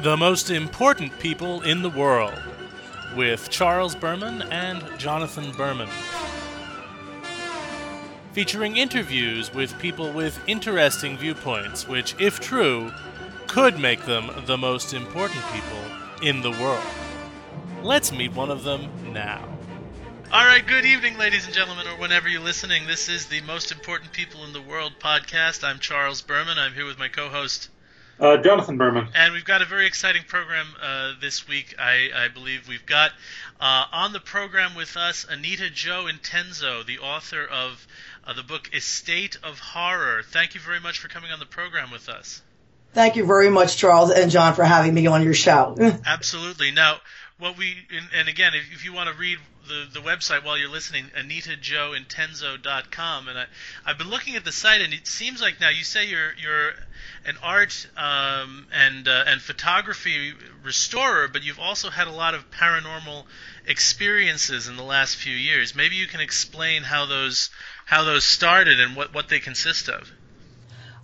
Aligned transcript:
The 0.00 0.16
most 0.16 0.50
important 0.50 1.18
people 1.18 1.60
in 1.62 1.82
the 1.82 1.90
world 1.90 2.32
with 3.14 3.50
Charles 3.50 3.94
Berman 3.94 4.42
and 4.42 4.82
Jonathan 4.98 5.52
Berman. 5.52 5.88
Featuring 8.32 8.76
interviews 8.76 9.52
with 9.52 9.78
people 9.78 10.12
with 10.12 10.40
interesting 10.46 11.18
viewpoints, 11.18 11.86
which, 11.86 12.14
if 12.18 12.40
true, 12.40 12.90
could 13.48 13.78
make 13.78 14.06
them 14.06 14.30
the 14.46 14.56
most 14.56 14.94
important 14.94 15.42
people 15.52 15.82
in 16.22 16.40
the 16.40 16.52
world. 16.52 16.86
Let's 17.82 18.12
meet 18.12 18.32
one 18.34 18.50
of 18.50 18.64
them 18.64 18.88
now. 19.12 19.47
All 20.30 20.44
right, 20.44 20.66
good 20.66 20.84
evening, 20.84 21.16
ladies 21.16 21.46
and 21.46 21.54
gentlemen, 21.54 21.86
or 21.86 21.96
whenever 21.96 22.28
you're 22.28 22.42
listening. 22.42 22.86
This 22.86 23.08
is 23.08 23.28
the 23.28 23.40
Most 23.40 23.72
Important 23.72 24.12
People 24.12 24.44
in 24.44 24.52
the 24.52 24.60
World 24.60 24.92
podcast. 25.00 25.64
I'm 25.64 25.78
Charles 25.78 26.20
Berman. 26.20 26.58
I'm 26.58 26.74
here 26.74 26.84
with 26.84 26.98
my 26.98 27.08
co 27.08 27.30
host, 27.30 27.70
uh, 28.20 28.36
Jonathan 28.36 28.76
Berman. 28.76 29.08
And 29.14 29.32
we've 29.32 29.46
got 29.46 29.62
a 29.62 29.64
very 29.64 29.86
exciting 29.86 30.24
program 30.28 30.66
uh, 30.82 31.14
this 31.18 31.48
week, 31.48 31.76
I, 31.78 32.10
I, 32.14 32.28
believe. 32.28 32.68
We've 32.68 32.84
got 32.84 33.12
uh, 33.58 33.86
on 33.90 34.12
the 34.12 34.20
program 34.20 34.74
with 34.74 34.98
us 34.98 35.24
Anita 35.26 35.70
Jo 35.70 36.04
Intenzo, 36.04 36.84
the 36.84 36.98
author 36.98 37.46
of 37.46 37.86
uh, 38.26 38.34
the 38.34 38.42
book 38.42 38.68
Estate 38.74 39.38
of 39.42 39.58
Horror. 39.58 40.22
Thank 40.22 40.54
you 40.54 40.60
very 40.60 40.78
much 40.78 40.98
for 40.98 41.08
coming 41.08 41.30
on 41.30 41.38
the 41.38 41.46
program 41.46 41.90
with 41.90 42.10
us. 42.10 42.42
Thank 42.92 43.16
you 43.16 43.24
very 43.24 43.48
much, 43.48 43.78
Charles 43.78 44.10
and 44.10 44.30
John, 44.30 44.52
for 44.52 44.64
having 44.64 44.92
me 44.92 45.06
on 45.06 45.22
your 45.22 45.34
show. 45.34 45.74
Absolutely. 46.06 46.70
Now, 46.70 46.98
what 47.38 47.56
we 47.56 47.76
and, 47.96 48.08
and 48.14 48.28
again, 48.28 48.52
if, 48.54 48.72
if, 48.72 48.84
you 48.84 48.92
want 48.92 49.08
to 49.08 49.16
read 49.16 49.38
the, 49.68 49.86
the 49.92 50.00
website 50.00 50.44
while 50.44 50.58
you're 50.58 50.70
listening, 50.70 51.04
AnitaJoIntenzo.com, 51.16 53.28
and 53.28 53.38
I, 53.38 53.44
I've 53.84 53.98
been 53.98 54.08
looking 54.08 54.34
at 54.36 54.44
the 54.44 54.52
site, 54.52 54.80
and 54.80 54.94
it 54.94 55.06
seems 55.06 55.40
like 55.40 55.60
now 55.60 55.68
you 55.68 55.84
say 55.84 56.08
you're 56.08 56.32
you're 56.34 56.72
an 57.26 57.36
art 57.42 57.86
um, 57.96 58.66
and 58.72 59.06
uh, 59.06 59.24
and 59.26 59.40
photography 59.40 60.32
restorer, 60.64 61.28
but 61.28 61.44
you've 61.44 61.60
also 61.60 61.90
had 61.90 62.08
a 62.08 62.12
lot 62.12 62.34
of 62.34 62.50
paranormal 62.50 63.24
experiences 63.66 64.68
in 64.68 64.76
the 64.76 64.82
last 64.82 65.16
few 65.16 65.36
years. 65.36 65.74
Maybe 65.74 65.96
you 65.96 66.06
can 66.06 66.20
explain 66.20 66.82
how 66.82 67.06
those 67.06 67.50
how 67.84 68.04
those 68.04 68.24
started 68.24 68.80
and 68.80 68.96
what 68.96 69.12
what 69.14 69.28
they 69.28 69.40
consist 69.40 69.88
of. 69.88 70.10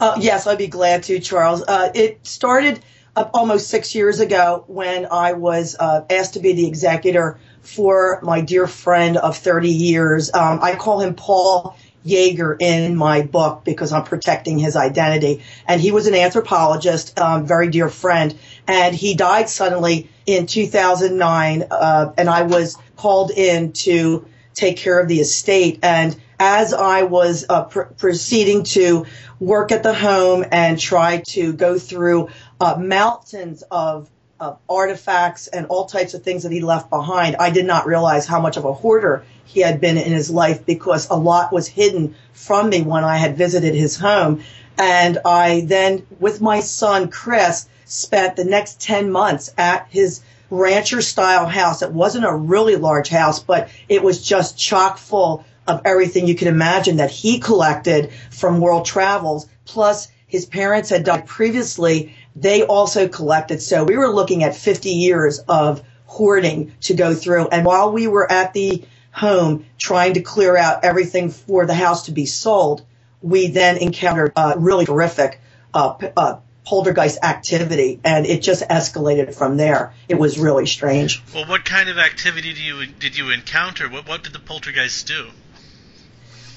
Uh, 0.01 0.17
yes, 0.19 0.47
I'd 0.47 0.59
be 0.59 0.67
glad 0.67 1.05
to, 1.05 1.21
Charles. 1.21 1.63
Uh, 1.63 1.91
it 1.95 2.27
started 2.27 2.81
almost 3.17 3.69
six 3.69 3.95
years 3.95 4.21
ago 4.21 4.65
when 4.67 5.07
I 5.11 5.35
was 5.35 5.77
uh, 5.79 6.05
asked 6.11 6.35
to 6.35 6.41
be 6.41 6.53
the 6.53 6.67
executor 6.67 7.39
for 7.61 8.21
my 8.23 8.41
dear 8.41 8.67
friend 8.67 9.17
of 9.17 9.37
30 9.37 9.71
years. 9.71 10.33
Um, 10.35 10.61
I 10.63 10.75
call 10.75 11.01
him 11.01 11.15
Paul 11.15 11.77
Yeager 12.05 12.57
in 12.61 12.97
my 12.97 13.23
book 13.23 13.63
because 13.65 13.93
I'm 13.93 14.05
protecting 14.05 14.59
his 14.59 14.77
identity. 14.77 15.43
And 15.67 15.81
he 15.81 15.91
was 15.91 16.07
an 16.07 16.15
anthropologist, 16.15 17.19
um, 17.19 17.47
very 17.47 17.69
dear 17.69 17.89
friend, 17.89 18.37
and 18.67 18.95
he 18.95 19.15
died 19.15 19.49
suddenly 19.49 20.11
in 20.27 20.47
2009. 20.47 21.65
Uh, 21.71 22.13
and 22.19 22.29
I 22.29 22.43
was 22.43 22.77
called 22.97 23.31
in 23.31 23.73
to 23.73 24.27
take 24.55 24.77
care 24.77 25.01
of 25.01 25.09
the 25.09 25.21
estate. 25.21 25.81
And 25.83 26.17
as 26.39 26.75
I 26.75 27.05
was 27.05 27.47
uh, 27.49 27.65
pr- 27.65 27.83
proceeding 27.83 28.65
to 28.65 29.07
work 29.41 29.73
at 29.73 29.83
the 29.83 29.95
home 29.95 30.45
and 30.51 30.79
try 30.79 31.23
to 31.29 31.53
go 31.53 31.79
through 31.79 32.29
uh, 32.61 32.77
mountains 32.79 33.63
of 33.71 34.11
of 34.41 34.59
artifacts 34.69 35.47
and 35.47 35.67
all 35.67 35.87
types 35.87 36.13
of 36.13 36.23
things 36.23 36.43
that 36.43 36.51
he 36.51 36.61
left 36.61 36.91
behind. 36.91 37.37
I 37.37 37.51
did 37.51 37.65
not 37.65 37.87
realize 37.87 38.27
how 38.27 38.41
much 38.41 38.57
of 38.57 38.65
a 38.65 38.73
hoarder 38.73 39.25
he 39.45 39.61
had 39.61 39.81
been 39.81 39.97
in 39.97 40.13
his 40.13 40.29
life 40.29 40.67
because 40.67 41.09
a 41.09 41.15
lot 41.15 41.53
was 41.53 41.69
hidden 41.69 42.17
from 42.33 42.69
me 42.69 42.83
when 42.83 43.05
I 43.05 43.17
had 43.17 43.37
visited 43.37 43.75
his 43.75 43.97
home. 43.97 44.43
And 44.77 45.19
I 45.25 45.63
then, 45.67 46.05
with 46.19 46.41
my 46.41 46.61
son 46.61 47.11
Chris, 47.11 47.69
spent 47.85 48.35
the 48.37 48.45
next 48.45 48.81
10 48.81 49.11
months 49.11 49.55
at 49.57 49.87
his 49.91 50.21
rancher 50.51 51.01
style 51.01 51.47
house. 51.47 51.83
It 51.83 51.93
wasn't 51.93 52.25
a 52.25 52.35
really 52.35 52.77
large 52.77 53.09
house, 53.09 53.41
but 53.41 53.69
it 53.89 54.03
was 54.03 54.23
just 54.23 54.59
chock 54.59 54.99
full 54.99 55.45
of 55.67 55.83
everything 55.85 56.27
you 56.27 56.35
could 56.35 56.49
imagine 56.49 56.97
that 56.97 57.11
he 57.11 57.39
collected 57.39 58.11
from 58.31 58.61
world 58.61 58.85
travels. 58.85 59.47
Plus, 59.65 60.09
his 60.27 60.47
parents 60.47 60.91
had 60.91 61.05
died 61.05 61.27
previously. 61.27 62.15
They 62.37 62.65
also 62.65 63.09
collected. 63.09 63.63
So 63.63 63.85
we 63.85 63.97
were 63.97 64.09
looking 64.09 64.43
at 64.43 64.57
50 64.57 64.91
years 64.91 65.39
of 65.41 65.83
hoarding 66.07 66.73
to 66.83 66.95
go 66.95 67.15
through. 67.15 67.49
And 67.49 67.65
while 67.65 67.93
we 67.93 68.07
were 68.07 68.31
at 68.31 68.53
the 68.53 68.85
home 69.13 69.67
trying 69.79 70.15
to 70.15 70.21
clear 70.21 70.57
out 70.57 70.85
everything 70.85 71.31
for 71.31 71.67
the 71.67 71.75
house 71.75 72.07
to 72.07 72.13
be 72.13 72.27
sold, 72.27 72.85
we 73.23 73.49
then 73.49 73.79
encountered 73.79 74.33
uh, 74.37 74.55
really 74.57 74.85
horrific 74.85 75.41
uh, 75.73 75.95
uh, 76.17 76.37
poltergeist 76.65 77.19
activity, 77.23 78.01
and 78.05 78.27
it 78.27 78.43
just 78.43 78.63
escalated 78.69 79.35
from 79.35 79.57
there. 79.57 79.93
It 80.09 80.17
was 80.17 80.39
really 80.39 80.67
strange. 80.67 81.23
Well, 81.35 81.47
what 81.47 81.65
kind 81.65 81.89
of 81.89 81.99
activity 81.99 82.53
did 82.53 82.63
you 82.63 82.87
did 82.87 83.17
you 83.17 83.31
encounter? 83.31 83.89
What 83.89 84.09
what 84.09 84.25
did 84.25 84.33
the 84.33 84.41
poltergeists 84.41 85.03
do? 85.05 85.29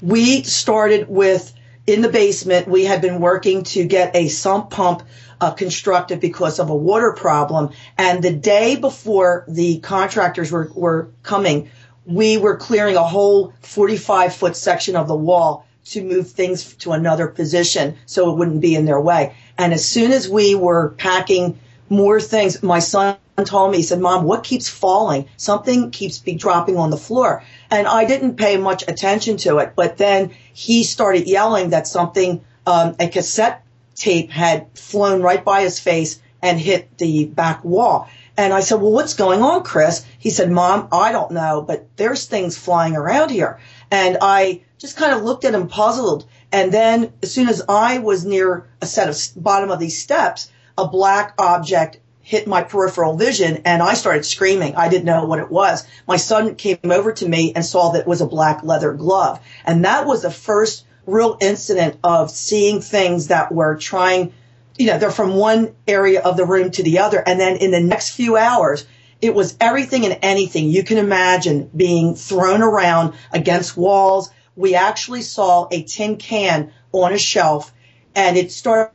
We 0.02 0.42
started 0.42 1.08
with 1.08 1.52
in 1.86 2.02
the 2.02 2.08
basement. 2.08 2.68
We 2.68 2.84
had 2.84 3.00
been 3.00 3.20
working 3.20 3.64
to 3.64 3.84
get 3.84 4.14
a 4.14 4.28
sump 4.28 4.70
pump 4.70 5.02
uh, 5.40 5.52
constructed 5.52 6.20
because 6.20 6.58
of 6.58 6.70
a 6.70 6.76
water 6.76 7.12
problem, 7.12 7.70
and 7.96 8.22
the 8.22 8.32
day 8.32 8.76
before 8.76 9.44
the 9.48 9.78
contractors 9.80 10.50
were 10.50 10.70
were 10.74 11.08
coming, 11.22 11.70
we 12.04 12.38
were 12.38 12.56
clearing 12.56 12.96
a 12.96 13.04
whole 13.04 13.52
45 13.60 14.34
foot 14.34 14.56
section 14.56 14.96
of 14.96 15.08
the 15.08 15.16
wall 15.16 15.66
to 15.84 16.02
move 16.02 16.30
things 16.30 16.74
to 16.74 16.92
another 16.92 17.28
position 17.28 17.96
so 18.06 18.30
it 18.30 18.36
wouldn't 18.36 18.60
be 18.60 18.74
in 18.74 18.84
their 18.84 19.00
way. 19.00 19.34
And 19.56 19.72
as 19.72 19.84
soon 19.84 20.12
as 20.12 20.28
we 20.28 20.54
were 20.54 20.90
packing 20.98 21.58
more 21.88 22.20
things, 22.20 22.62
my 22.62 22.78
son 22.78 23.16
told 23.44 23.70
me, 23.70 23.78
he 23.78 23.82
said, 23.82 24.00
Mom, 24.00 24.24
what 24.24 24.44
keeps 24.44 24.68
falling? 24.68 25.28
Something 25.36 25.90
keeps 25.90 26.18
be 26.18 26.34
dropping 26.34 26.76
on 26.76 26.90
the 26.90 26.96
floor. 26.96 27.42
And 27.70 27.86
I 27.86 28.04
didn't 28.04 28.36
pay 28.36 28.56
much 28.56 28.84
attention 28.88 29.36
to 29.38 29.58
it, 29.58 29.72
but 29.76 29.96
then 29.96 30.30
he 30.52 30.84
started 30.84 31.26
yelling 31.26 31.70
that 31.70 31.86
something, 31.86 32.44
um, 32.66 32.96
a 32.98 33.08
cassette 33.08 33.62
tape 33.98 34.30
had 34.30 34.66
flown 34.78 35.22
right 35.22 35.44
by 35.44 35.62
his 35.62 35.78
face 35.78 36.20
and 36.40 36.58
hit 36.58 36.96
the 36.98 37.26
back 37.26 37.64
wall. 37.64 38.08
And 38.36 38.52
I 38.52 38.60
said, 38.60 38.80
well, 38.80 38.92
what's 38.92 39.14
going 39.14 39.42
on, 39.42 39.64
Chris? 39.64 40.06
He 40.18 40.30
said, 40.30 40.50
mom, 40.50 40.88
I 40.92 41.10
don't 41.10 41.32
know, 41.32 41.64
but 41.66 41.88
there's 41.96 42.26
things 42.26 42.56
flying 42.56 42.94
around 42.94 43.30
here. 43.30 43.58
And 43.90 44.18
I 44.20 44.62
just 44.78 44.96
kind 44.96 45.12
of 45.12 45.24
looked 45.24 45.44
at 45.44 45.54
him 45.54 45.66
puzzled. 45.66 46.24
And 46.52 46.72
then 46.72 47.12
as 47.22 47.32
soon 47.32 47.48
as 47.48 47.62
I 47.68 47.98
was 47.98 48.24
near 48.24 48.68
a 48.80 48.86
set 48.86 49.08
of 49.08 49.18
bottom 49.42 49.70
of 49.70 49.80
these 49.80 50.00
steps, 50.00 50.50
a 50.76 50.86
black 50.86 51.34
object 51.38 51.98
hit 52.22 52.46
my 52.46 52.62
peripheral 52.62 53.16
vision 53.16 53.62
and 53.64 53.82
I 53.82 53.94
started 53.94 54.24
screaming. 54.24 54.76
I 54.76 54.90
didn't 54.90 55.06
know 55.06 55.24
what 55.24 55.38
it 55.38 55.50
was. 55.50 55.84
My 56.06 56.18
son 56.18 56.56
came 56.56 56.78
over 56.84 57.10
to 57.10 57.28
me 57.28 57.54
and 57.54 57.64
saw 57.64 57.92
that 57.92 58.02
it 58.02 58.06
was 58.06 58.20
a 58.20 58.26
black 58.26 58.62
leather 58.62 58.92
glove. 58.92 59.40
And 59.64 59.84
that 59.86 60.06
was 60.06 60.22
the 60.22 60.30
first 60.30 60.84
real 61.08 61.38
incident 61.40 61.98
of 62.04 62.30
seeing 62.30 62.80
things 62.80 63.28
that 63.28 63.50
were 63.50 63.76
trying, 63.76 64.32
you 64.76 64.86
know, 64.86 64.98
they're 64.98 65.10
from 65.10 65.34
one 65.34 65.74
area 65.86 66.20
of 66.20 66.36
the 66.36 66.44
room 66.44 66.70
to 66.72 66.82
the 66.82 66.98
other. 66.98 67.22
And 67.24 67.40
then 67.40 67.56
in 67.56 67.70
the 67.70 67.80
next 67.80 68.10
few 68.10 68.36
hours, 68.36 68.86
it 69.20 69.34
was 69.34 69.56
everything 69.60 70.04
and 70.04 70.18
anything 70.22 70.68
you 70.68 70.84
can 70.84 70.98
imagine 70.98 71.70
being 71.74 72.14
thrown 72.14 72.62
around 72.62 73.14
against 73.32 73.76
walls, 73.76 74.30
we 74.54 74.74
actually 74.74 75.22
saw 75.22 75.66
a 75.70 75.82
tin 75.82 76.16
can 76.16 76.72
on 76.92 77.12
a 77.12 77.18
shelf 77.18 77.72
and 78.14 78.36
it 78.36 78.52
started 78.52 78.92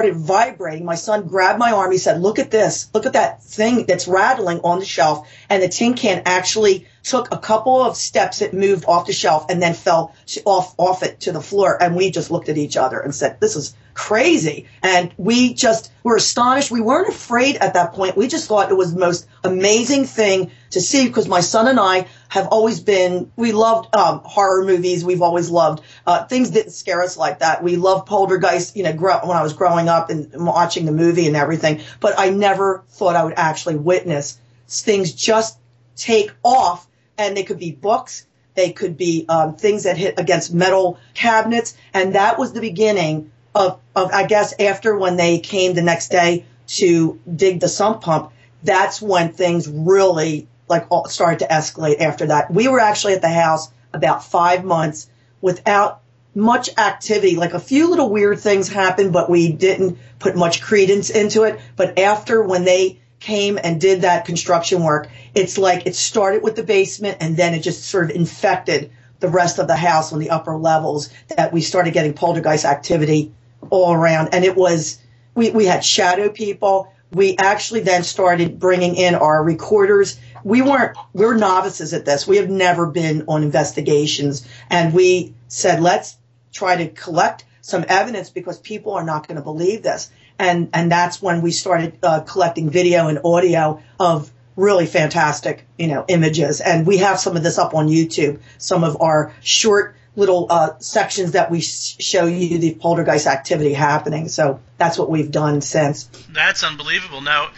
vibrating. 0.00 0.84
My 0.84 0.96
son 0.96 1.28
grabbed 1.28 1.58
my 1.58 1.72
arm. 1.72 1.92
He 1.92 1.98
said, 1.98 2.20
look 2.20 2.38
at 2.38 2.50
this. 2.50 2.88
Look 2.92 3.06
at 3.06 3.12
that 3.12 3.42
thing 3.42 3.86
that's 3.86 4.08
rattling 4.08 4.60
on 4.60 4.78
the 4.78 4.84
shelf. 4.84 5.28
And 5.48 5.62
the 5.62 5.68
tin 5.68 5.94
can 5.94 6.22
actually 6.26 6.86
took 7.04 7.32
a 7.32 7.38
couple 7.38 7.82
of 7.82 7.96
steps. 7.96 8.42
It 8.42 8.54
moved 8.54 8.86
off 8.86 9.06
the 9.06 9.12
shelf 9.12 9.46
and 9.50 9.62
then 9.62 9.74
fell 9.74 10.14
off, 10.44 10.74
off 10.78 11.02
it 11.02 11.20
to 11.20 11.32
the 11.32 11.40
floor. 11.40 11.80
And 11.80 11.94
we 11.94 12.10
just 12.10 12.30
looked 12.30 12.48
at 12.48 12.58
each 12.58 12.76
other 12.76 12.98
and 12.98 13.14
said, 13.14 13.38
this 13.40 13.54
is 13.54 13.76
crazy. 13.92 14.66
And 14.82 15.12
we 15.16 15.54
just 15.54 15.92
were 16.02 16.16
astonished. 16.16 16.70
We 16.70 16.80
weren't 16.80 17.08
afraid 17.08 17.56
at 17.56 17.74
that 17.74 17.92
point. 17.92 18.16
We 18.16 18.26
just 18.26 18.48
thought 18.48 18.70
it 18.70 18.76
was 18.76 18.94
the 18.94 19.00
most 19.00 19.28
amazing 19.44 20.06
thing 20.06 20.50
to 20.70 20.80
see 20.80 21.06
because 21.06 21.28
my 21.28 21.40
son 21.40 21.68
and 21.68 21.78
I 21.78 22.08
have 22.28 22.48
always 22.48 22.80
been, 22.80 23.30
we 23.36 23.52
loved 23.52 23.94
um, 23.94 24.20
horror 24.24 24.64
movies. 24.64 25.04
We've 25.04 25.22
always 25.22 25.50
loved 25.50 25.84
uh, 26.06 26.24
things 26.24 26.50
didn't 26.50 26.72
scare 26.72 27.02
us 27.02 27.16
like 27.16 27.38
that. 27.40 27.62
We 27.62 27.76
loved 27.76 28.06
Poltergeist, 28.06 28.76
you 28.76 28.82
know, 28.82 28.92
grow, 28.92 29.20
when 29.24 29.36
I 29.36 29.42
was 29.42 29.52
growing 29.52 29.88
up 29.88 30.10
and 30.10 30.30
watching 30.34 30.86
the 30.86 30.92
movie 30.92 31.26
and 31.26 31.36
everything. 31.36 31.82
But 32.00 32.18
I 32.18 32.30
never 32.30 32.82
thought 32.88 33.14
I 33.14 33.24
would 33.24 33.34
actually 33.36 33.76
witness 33.76 34.38
things 34.66 35.12
just 35.12 35.58
take 35.96 36.32
off 36.42 36.88
and 37.18 37.36
they 37.36 37.44
could 37.44 37.58
be 37.58 37.72
books. 37.72 38.26
They 38.54 38.72
could 38.72 38.96
be 38.96 39.26
um, 39.28 39.56
things 39.56 39.84
that 39.84 39.96
hit 39.96 40.18
against 40.18 40.54
metal 40.54 40.98
cabinets. 41.12 41.76
And 41.92 42.14
that 42.14 42.38
was 42.38 42.52
the 42.52 42.60
beginning 42.60 43.32
of, 43.54 43.80
of, 43.96 44.12
I 44.12 44.26
guess, 44.26 44.54
after 44.60 44.96
when 44.96 45.16
they 45.16 45.38
came 45.38 45.74
the 45.74 45.82
next 45.82 46.10
day 46.10 46.44
to 46.66 47.20
dig 47.34 47.60
the 47.60 47.68
sump 47.68 48.02
pump, 48.02 48.32
that's 48.62 49.02
when 49.02 49.32
things 49.32 49.68
really 49.68 50.48
like 50.68 50.86
started 51.08 51.40
to 51.40 51.46
escalate 51.46 52.00
after 52.00 52.26
that. 52.26 52.50
We 52.50 52.68
were 52.68 52.80
actually 52.80 53.14
at 53.14 53.20
the 53.20 53.28
house 53.28 53.70
about 53.92 54.24
five 54.24 54.64
months 54.64 55.08
without 55.40 56.00
much 56.34 56.70
activity. 56.78 57.36
Like 57.36 57.54
a 57.54 57.60
few 57.60 57.90
little 57.90 58.10
weird 58.10 58.40
things 58.40 58.68
happened, 58.68 59.12
but 59.12 59.30
we 59.30 59.52
didn't 59.52 59.98
put 60.18 60.36
much 60.36 60.62
credence 60.62 61.10
into 61.10 61.44
it. 61.44 61.60
But 61.76 61.98
after 61.98 62.42
when 62.42 62.64
they 62.64 63.00
came 63.20 63.58
and 63.62 63.80
did 63.80 64.02
that 64.02 64.24
construction 64.24 64.82
work, 64.82 65.08
it's 65.34 65.58
like 65.58 65.86
it 65.86 65.94
started 65.94 66.42
with 66.42 66.56
the 66.56 66.62
basement 66.62 67.18
and 67.20 67.36
then 67.36 67.54
it 67.54 67.60
just 67.60 67.84
sort 67.84 68.10
of 68.10 68.16
infected 68.16 68.90
the 69.20 69.28
rest 69.28 69.58
of 69.58 69.66
the 69.66 69.76
house 69.76 70.12
on 70.12 70.18
the 70.18 70.30
upper 70.30 70.56
levels 70.56 71.10
that 71.36 71.52
we 71.52 71.60
started 71.60 71.94
getting 71.94 72.12
poltergeist 72.12 72.64
activity 72.64 73.32
all 73.70 73.92
around. 73.92 74.28
And 74.32 74.44
it 74.44 74.56
was, 74.56 74.98
we, 75.34 75.50
we 75.50 75.64
had 75.64 75.84
shadow 75.84 76.28
people. 76.28 76.92
We 77.12 77.36
actually 77.36 77.80
then 77.80 78.04
started 78.04 78.58
bringing 78.58 78.96
in 78.96 79.14
our 79.14 79.42
recorders. 79.42 80.18
We 80.42 80.62
weren't, 80.62 80.96
we're 81.12 81.36
novices 81.36 81.94
at 81.94 82.04
this. 82.04 82.26
We 82.26 82.36
have 82.36 82.50
never 82.50 82.86
been 82.86 83.24
on 83.28 83.42
investigations. 83.42 84.46
And 84.68 84.92
we 84.92 85.34
said, 85.48 85.80
let's 85.80 86.16
try 86.52 86.76
to 86.76 86.88
collect 86.88 87.44
some 87.60 87.84
evidence 87.88 88.30
because 88.30 88.58
people 88.58 88.92
are 88.92 89.04
not 89.04 89.26
going 89.26 89.36
to 89.36 89.42
believe 89.42 89.82
this. 89.82 90.10
And, 90.38 90.68
and 90.74 90.90
that's 90.90 91.22
when 91.22 91.40
we 91.40 91.52
started 91.52 91.98
uh, 92.02 92.20
collecting 92.20 92.68
video 92.68 93.08
and 93.08 93.20
audio 93.24 93.80
of 93.98 94.30
really 94.56 94.86
fantastic, 94.86 95.66
you 95.78 95.88
know, 95.88 96.04
images. 96.08 96.60
And 96.60 96.86
we 96.86 96.98
have 96.98 97.18
some 97.18 97.36
of 97.36 97.42
this 97.42 97.58
up 97.58 97.74
on 97.74 97.88
YouTube, 97.88 98.40
some 98.58 98.84
of 98.84 99.00
our 99.00 99.32
short 99.40 99.96
little 100.16 100.46
uh, 100.48 100.78
sections 100.78 101.32
that 101.32 101.50
we 101.50 101.60
show 101.60 102.26
you 102.26 102.58
the 102.58 102.74
poltergeist 102.74 103.26
activity 103.26 103.72
happening. 103.72 104.28
So 104.28 104.60
that's 104.78 104.98
what 104.98 105.10
we've 105.10 105.30
done 105.30 105.60
since. 105.60 106.04
That's 106.30 106.62
unbelievable. 106.62 107.20
Now, 107.20 107.50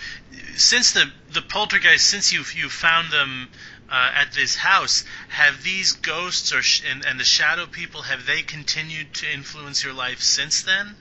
since 0.56 0.92
the 0.92 1.04
the 1.32 1.42
poltergeist, 1.42 2.06
since 2.06 2.32
you 2.32 2.42
you 2.54 2.70
found 2.70 3.12
them 3.12 3.48
uh, 3.90 4.12
at 4.14 4.32
this 4.32 4.56
house, 4.56 5.04
have 5.28 5.62
these 5.62 5.92
ghosts 5.92 6.54
or 6.54 6.62
sh- 6.62 6.82
and, 6.90 7.04
and 7.04 7.20
the 7.20 7.24
shadow 7.24 7.66
people 7.66 8.02
have 8.02 8.26
they 8.26 8.42
continued 8.42 9.12
to 9.14 9.32
influence 9.32 9.84
your 9.84 9.92
life 9.92 10.20
since 10.20 10.62
then? 10.62 10.94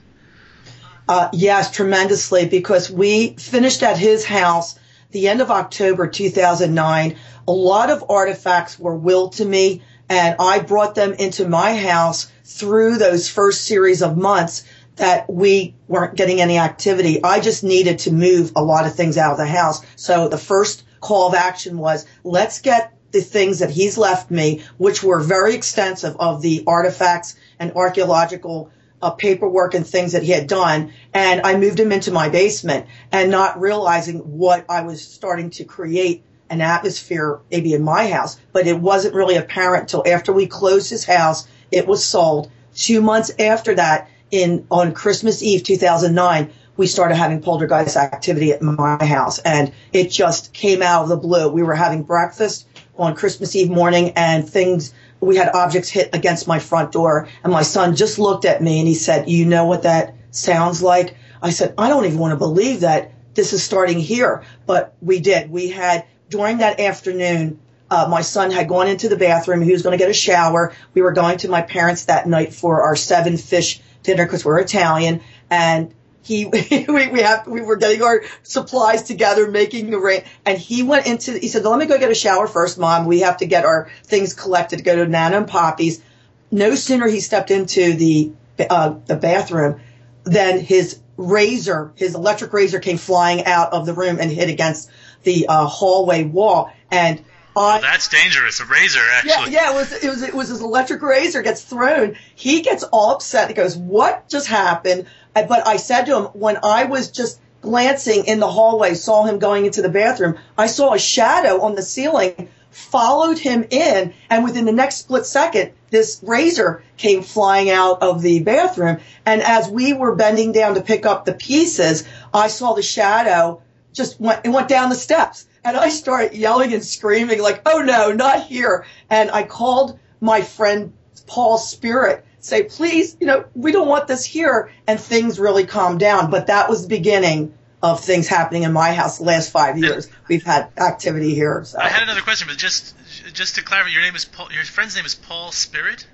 Uh, 1.08 1.28
yes, 1.32 1.70
tremendously, 1.70 2.46
because 2.46 2.90
we 2.90 3.34
finished 3.34 3.82
at 3.82 3.96
his 3.96 4.24
house 4.24 4.78
the 5.16 5.28
end 5.28 5.40
of 5.40 5.50
October 5.50 6.06
2009. 6.06 7.16
A 7.48 7.52
lot 7.52 7.88
of 7.88 8.04
artifacts 8.10 8.78
were 8.78 8.94
willed 8.94 9.32
to 9.32 9.46
me, 9.46 9.82
and 10.10 10.36
I 10.38 10.58
brought 10.58 10.94
them 10.94 11.14
into 11.14 11.48
my 11.48 11.74
house 11.74 12.30
through 12.44 12.98
those 12.98 13.26
first 13.26 13.64
series 13.64 14.02
of 14.02 14.18
months 14.18 14.64
that 14.96 15.32
we 15.32 15.74
weren't 15.88 16.16
getting 16.16 16.42
any 16.42 16.58
activity. 16.58 17.24
I 17.24 17.40
just 17.40 17.64
needed 17.64 18.00
to 18.00 18.12
move 18.12 18.52
a 18.56 18.62
lot 18.62 18.86
of 18.86 18.94
things 18.94 19.16
out 19.16 19.32
of 19.32 19.38
the 19.38 19.46
house. 19.46 19.80
So 19.96 20.28
the 20.28 20.36
first 20.36 20.84
call 21.00 21.28
of 21.28 21.34
action 21.34 21.78
was 21.78 22.04
let's 22.22 22.60
get 22.60 22.92
the 23.12 23.22
things 23.22 23.60
that 23.60 23.70
he's 23.70 23.96
left 23.96 24.30
me, 24.30 24.64
which 24.76 25.02
were 25.02 25.20
very 25.20 25.54
extensive 25.54 26.14
of 26.20 26.42
the 26.42 26.64
artifacts 26.66 27.36
and 27.58 27.72
archaeological 27.72 28.70
uh, 29.02 29.10
paperwork 29.10 29.74
and 29.74 29.86
things 29.86 30.12
that 30.12 30.22
he 30.22 30.32
had 30.32 30.46
done. 30.46 30.92
And 31.12 31.42
I 31.44 31.56
moved 31.56 31.78
him 31.78 31.92
into 31.92 32.10
my 32.10 32.28
basement 32.28 32.86
and 33.12 33.30
not 33.30 33.60
realizing 33.60 34.18
what 34.18 34.64
I 34.68 34.82
was 34.82 35.06
starting 35.06 35.50
to 35.50 35.64
create 35.64 36.22
an 36.48 36.60
atmosphere 36.60 37.40
maybe 37.50 37.74
in 37.74 37.82
my 37.82 38.08
house, 38.08 38.38
but 38.52 38.66
it 38.66 38.78
wasn't 38.78 39.14
really 39.14 39.36
apparent 39.36 39.82
until 39.82 40.04
after 40.06 40.32
we 40.32 40.46
closed 40.46 40.90
his 40.90 41.04
house. 41.04 41.46
It 41.70 41.86
was 41.86 42.04
sold. 42.04 42.50
Two 42.74 43.00
months 43.00 43.32
after 43.38 43.74
that, 43.74 44.08
in 44.30 44.66
on 44.70 44.92
Christmas 44.92 45.42
Eve 45.42 45.62
2009, 45.62 46.50
we 46.76 46.86
started 46.86 47.14
having 47.14 47.40
poltergeist 47.40 47.96
activity 47.96 48.52
at 48.52 48.60
my 48.60 49.02
house, 49.04 49.38
and 49.38 49.72
it 49.92 50.10
just 50.10 50.52
came 50.52 50.82
out 50.82 51.04
of 51.04 51.08
the 51.08 51.16
blue. 51.16 51.48
We 51.48 51.62
were 51.62 51.74
having 51.74 52.02
breakfast 52.02 52.66
on 52.98 53.14
Christmas 53.14 53.56
Eve 53.56 53.70
morning, 53.70 54.12
and 54.16 54.48
things 54.48 54.92
we 55.20 55.36
had 55.36 55.54
objects 55.54 55.88
hit 55.88 56.14
against 56.14 56.46
my 56.46 56.58
front 56.58 56.92
door 56.92 57.28
and 57.42 57.52
my 57.52 57.62
son 57.62 57.96
just 57.96 58.18
looked 58.18 58.44
at 58.44 58.62
me 58.62 58.78
and 58.78 58.88
he 58.88 58.94
said, 58.94 59.28
you 59.28 59.44
know 59.44 59.66
what 59.66 59.82
that 59.82 60.14
sounds 60.30 60.82
like? 60.82 61.16
I 61.42 61.50
said, 61.50 61.74
I 61.78 61.88
don't 61.88 62.04
even 62.04 62.18
want 62.18 62.32
to 62.32 62.36
believe 62.36 62.80
that 62.80 63.12
this 63.34 63.52
is 63.52 63.62
starting 63.62 63.98
here. 63.98 64.44
But 64.66 64.94
we 65.00 65.20
did. 65.20 65.50
We 65.50 65.68
had 65.68 66.06
during 66.28 66.58
that 66.58 66.80
afternoon, 66.80 67.60
uh, 67.90 68.08
my 68.10 68.22
son 68.22 68.50
had 68.50 68.68
gone 68.68 68.88
into 68.88 69.08
the 69.08 69.16
bathroom. 69.16 69.62
He 69.62 69.72
was 69.72 69.82
going 69.82 69.96
to 69.96 70.02
get 70.02 70.10
a 70.10 70.14
shower. 70.14 70.74
We 70.94 71.02
were 71.02 71.12
going 71.12 71.38
to 71.38 71.48
my 71.48 71.62
parents 71.62 72.06
that 72.06 72.26
night 72.26 72.52
for 72.52 72.82
our 72.82 72.96
seven 72.96 73.36
fish 73.36 73.80
dinner 74.02 74.24
because 74.24 74.44
we're 74.44 74.58
Italian. 74.58 75.20
And 75.50 75.94
he 76.26 76.44
we, 76.88 77.08
we 77.08 77.20
have 77.20 77.46
we 77.46 77.60
were 77.60 77.76
getting 77.76 78.02
our 78.02 78.24
supplies 78.42 79.04
together, 79.04 79.48
making 79.50 79.94
a 79.94 79.98
rain, 79.98 80.24
and 80.44 80.58
he 80.58 80.82
went 80.82 81.06
into 81.06 81.38
he 81.38 81.48
said, 81.48 81.64
"Let 81.64 81.78
me 81.78 81.86
go 81.86 81.98
get 81.98 82.10
a 82.10 82.14
shower 82.14 82.48
first, 82.48 82.78
mom. 82.78 83.06
We 83.06 83.20
have 83.20 83.38
to 83.38 83.46
get 83.46 83.64
our 83.64 83.88
things 84.04 84.34
collected 84.34 84.78
to 84.78 84.82
go 84.82 84.96
to 84.96 85.06
Nana 85.06 85.38
and 85.38 85.48
Poppy's." 85.48 86.02
No 86.50 86.74
sooner 86.74 87.06
he 87.06 87.20
stepped 87.20 87.50
into 87.50 87.94
the 87.94 88.32
uh, 88.58 88.94
the 89.06 89.16
bathroom 89.16 89.80
than 90.24 90.58
his 90.58 91.00
razor, 91.16 91.92
his 91.94 92.14
electric 92.14 92.52
razor, 92.52 92.80
came 92.80 92.98
flying 92.98 93.44
out 93.44 93.72
of 93.72 93.86
the 93.86 93.94
room 93.94 94.18
and 94.20 94.30
hit 94.30 94.48
against 94.48 94.90
the 95.22 95.46
uh, 95.48 95.66
hallway 95.66 96.24
wall, 96.24 96.72
and 96.90 97.22
well, 97.56 97.80
that's 97.80 98.08
dangerous. 98.08 98.60
A 98.60 98.66
razor, 98.66 99.00
actually. 99.14 99.52
Yeah, 99.52 99.70
yeah. 99.70 99.70
It 99.70 99.74
was. 99.74 99.92
It 99.92 100.08
was. 100.10 100.22
It 100.22 100.34
was 100.34 100.48
his 100.48 100.60
electric 100.60 101.00
razor 101.00 101.40
gets 101.42 101.62
thrown. 101.62 102.16
He 102.34 102.60
gets 102.60 102.82
all 102.82 103.14
upset. 103.14 103.48
He 103.48 103.54
goes, 103.54 103.76
"What 103.76 104.28
just 104.28 104.46
happened?" 104.46 105.06
But 105.42 105.66
I 105.66 105.76
said 105.76 106.04
to 106.04 106.16
him 106.16 106.24
when 106.32 106.58
I 106.62 106.84
was 106.84 107.10
just 107.10 107.40
glancing 107.60 108.26
in 108.26 108.40
the 108.40 108.50
hallway, 108.50 108.94
saw 108.94 109.24
him 109.24 109.38
going 109.38 109.66
into 109.66 109.82
the 109.82 109.88
bathroom. 109.88 110.38
I 110.56 110.66
saw 110.66 110.94
a 110.94 110.98
shadow 110.98 111.62
on 111.62 111.74
the 111.74 111.82
ceiling, 111.82 112.48
followed 112.70 113.38
him 113.38 113.66
in, 113.70 114.14
and 114.30 114.44
within 114.44 114.64
the 114.64 114.72
next 114.72 114.96
split 114.96 115.26
second, 115.26 115.72
this 115.90 116.20
razor 116.22 116.82
came 116.96 117.22
flying 117.22 117.70
out 117.70 118.02
of 118.02 118.22
the 118.22 118.40
bathroom. 118.40 118.98
And 119.24 119.42
as 119.42 119.68
we 119.68 119.92
were 119.92 120.14
bending 120.14 120.52
down 120.52 120.74
to 120.74 120.80
pick 120.80 121.06
up 121.06 121.24
the 121.24 121.32
pieces, 121.32 122.04
I 122.32 122.48
saw 122.48 122.74
the 122.74 122.82
shadow 122.82 123.62
just 123.92 124.20
went. 124.20 124.44
It 124.44 124.50
went 124.50 124.68
down 124.68 124.90
the 124.90 124.94
steps 124.94 125.46
and 125.66 125.76
I 125.76 125.88
started 125.88 126.34
yelling 126.34 126.72
and 126.72 126.84
screaming 126.84 127.42
like, 127.42 127.62
oh 127.66 127.78
no, 127.78 128.12
not 128.12 128.44
here. 128.44 128.86
And 129.10 129.30
I 129.32 129.42
called 129.42 129.98
my 130.20 130.42
friend 130.42 130.92
Paul 131.26 131.58
Spirit, 131.58 132.24
say, 132.46 132.62
please, 132.62 133.16
you 133.20 133.26
know, 133.26 133.44
we 133.54 133.72
don't 133.72 133.88
want 133.88 134.06
this 134.06 134.24
here. 134.24 134.70
And 134.86 134.98
things 134.98 135.38
really 135.38 135.66
calmed 135.66 136.00
down. 136.00 136.30
But 136.30 136.46
that 136.46 136.68
was 136.68 136.82
the 136.82 136.88
beginning 136.88 137.54
of 137.82 138.00
things 138.00 138.26
happening 138.26 138.62
in 138.62 138.72
my 138.72 138.92
house 138.92 139.18
the 139.18 139.24
last 139.24 139.50
five 139.50 139.78
years. 139.78 140.08
We've 140.28 140.42
had 140.42 140.70
activity 140.76 141.34
here. 141.34 141.64
So. 141.64 141.78
I 141.78 141.88
had 141.88 142.02
another 142.02 142.22
question, 142.22 142.48
but 142.48 142.56
just 142.56 142.94
just 143.32 143.56
to 143.56 143.62
clarify, 143.62 143.90
your 143.90 144.02
name 144.02 144.14
is 144.14 144.24
Paul, 144.24 144.48
your 144.52 144.64
friend's 144.64 144.96
name 144.96 145.04
is 145.04 145.14
Paul 145.14 145.52
Spirit. 145.52 146.06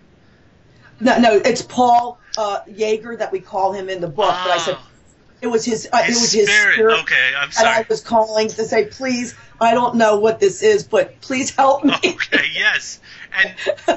No, 1.00 1.18
no, 1.18 1.34
it's 1.34 1.62
Paul 1.62 2.18
uh, 2.36 2.60
Yeager 2.68 3.18
that 3.18 3.32
we 3.32 3.40
call 3.40 3.72
him 3.72 3.88
in 3.88 4.00
the 4.00 4.08
book. 4.08 4.32
Oh. 4.32 4.42
But 4.44 4.52
I 4.52 4.58
said. 4.58 4.76
It 5.40 5.48
was 5.48 5.64
his. 5.64 5.88
Uh, 5.92 6.00
his 6.04 6.16
it 6.16 6.20
was 6.20 6.32
his 6.32 6.48
spirit. 6.48 6.74
spirit. 6.74 7.00
Okay, 7.00 7.32
I'm 7.36 7.50
sorry. 7.50 7.68
And 7.68 7.84
I 7.84 7.86
was 7.88 8.00
calling 8.00 8.46
to 8.46 8.64
say, 8.64 8.84
please, 8.84 9.34
I 9.60 9.74
don't 9.74 9.96
know 9.96 10.20
what 10.20 10.38
this 10.38 10.62
is, 10.62 10.84
but 10.84 11.20
please 11.20 11.50
help 11.50 11.84
me. 11.84 11.94
Okay, 12.04 12.46
yes. 12.54 13.00
And 13.34 13.54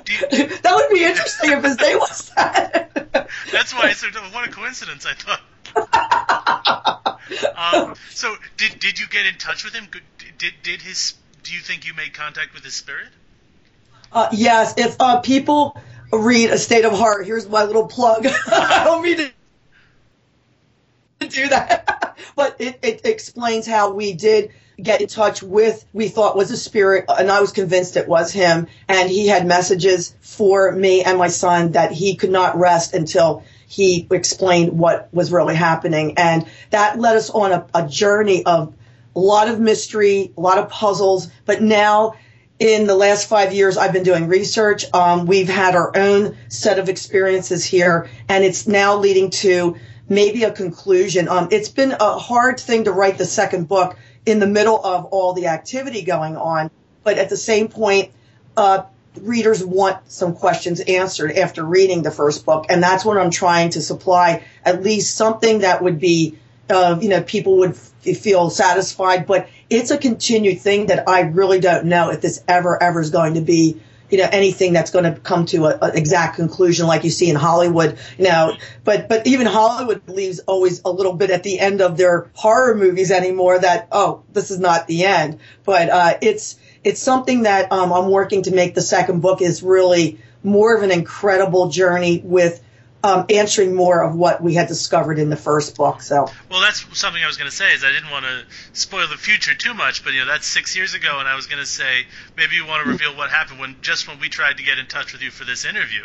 you, 0.08 0.48
that 0.62 0.76
would 0.76 0.90
be 0.94 1.04
interesting 1.04 1.52
if 1.52 1.64
his 1.64 1.80
name 1.80 1.98
was 1.98 2.32
that. 2.36 2.92
That's 3.52 3.74
why 3.74 3.84
I 3.84 3.94
said, 3.94 4.14
what 4.34 4.48
a 4.48 4.52
coincidence! 4.52 5.06
I 5.06 5.14
thought. 5.14 5.42
um, 7.58 7.96
so, 8.12 8.36
did 8.58 8.80
did 8.80 9.00
you 9.00 9.08
get 9.08 9.26
in 9.26 9.38
touch 9.38 9.64
with 9.64 9.74
him? 9.74 9.88
Did 10.38 10.54
did 10.64 10.82
his? 10.82 11.16
Do 11.44 11.54
you 11.54 11.60
think 11.60 11.86
you 11.86 11.94
made 11.94 12.14
contact 12.14 12.54
with 12.54 12.64
his 12.64 12.74
spirit? 12.74 13.08
Uh, 14.12 14.30
yes. 14.32 14.76
If 14.78 14.96
uh, 15.00 15.20
people 15.22 15.78
read 16.12 16.50
A 16.50 16.58
State 16.58 16.86
of 16.86 16.94
Horror, 16.94 17.24
here's 17.24 17.48
my 17.48 17.64
little 17.64 17.88
plug. 17.88 18.26
I 18.28 18.84
don't 18.86 19.04
mean 19.04 19.18
to 21.20 21.28
do 21.28 21.50
that. 21.50 22.18
but 22.36 22.56
it, 22.60 22.80
it 22.82 23.02
explains 23.06 23.68
how 23.68 23.94
we 23.94 24.14
did 24.14 24.52
get 24.82 25.02
in 25.02 25.08
touch 25.08 25.42
with 25.42 25.86
we 25.94 26.08
thought 26.10 26.36
was 26.36 26.52
a 26.52 26.58
spirit 26.58 27.06
and 27.08 27.32
I 27.32 27.42
was 27.42 27.52
convinced 27.52 27.98
it 27.98 28.08
was 28.08 28.32
him. 28.32 28.68
And 28.88 29.10
he 29.10 29.28
had 29.28 29.46
messages 29.46 30.16
for 30.22 30.72
me 30.72 31.04
and 31.04 31.18
my 31.18 31.30
son 31.30 31.72
that 31.72 31.92
he 31.92 32.16
could 32.16 32.32
not 32.32 32.58
rest 32.58 32.94
until 32.94 33.44
he 33.68 34.08
explained 34.12 34.78
what 34.78 35.10
was 35.14 35.32
really 35.32 35.56
happening. 35.56 36.18
And 36.18 36.46
that 36.70 37.00
led 37.00 37.16
us 37.16 37.30
on 37.30 37.52
a, 37.52 37.68
a 37.74 37.88
journey 37.88 38.46
of 38.46 38.74
a 39.16 39.20
lot 39.20 39.48
of 39.48 39.60
mystery 39.60 40.34
a 40.38 40.42
lot 40.42 40.58
of 40.58 40.70
puzzles. 40.70 41.30
But 41.46 41.62
now 41.62 42.16
in 42.60 42.88
the 42.88 42.96
last 42.96 43.28
five 43.28 43.54
years 43.54 43.78
I've 43.78 43.94
been 43.94 44.04
doing 44.04 44.28
research. 44.28 44.86
Um, 44.94 45.26
we've 45.26 45.50
had 45.50 45.76
our 45.76 45.96
own 45.96 46.38
set 46.50 46.80
of 46.80 46.90
experiences 46.90 47.66
here 47.66 48.10
and 48.28 48.44
it's 48.44 48.68
now 48.68 48.98
leading 48.98 49.30
to 49.32 49.78
maybe 50.08 50.44
a 50.44 50.52
conclusion. 50.52 51.28
Um, 51.28 51.48
it's 51.52 51.70
been 51.70 51.94
a 51.94 52.18
hard 52.18 52.60
thing 52.60 52.84
to 52.84 52.92
write 52.92 53.18
the 53.18 53.26
second 53.26 53.68
book 53.68 53.98
in 54.26 54.40
the 54.40 54.48
middle 54.48 54.84
of 54.84 55.06
all 55.06 55.34
the 55.34 55.48
activity 55.48 56.02
going 56.02 56.36
on, 56.36 56.72
but 57.04 57.18
at 57.18 57.30
the 57.30 57.38
same 57.38 57.68
point, 57.68 58.12
uh, 58.58 58.84
readers 59.22 59.64
want 59.64 60.12
some 60.12 60.36
questions 60.36 60.80
answered 60.82 61.32
after 61.32 61.64
reading 61.64 62.02
the 62.02 62.12
first 62.12 62.46
book, 62.46 62.66
and 62.70 62.82
that's 62.82 63.06
what 63.06 63.18
I'm 63.18 63.32
trying 63.32 63.72
to 63.72 63.82
supply 63.82 64.44
at 64.64 64.84
least 64.84 65.16
something 65.16 65.60
that 65.60 65.82
would 65.84 66.00
be, 66.00 66.38
uh, 66.70 66.98
you 67.02 67.10
know, 67.10 67.22
people 67.22 67.58
would 67.58 67.72
f- 67.72 68.18
feel 68.18 68.50
satisfied. 68.50 69.26
But 69.26 69.48
it's 69.70 69.92
a 69.92 69.98
continued 69.98 70.62
thing 70.62 70.88
that 70.88 71.08
I 71.08 71.22
really 71.22 71.60
don't 71.60 71.86
know 71.86 72.10
if 72.10 72.22
this 72.22 72.44
ever 72.48 72.82
ever 72.82 73.00
is 73.00 73.10
going 73.10 73.36
to 73.36 73.42
be 73.42 73.80
you 74.16 74.22
know 74.22 74.30
anything 74.32 74.72
that's 74.72 74.92
going 74.92 75.04
to 75.04 75.20
come 75.20 75.46
to 75.46 75.66
an 75.66 75.92
exact 75.94 76.38
conclusion 76.38 76.88
like 76.88 77.04
you 77.04 77.10
see 77.10 77.30
in 77.30 77.36
Hollywood. 77.36 77.98
You 78.18 78.24
know, 78.24 78.56
but 78.86 79.10
but 79.10 79.28
even 79.28 79.46
Hollywood 79.46 80.08
leaves 80.08 80.40
always 80.40 80.82
a 80.86 80.90
little 80.90 81.12
bit 81.12 81.32
at 81.32 81.44
the 81.44 81.60
end 81.60 81.82
of 81.82 81.98
their 81.98 82.32
horror 82.34 82.76
movies 82.76 83.12
anymore 83.12 83.60
that 83.60 83.90
oh 83.92 84.24
this 84.32 84.52
is 84.52 84.60
not 84.60 84.88
the 84.88 85.04
end. 85.04 85.40
But 85.66 85.90
uh, 85.90 86.14
it's 86.22 86.58
it's 86.86 87.02
something 87.02 87.44
that 87.44 87.74
um, 87.74 87.92
I'm 87.92 88.10
working 88.10 88.44
to 88.44 88.56
make 88.56 88.74
the 88.74 88.82
second 88.82 89.20
book 89.20 89.42
is 89.42 89.62
really 89.62 90.18
more 90.44 90.74
of 90.78 90.84
an 90.84 90.92
incredible 90.92 91.68
journey 91.68 92.22
with 92.24 92.64
um, 93.06 93.26
answering 93.30 93.76
more 93.76 94.02
of 94.02 94.16
what 94.16 94.42
we 94.42 94.56
had 94.56 94.68
discovered 94.68 95.20
in 95.20 95.30
the 95.30 95.36
first 95.38 95.78
book. 95.78 96.02
So, 96.02 96.28
well, 96.50 96.62
that's 96.62 96.84
something 96.98 97.24
I 97.24 97.28
was 97.28 97.38
going 97.38 97.50
to 97.50 97.56
say. 97.56 97.72
Is 97.74 97.84
I 97.84 97.92
didn't 97.92 98.10
want 98.10 98.26
to 98.26 98.44
spoil 98.74 99.08
the 99.08 99.16
future 99.16 99.54
too 99.54 99.76
much, 99.76 100.04
but 100.04 100.14
you 100.14 100.22
know 100.22 100.26
that's 100.26 100.48
six 100.48 100.76
years 100.76 100.96
ago, 100.96 101.20
and 101.20 101.28
I 101.28 101.36
was 101.36 101.46
going 101.46 101.60
to 101.60 101.68
say 101.68 102.06
maybe 102.36 102.56
you 102.56 102.66
want 102.66 102.84
to 102.84 102.92
reveal 102.92 103.16
what 103.16 103.30
happened 103.30 103.60
when 103.60 103.78
just 103.82 104.08
when 104.08 104.20
we 104.20 104.30
tried 104.30 104.58
to 104.58 104.64
get 104.64 104.80
in 104.80 104.88
touch 104.88 105.14
with 105.14 105.22
you 105.22 105.30
for 105.30 105.46
this 105.46 105.66
interview. 105.66 106.04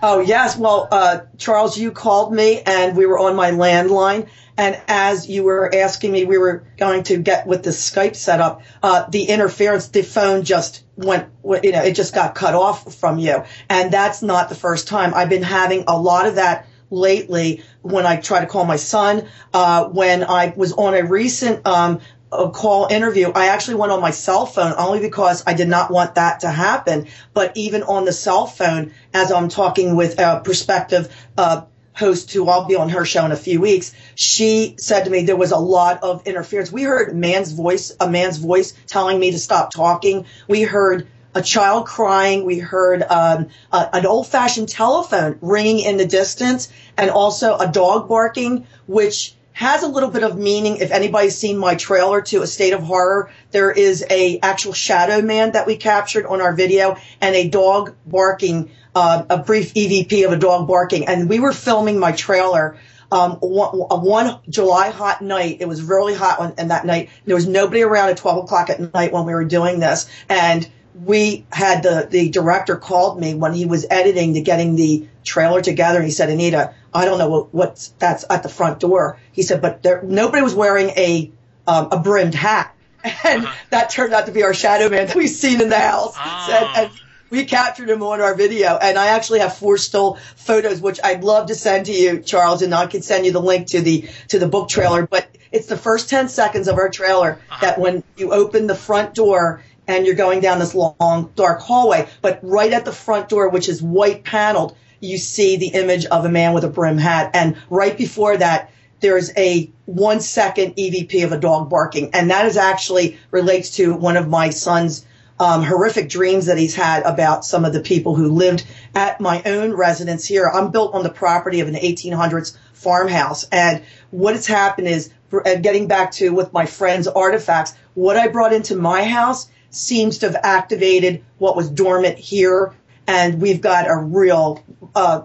Oh 0.00 0.20
yes, 0.20 0.56
well, 0.56 0.86
uh, 0.92 1.20
Charles, 1.38 1.76
you 1.76 1.90
called 1.90 2.32
me, 2.32 2.60
and 2.64 2.96
we 2.96 3.04
were 3.04 3.18
on 3.18 3.34
my 3.34 3.50
landline. 3.50 4.28
And 4.56 4.80
as 4.86 5.28
you 5.28 5.44
were 5.44 5.72
asking 5.74 6.12
me, 6.12 6.24
we 6.24 6.38
were 6.38 6.64
going 6.76 7.04
to 7.04 7.16
get 7.16 7.46
with 7.46 7.62
the 7.62 7.70
Skype 7.70 8.16
setup. 8.16 8.62
Uh, 8.82 9.06
the 9.08 9.24
interference, 9.24 9.88
the 9.88 10.02
phone 10.02 10.44
just 10.44 10.84
went, 10.96 11.28
you 11.62 11.72
know, 11.72 11.82
it 11.82 11.94
just 11.94 12.14
got 12.14 12.34
cut 12.34 12.54
off 12.54 12.94
from 12.94 13.18
you. 13.18 13.44
And 13.68 13.92
that's 13.92 14.22
not 14.22 14.48
the 14.48 14.56
first 14.56 14.88
time. 14.88 15.14
I've 15.14 15.28
been 15.28 15.44
having 15.44 15.84
a 15.86 15.98
lot 15.98 16.26
of 16.26 16.36
that 16.36 16.66
lately 16.90 17.62
when 17.82 18.06
I 18.06 18.16
try 18.16 18.40
to 18.40 18.46
call 18.46 18.64
my 18.64 18.76
son. 18.76 19.28
Uh, 19.54 19.84
when 19.86 20.24
I 20.24 20.52
was 20.56 20.72
on 20.72 20.94
a 20.94 21.04
recent 21.04 21.64
um, 21.66 22.00
a 22.30 22.50
call 22.50 22.86
interview, 22.90 23.30
I 23.34 23.48
actually 23.48 23.76
went 23.76 23.92
on 23.92 24.00
my 24.00 24.10
cell 24.10 24.46
phone 24.46 24.74
only 24.76 25.00
because 25.00 25.42
I 25.46 25.54
did 25.54 25.68
not 25.68 25.90
want 25.90 26.16
that 26.16 26.40
to 26.40 26.50
happen. 26.50 27.06
But 27.32 27.56
even 27.56 27.82
on 27.82 28.04
the 28.04 28.12
cell 28.12 28.46
phone, 28.46 28.92
as 29.14 29.32
I'm 29.32 29.48
talking 29.48 29.96
with 29.96 30.18
a 30.18 30.40
prospective 30.44 31.14
uh, 31.36 31.62
host 31.94 32.32
who 32.32 32.48
I'll 32.48 32.66
be 32.66 32.76
on 32.76 32.90
her 32.90 33.04
show 33.04 33.24
in 33.24 33.32
a 33.32 33.36
few 33.36 33.60
weeks, 33.60 33.94
she 34.14 34.76
said 34.78 35.04
to 35.04 35.10
me 35.10 35.24
there 35.24 35.36
was 35.36 35.52
a 35.52 35.58
lot 35.58 36.02
of 36.02 36.26
interference. 36.26 36.70
We 36.70 36.82
heard 36.82 37.10
a 37.10 37.14
man's 37.14 37.52
voice, 37.52 37.96
a 37.98 38.08
man's 38.08 38.38
voice 38.38 38.72
telling 38.86 39.18
me 39.18 39.32
to 39.32 39.38
stop 39.38 39.72
talking. 39.72 40.26
We 40.46 40.62
heard 40.62 41.08
a 41.34 41.42
child 41.42 41.86
crying. 41.86 42.44
We 42.44 42.58
heard 42.58 43.02
um, 43.02 43.48
a, 43.72 43.88
an 43.92 44.06
old-fashioned 44.06 44.68
telephone 44.68 45.38
ringing 45.40 45.80
in 45.80 45.96
the 45.96 46.06
distance, 46.06 46.72
and 46.96 47.10
also 47.10 47.56
a 47.56 47.70
dog 47.70 48.08
barking, 48.08 48.66
which 48.86 49.34
has 49.58 49.82
a 49.82 49.88
little 49.88 50.10
bit 50.10 50.22
of 50.22 50.38
meaning. 50.38 50.76
If 50.76 50.92
anybody's 50.92 51.36
seen 51.36 51.58
my 51.58 51.74
trailer 51.74 52.22
to 52.22 52.42
A 52.42 52.46
State 52.46 52.74
of 52.74 52.80
Horror, 52.84 53.32
there 53.50 53.72
is 53.72 54.04
a 54.08 54.38
actual 54.38 54.72
shadow 54.72 55.20
man 55.20 55.50
that 55.50 55.66
we 55.66 55.74
captured 55.74 56.26
on 56.26 56.40
our 56.40 56.54
video 56.54 56.96
and 57.20 57.34
a 57.34 57.48
dog 57.48 57.92
barking, 58.06 58.70
uh, 58.94 59.24
a 59.28 59.38
brief 59.38 59.74
EVP 59.74 60.24
of 60.24 60.30
a 60.30 60.36
dog 60.36 60.68
barking. 60.68 61.08
And 61.08 61.28
we 61.28 61.40
were 61.40 61.52
filming 61.52 61.98
my 61.98 62.12
trailer. 62.12 62.76
Um, 63.10 63.32
one, 63.40 63.72
one 63.72 64.38
July 64.48 64.90
hot 64.90 65.22
night. 65.22 65.56
It 65.58 65.66
was 65.66 65.82
really 65.82 66.14
hot 66.14 66.54
and 66.56 66.70
that 66.70 66.86
night 66.86 67.10
there 67.24 67.34
was 67.34 67.48
nobody 67.48 67.82
around 67.82 68.10
at 68.10 68.16
12 68.18 68.44
o'clock 68.44 68.70
at 68.70 68.94
night 68.94 69.12
when 69.12 69.24
we 69.24 69.34
were 69.34 69.44
doing 69.44 69.80
this. 69.80 70.08
And 70.28 70.70
we 71.04 71.46
had 71.50 71.82
the, 71.82 72.06
the 72.08 72.28
director 72.28 72.76
called 72.76 73.18
me 73.18 73.34
when 73.34 73.54
he 73.54 73.66
was 73.66 73.86
editing 73.90 74.34
to 74.34 74.40
getting 74.40 74.76
the 74.76 75.08
trailer 75.24 75.62
together. 75.62 75.98
And 75.98 76.06
he 76.06 76.12
said, 76.12 76.30
Anita, 76.30 76.74
I 76.92 77.04
don't 77.04 77.18
know 77.18 77.28
what, 77.28 77.54
what's 77.54 77.88
that's 77.98 78.24
at 78.30 78.42
the 78.42 78.48
front 78.48 78.80
door. 78.80 79.18
He 79.32 79.42
said, 79.42 79.60
but 79.60 79.82
there, 79.82 80.02
nobody 80.02 80.42
was 80.42 80.54
wearing 80.54 80.90
a 80.90 81.30
um, 81.66 81.88
a 81.92 81.98
brimmed 81.98 82.34
hat, 82.34 82.74
and 83.04 83.44
uh-huh. 83.44 83.54
that 83.70 83.90
turned 83.90 84.12
out 84.14 84.26
to 84.26 84.32
be 84.32 84.42
our 84.42 84.54
shadow 84.54 84.88
man 84.88 85.06
that 85.06 85.16
we've 85.16 85.28
seen 85.28 85.60
in 85.60 85.68
the 85.68 85.78
house. 85.78 86.14
Oh. 86.16 86.72
And, 86.76 86.86
and 86.86 87.00
we 87.30 87.44
captured 87.44 87.90
him 87.90 88.02
on 88.02 88.20
our 88.20 88.34
video, 88.34 88.78
and 88.80 88.98
I 88.98 89.08
actually 89.08 89.40
have 89.40 89.56
four 89.56 89.76
still 89.76 90.18
photos, 90.36 90.80
which 90.80 90.98
I'd 91.04 91.22
love 91.22 91.48
to 91.48 91.54
send 91.54 91.86
to 91.86 91.92
you, 91.92 92.20
Charles, 92.20 92.62
and 92.62 92.74
I 92.74 92.86
can 92.86 93.02
send 93.02 93.26
you 93.26 93.32
the 93.32 93.40
link 93.40 93.68
to 93.68 93.82
the 93.82 94.08
to 94.28 94.38
the 94.38 94.48
book 94.48 94.68
trailer. 94.68 95.06
But 95.06 95.28
it's 95.52 95.66
the 95.66 95.76
first 95.76 96.08
ten 96.08 96.28
seconds 96.28 96.68
of 96.68 96.78
our 96.78 96.88
trailer 96.88 97.38
uh-huh. 97.50 97.66
that 97.66 97.78
when 97.78 98.02
you 98.16 98.32
open 98.32 98.66
the 98.66 98.74
front 98.74 99.14
door 99.14 99.62
and 99.86 100.06
you're 100.06 100.14
going 100.14 100.40
down 100.40 100.58
this 100.58 100.74
long 100.74 101.32
dark 101.34 101.60
hallway, 101.60 102.08
but 102.22 102.40
right 102.42 102.72
at 102.72 102.84
the 102.84 102.92
front 102.92 103.28
door, 103.28 103.48
which 103.48 103.68
is 103.68 103.82
white 103.82 104.24
paneled 104.24 104.76
you 105.00 105.18
see 105.18 105.56
the 105.56 105.68
image 105.68 106.06
of 106.06 106.24
a 106.24 106.28
man 106.28 106.54
with 106.54 106.64
a 106.64 106.68
brim 106.68 106.98
hat. 106.98 107.30
And 107.34 107.56
right 107.70 107.96
before 107.96 108.36
that, 108.36 108.70
there's 109.00 109.30
a 109.36 109.70
one 109.86 110.20
second 110.20 110.74
EVP 110.76 111.24
of 111.24 111.32
a 111.32 111.38
dog 111.38 111.70
barking. 111.70 112.10
And 112.14 112.30
that 112.30 112.46
is 112.46 112.56
actually 112.56 113.18
relates 113.30 113.70
to 113.76 113.94
one 113.94 114.16
of 114.16 114.28
my 114.28 114.50
son's 114.50 115.04
um, 115.40 115.62
horrific 115.62 116.08
dreams 116.08 116.46
that 116.46 116.58
he's 116.58 116.74
had 116.74 117.04
about 117.04 117.44
some 117.44 117.64
of 117.64 117.72
the 117.72 117.80
people 117.80 118.16
who 118.16 118.32
lived 118.32 118.64
at 118.94 119.20
my 119.20 119.42
own 119.44 119.72
residence 119.72 120.26
here. 120.26 120.48
I'm 120.48 120.72
built 120.72 120.94
on 120.94 121.04
the 121.04 121.10
property 121.10 121.60
of 121.60 121.68
an 121.68 121.74
1800s 121.74 122.56
farmhouse. 122.72 123.44
And 123.52 123.84
what 124.10 124.34
has 124.34 124.46
happened 124.46 124.88
is, 124.88 125.12
getting 125.44 125.86
back 125.86 126.12
to 126.12 126.30
with 126.30 126.52
my 126.52 126.66
friend's 126.66 127.06
artifacts, 127.06 127.74
what 127.94 128.16
I 128.16 128.28
brought 128.28 128.52
into 128.52 128.74
my 128.74 129.04
house 129.04 129.48
seems 129.70 130.18
to 130.18 130.26
have 130.26 130.40
activated 130.42 131.24
what 131.36 131.54
was 131.54 131.68
dormant 131.68 132.18
here 132.18 132.74
and 133.08 133.40
we've 133.40 133.62
got 133.62 133.88
a 133.88 133.96
real 133.96 134.62
uh, 134.94 135.22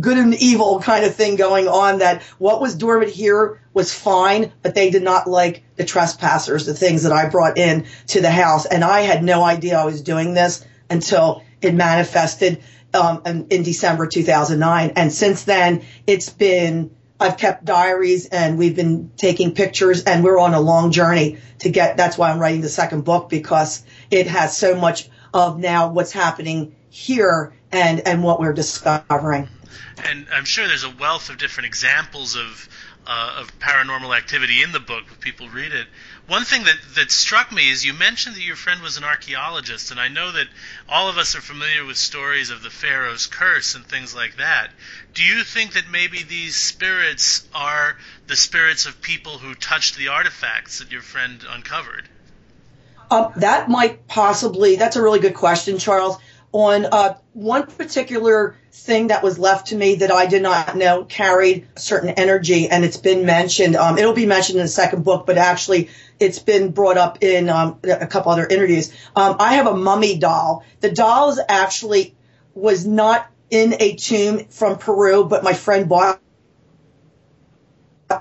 good 0.00 0.18
and 0.18 0.34
evil 0.34 0.80
kind 0.80 1.04
of 1.04 1.14
thing 1.14 1.36
going 1.36 1.68
on 1.68 1.98
that 1.98 2.22
what 2.38 2.60
was 2.60 2.74
dormant 2.74 3.12
here 3.12 3.60
was 3.72 3.94
fine, 3.94 4.52
but 4.62 4.74
they 4.74 4.90
did 4.90 5.02
not 5.02 5.28
like 5.28 5.62
the 5.76 5.84
trespassers, 5.84 6.66
the 6.66 6.74
things 6.74 7.04
that 7.04 7.12
I 7.12 7.28
brought 7.28 7.58
in 7.58 7.86
to 8.08 8.20
the 8.20 8.30
house. 8.30 8.66
And 8.66 8.82
I 8.82 9.02
had 9.02 9.22
no 9.22 9.44
idea 9.44 9.78
I 9.78 9.84
was 9.84 10.02
doing 10.02 10.34
this 10.34 10.64
until 10.90 11.44
it 11.60 11.74
manifested 11.74 12.62
um, 12.94 13.22
in, 13.24 13.62
December 13.62 14.06
2009. 14.06 14.92
And 14.96 15.12
since 15.12 15.44
then, 15.44 15.84
it's 16.06 16.30
been, 16.30 16.90
I've 17.20 17.36
kept 17.36 17.64
diaries 17.64 18.26
and 18.26 18.58
we've 18.58 18.74
been 18.74 19.12
taking 19.16 19.54
pictures 19.54 20.02
and 20.04 20.24
we're 20.24 20.38
on 20.38 20.54
a 20.54 20.60
long 20.60 20.90
journey 20.90 21.38
to 21.58 21.68
get, 21.68 21.96
that's 21.96 22.16
why 22.16 22.30
I'm 22.30 22.38
writing 22.38 22.62
the 22.62 22.68
second 22.68 23.04
book 23.04 23.28
because 23.28 23.84
it 24.10 24.26
has 24.28 24.56
so 24.56 24.74
much 24.74 25.10
of 25.34 25.58
now 25.58 25.92
what's 25.92 26.12
happening 26.12 26.74
here 26.90 27.52
and 27.72 28.00
and 28.06 28.22
what 28.22 28.40
we're 28.40 28.52
discovering. 28.52 29.48
And 30.04 30.26
I'm 30.32 30.44
sure 30.44 30.66
there's 30.66 30.84
a 30.84 30.94
wealth 30.94 31.28
of 31.28 31.38
different 31.38 31.66
examples 31.66 32.36
of 32.36 32.68
uh, 33.08 33.36
of 33.40 33.58
paranormal 33.58 34.14
activity 34.16 34.62
in 34.62 34.70
the 34.70 34.80
book 34.80 35.04
if 35.10 35.18
people 35.20 35.48
read 35.48 35.72
it. 35.72 35.86
One 36.26 36.44
thing 36.44 36.64
that, 36.64 36.76
that 36.96 37.10
struck 37.10 37.50
me 37.50 37.70
is 37.70 37.84
you 37.84 37.94
mentioned 37.94 38.36
that 38.36 38.42
your 38.42 38.54
friend 38.54 38.82
was 38.82 38.98
an 38.98 39.04
archaeologist, 39.04 39.90
and 39.90 39.98
I 39.98 40.08
know 40.08 40.30
that 40.30 40.46
all 40.90 41.08
of 41.08 41.16
us 41.16 41.34
are 41.34 41.40
familiar 41.40 41.86
with 41.86 41.96
stories 41.96 42.50
of 42.50 42.62
the 42.62 42.68
Pharaoh's 42.68 43.26
curse 43.26 43.74
and 43.74 43.86
things 43.86 44.14
like 44.14 44.36
that. 44.36 44.68
Do 45.14 45.22
you 45.22 45.42
think 45.42 45.72
that 45.72 45.88
maybe 45.90 46.22
these 46.22 46.54
spirits 46.54 47.48
are 47.54 47.96
the 48.26 48.36
spirits 48.36 48.84
of 48.84 49.00
people 49.00 49.38
who 49.38 49.54
touched 49.54 49.96
the 49.96 50.08
artifacts 50.08 50.80
that 50.80 50.92
your 50.92 51.00
friend 51.00 51.42
uncovered? 51.48 52.06
Um, 53.10 53.32
that 53.36 53.70
might 53.70 54.06
possibly, 54.06 54.76
that's 54.76 54.96
a 54.96 55.02
really 55.02 55.18
good 55.18 55.34
question, 55.34 55.78
Charles 55.78 56.18
on 56.52 56.86
uh, 56.86 57.14
one 57.34 57.66
particular 57.66 58.56
thing 58.72 59.08
that 59.08 59.22
was 59.22 59.38
left 59.38 59.68
to 59.68 59.76
me 59.76 59.96
that 59.96 60.10
I 60.10 60.26
did 60.26 60.42
not 60.42 60.76
know 60.76 61.04
carried 61.04 61.66
certain 61.76 62.10
energy, 62.10 62.68
and 62.68 62.84
it's 62.84 62.96
been 62.96 63.26
mentioned. 63.26 63.76
Um, 63.76 63.98
it'll 63.98 64.14
be 64.14 64.26
mentioned 64.26 64.58
in 64.58 64.64
the 64.64 64.68
second 64.68 65.04
book, 65.04 65.26
but 65.26 65.36
actually, 65.36 65.90
it's 66.18 66.38
been 66.38 66.70
brought 66.70 66.96
up 66.96 67.22
in 67.22 67.48
um, 67.48 67.78
a 67.84 68.06
couple 68.06 68.32
other 68.32 68.46
interviews. 68.46 68.92
Um, 69.14 69.36
I 69.38 69.54
have 69.54 69.66
a 69.66 69.76
mummy 69.76 70.18
doll. 70.18 70.64
The 70.80 70.90
doll 70.90 71.30
is 71.30 71.40
actually 71.48 72.14
was 72.54 72.86
not 72.86 73.30
in 73.50 73.74
a 73.80 73.94
tomb 73.94 74.46
from 74.46 74.78
Peru, 74.78 75.24
but 75.24 75.44
my 75.44 75.52
friend 75.52 75.88
bought 75.88 76.20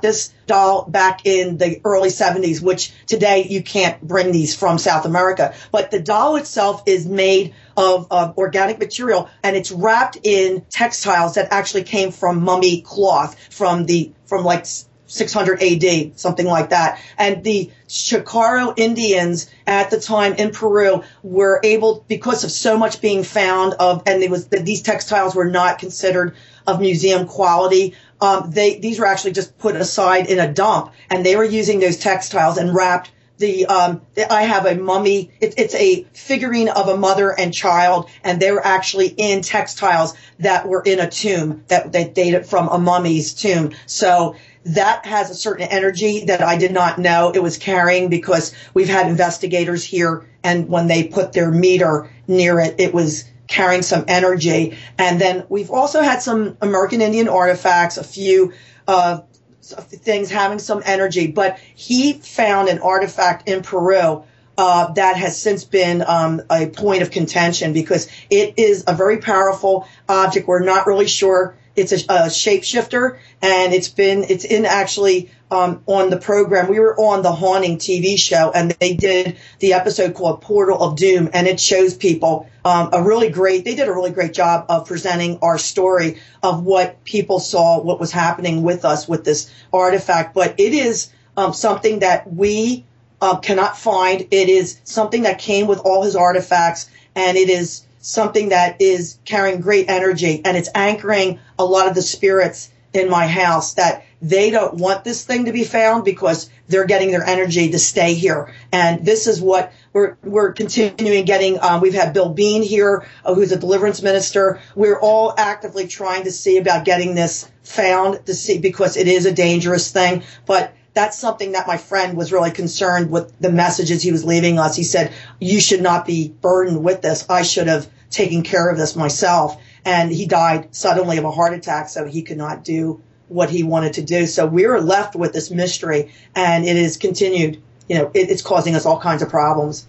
this 0.01 0.33
doll 0.45 0.85
back 0.85 1.25
in 1.25 1.57
the 1.57 1.79
early 1.83 2.09
70s, 2.09 2.61
which 2.61 2.91
today 3.05 3.47
you 3.49 3.63
can't 3.63 4.01
bring 4.01 4.31
these 4.31 4.55
from 4.55 4.77
South 4.77 5.05
America. 5.05 5.53
But 5.71 5.91
the 5.91 5.99
doll 5.99 6.35
itself 6.35 6.83
is 6.85 7.05
made 7.05 7.53
of, 7.75 8.07
of 8.11 8.37
organic 8.37 8.79
material 8.79 9.29
and 9.43 9.55
it's 9.55 9.71
wrapped 9.71 10.17
in 10.23 10.65
textiles 10.69 11.35
that 11.35 11.51
actually 11.51 11.83
came 11.83 12.11
from 12.11 12.43
mummy 12.43 12.81
cloth 12.81 13.37
from 13.49 13.85
the, 13.85 14.11
from 14.25 14.43
like 14.43 14.65
600 15.07 15.63
AD, 15.63 16.19
something 16.19 16.45
like 16.45 16.69
that. 16.69 17.01
And 17.17 17.43
the 17.43 17.71
Chicaro 17.87 18.73
Indians 18.77 19.49
at 19.65 19.89
the 19.89 19.99
time 19.99 20.33
in 20.33 20.51
Peru 20.51 21.03
were 21.23 21.61
able, 21.63 22.03
because 22.07 22.43
of 22.43 22.51
so 22.51 22.77
much 22.77 23.01
being 23.01 23.23
found 23.23 23.73
of, 23.75 24.03
and 24.05 24.21
it 24.21 24.29
was, 24.29 24.47
these 24.47 24.81
textiles 24.81 25.33
were 25.33 25.49
not 25.49 25.79
considered 25.79 26.35
of 26.67 26.81
museum 26.81 27.25
quality 27.25 27.95
um, 28.21 28.51
they 28.51 28.79
these 28.79 28.99
were 28.99 29.05
actually 29.05 29.33
just 29.33 29.57
put 29.57 29.75
aside 29.75 30.27
in 30.27 30.39
a 30.39 30.51
dump, 30.51 30.93
and 31.09 31.25
they 31.25 31.35
were 31.35 31.43
using 31.43 31.79
those 31.79 31.97
textiles 31.97 32.57
and 32.57 32.73
wrapped 32.73 33.11
the 33.37 33.65
um, 33.67 34.01
I 34.29 34.43
have 34.43 34.65
a 34.65 34.75
mummy. 34.75 35.31
It, 35.39 35.55
it's 35.57 35.75
a 35.75 36.03
figurine 36.13 36.69
of 36.69 36.87
a 36.87 36.97
mother 36.97 37.31
and 37.31 37.53
child, 37.53 38.09
and 38.23 38.41
they 38.41 38.51
were 38.51 38.65
actually 38.65 39.07
in 39.07 39.41
textiles 39.41 40.15
that 40.39 40.67
were 40.67 40.81
in 40.81 40.99
a 40.99 41.09
tomb 41.09 41.63
that 41.67 41.91
that 41.93 42.15
dated 42.15 42.45
from 42.45 42.67
a 42.69 42.79
mummy's 42.79 43.33
tomb. 43.33 43.73
So 43.85 44.35
that 44.65 45.05
has 45.05 45.29
a 45.29 45.35
certain 45.35 45.67
energy 45.67 46.25
that 46.25 46.41
I 46.41 46.57
did 46.57 46.73
not 46.73 46.99
know 46.99 47.31
it 47.33 47.41
was 47.41 47.57
carrying 47.57 48.09
because 48.09 48.53
we've 48.73 48.89
had 48.89 49.07
investigators 49.07 49.83
here 49.83 50.25
and 50.43 50.67
when 50.67 50.87
they 50.87 51.05
put 51.05 51.31
their 51.31 51.51
meter 51.51 52.09
near 52.27 52.59
it, 52.59 52.75
it 52.77 52.93
was 52.93 53.23
carrying 53.47 53.81
some 53.81 54.05
energy. 54.07 54.77
And 54.97 55.19
then 55.19 55.45
we've 55.49 55.71
also 55.71 56.01
had 56.01 56.21
some 56.21 56.57
American 56.61 57.01
Indian 57.01 57.27
artifacts, 57.27 57.97
a 57.97 58.03
few 58.03 58.53
uh, 58.87 59.21
things 59.61 60.29
having 60.29 60.59
some 60.59 60.81
energy. 60.85 61.27
But 61.27 61.59
he 61.75 62.13
found 62.13 62.69
an 62.69 62.79
artifact 62.79 63.49
in 63.49 63.63
Peru 63.63 64.23
uh, 64.57 64.91
that 64.93 65.17
has 65.17 65.39
since 65.39 65.63
been 65.63 66.03
um, 66.05 66.41
a 66.49 66.67
point 66.67 67.03
of 67.03 67.11
contention 67.11 67.73
because 67.73 68.07
it 68.29 68.55
is 68.57 68.85
a 68.87 68.95
very 68.95 69.19
powerful 69.19 69.87
object. 70.09 70.47
We're 70.47 70.63
not 70.63 70.87
really 70.87 71.07
sure 71.07 71.57
it's 71.75 71.91
a, 71.91 71.97
a 72.09 72.25
shapeshifter, 72.27 73.19
and 73.41 73.71
it's 73.71 73.87
been 73.87 74.23
it's 74.23 74.45
in 74.45 74.65
actually 74.65 75.29
um, 75.49 75.81
on 75.85 76.09
the 76.09 76.17
program. 76.17 76.67
We 76.67 76.79
were 76.79 76.97
on 76.99 77.21
the 77.21 77.31
Haunting 77.31 77.77
TV 77.77 78.17
show, 78.17 78.51
and 78.53 78.71
they 78.71 78.95
did 78.95 79.37
the 79.59 79.73
episode 79.73 80.13
called 80.13 80.41
Portal 80.41 80.81
of 80.81 80.97
Doom, 80.97 81.29
and 81.33 81.47
it 81.47 81.59
shows 81.59 81.95
people 81.95 82.49
um, 82.65 82.89
a 82.93 83.01
really 83.01 83.29
great. 83.29 83.65
They 83.65 83.75
did 83.75 83.87
a 83.87 83.93
really 83.93 84.11
great 84.11 84.33
job 84.33 84.65
of 84.69 84.87
presenting 84.87 85.39
our 85.41 85.57
story 85.57 86.19
of 86.43 86.63
what 86.63 87.03
people 87.05 87.39
saw, 87.39 87.81
what 87.81 87.99
was 87.99 88.11
happening 88.11 88.63
with 88.63 88.85
us 88.85 89.07
with 89.07 89.23
this 89.23 89.51
artifact. 89.71 90.33
But 90.33 90.59
it 90.59 90.73
is 90.73 91.09
um, 91.37 91.53
something 91.53 91.99
that 91.99 92.31
we 92.31 92.85
uh, 93.21 93.37
cannot 93.37 93.77
find. 93.77 94.21
It 94.31 94.49
is 94.49 94.79
something 94.83 95.23
that 95.23 95.39
came 95.39 95.67
with 95.67 95.79
all 95.79 96.03
his 96.03 96.15
artifacts, 96.15 96.89
and 97.15 97.37
it 97.37 97.49
is 97.49 97.83
something 97.99 98.49
that 98.49 98.81
is 98.81 99.17
carrying 99.25 99.59
great 99.59 99.89
energy 99.89 100.41
and 100.45 100.55
it's 100.55 100.69
anchoring 100.73 101.39
a 101.59 101.65
lot 101.65 101.87
of 101.87 101.95
the 101.95 102.01
spirits 102.01 102.71
in 102.93 103.09
my 103.09 103.27
house 103.27 103.73
that 103.73 104.05
they 104.21 104.49
don't 104.49 104.75
want 104.75 105.03
this 105.03 105.23
thing 105.23 105.45
to 105.45 105.51
be 105.51 105.63
found 105.63 106.03
because 106.03 106.49
they're 106.67 106.85
getting 106.85 107.11
their 107.11 107.23
energy 107.23 107.71
to 107.71 107.79
stay 107.79 108.13
here. 108.15 108.53
And 108.71 109.05
this 109.05 109.27
is 109.27 109.39
what 109.39 109.71
we're, 109.93 110.17
we're 110.23 110.53
continuing 110.53 111.25
getting. 111.25 111.59
Um, 111.59 111.81
we've 111.81 111.93
had 111.93 112.13
Bill 112.13 112.29
Bean 112.29 112.63
here, 112.63 113.07
uh, 113.23 113.35
who's 113.35 113.51
a 113.51 113.59
deliverance 113.59 114.01
minister. 114.01 114.59
We're 114.75 114.99
all 114.99 115.33
actively 115.37 115.87
trying 115.87 116.23
to 116.23 116.31
see 116.31 116.57
about 116.57 116.85
getting 116.85 117.15
this 117.15 117.49
found 117.63 118.25
to 118.25 118.33
see 118.33 118.57
because 118.57 118.97
it 118.97 119.07
is 119.07 119.25
a 119.25 119.31
dangerous 119.31 119.91
thing. 119.91 120.23
But 120.45 120.73
that's 120.93 121.17
something 121.17 121.51
that 121.51 121.67
my 121.67 121.77
friend 121.77 122.17
was 122.17 122.31
really 122.31 122.49
concerned 122.49 123.11
with 123.11 123.39
the 123.39 123.51
messages 123.51 124.01
he 124.01 124.11
was 124.11 124.25
leaving 124.25 124.57
us. 124.57 124.75
He 124.75 124.83
said, 124.83 125.13
you 125.39 125.59
should 125.59 125.83
not 125.83 126.07
be 126.07 126.29
burdened 126.29 126.83
with 126.83 127.03
this. 127.03 127.29
I 127.29 127.43
should 127.43 127.67
have 127.67 127.87
taken 128.09 128.41
care 128.41 128.67
of 128.67 128.77
this 128.77 128.95
myself. 128.95 129.61
And 129.85 130.11
he 130.11 130.25
died 130.25 130.75
suddenly 130.75 131.17
of 131.17 131.23
a 131.23 131.31
heart 131.31 131.53
attack, 131.53 131.87
so 131.87 132.05
he 132.05 132.23
could 132.23 132.37
not 132.37 132.63
do 132.63 133.01
what 133.29 133.49
he 133.49 133.63
wanted 133.63 133.93
to 133.93 134.01
do. 134.01 134.25
So 134.25 134.45
we 134.45 134.65
are 134.65 134.79
left 134.79 135.15
with 135.15 135.33
this 135.33 135.51
mystery, 135.51 136.11
and 136.35 136.65
it 136.65 136.75
is 136.75 136.97
continued. 136.97 137.61
You 137.89 137.97
know, 137.97 138.11
it, 138.13 138.29
it's 138.29 138.41
causing 138.41 138.75
us 138.75 138.85
all 138.85 138.99
kinds 138.99 139.21
of 139.21 139.29
problems. 139.29 139.85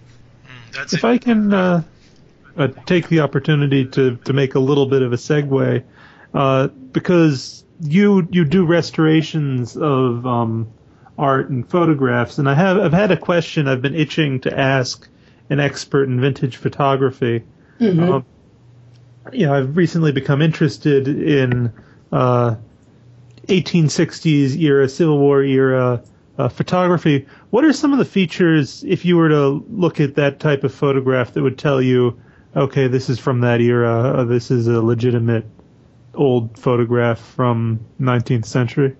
Mm, 0.73 0.93
if 0.93 1.03
I 1.03 1.17
can 1.17 1.53
uh, 1.53 1.83
uh, 2.57 2.67
take 2.85 3.07
the 3.09 3.21
opportunity 3.21 3.85
to, 3.85 4.17
to 4.17 4.33
make 4.33 4.55
a 4.55 4.59
little 4.59 4.85
bit 4.85 5.01
of 5.01 5.13
a 5.13 5.17
segue, 5.17 5.83
uh, 6.33 6.67
because 6.67 7.63
you 7.81 8.27
you 8.31 8.45
do 8.45 8.65
restorations 8.65 9.75
of 9.77 10.25
um, 10.25 10.71
art 11.17 11.49
and 11.49 11.69
photographs, 11.69 12.37
and 12.37 12.49
I 12.49 12.53
have 12.53 12.77
I've 12.77 12.93
had 12.93 13.11
a 13.11 13.17
question 13.17 13.67
I've 13.67 13.81
been 13.81 13.95
itching 13.95 14.41
to 14.41 14.57
ask 14.57 15.07
an 15.49 15.59
expert 15.59 16.03
in 16.03 16.19
vintage 16.21 16.57
photography. 16.57 17.43
Mm-hmm. 17.79 17.99
Um, 17.99 18.25
you 19.31 19.45
know, 19.45 19.53
I've 19.53 19.77
recently 19.77 20.11
become 20.11 20.41
interested 20.41 21.07
in 21.07 21.73
uh, 22.11 22.55
1860s 23.49 24.57
era, 24.59 24.87
Civil 24.87 25.19
War 25.19 25.43
era 25.43 26.03
uh, 26.37 26.49
photography. 26.49 27.27
What 27.49 27.65
are 27.65 27.73
some 27.73 27.91
of 27.91 27.99
the 27.99 28.05
features, 28.05 28.83
if 28.87 29.03
you 29.03 29.17
were 29.17 29.29
to 29.29 29.65
look 29.69 29.99
at 29.99 30.15
that 30.15 30.39
type 30.39 30.63
of 30.63 30.73
photograph, 30.73 31.33
that 31.33 31.43
would 31.43 31.57
tell 31.57 31.81
you, 31.81 32.19
okay, 32.55 32.87
this 32.87 33.09
is 33.09 33.19
from 33.19 33.41
that 33.41 33.59
era, 33.61 34.19
uh, 34.19 34.23
this 34.23 34.49
is 34.49 34.67
a 34.67 34.81
legitimate 34.81 35.45
old 36.13 36.57
photograph 36.57 37.19
from 37.19 37.79
19th 37.99 38.45
century? 38.45 38.95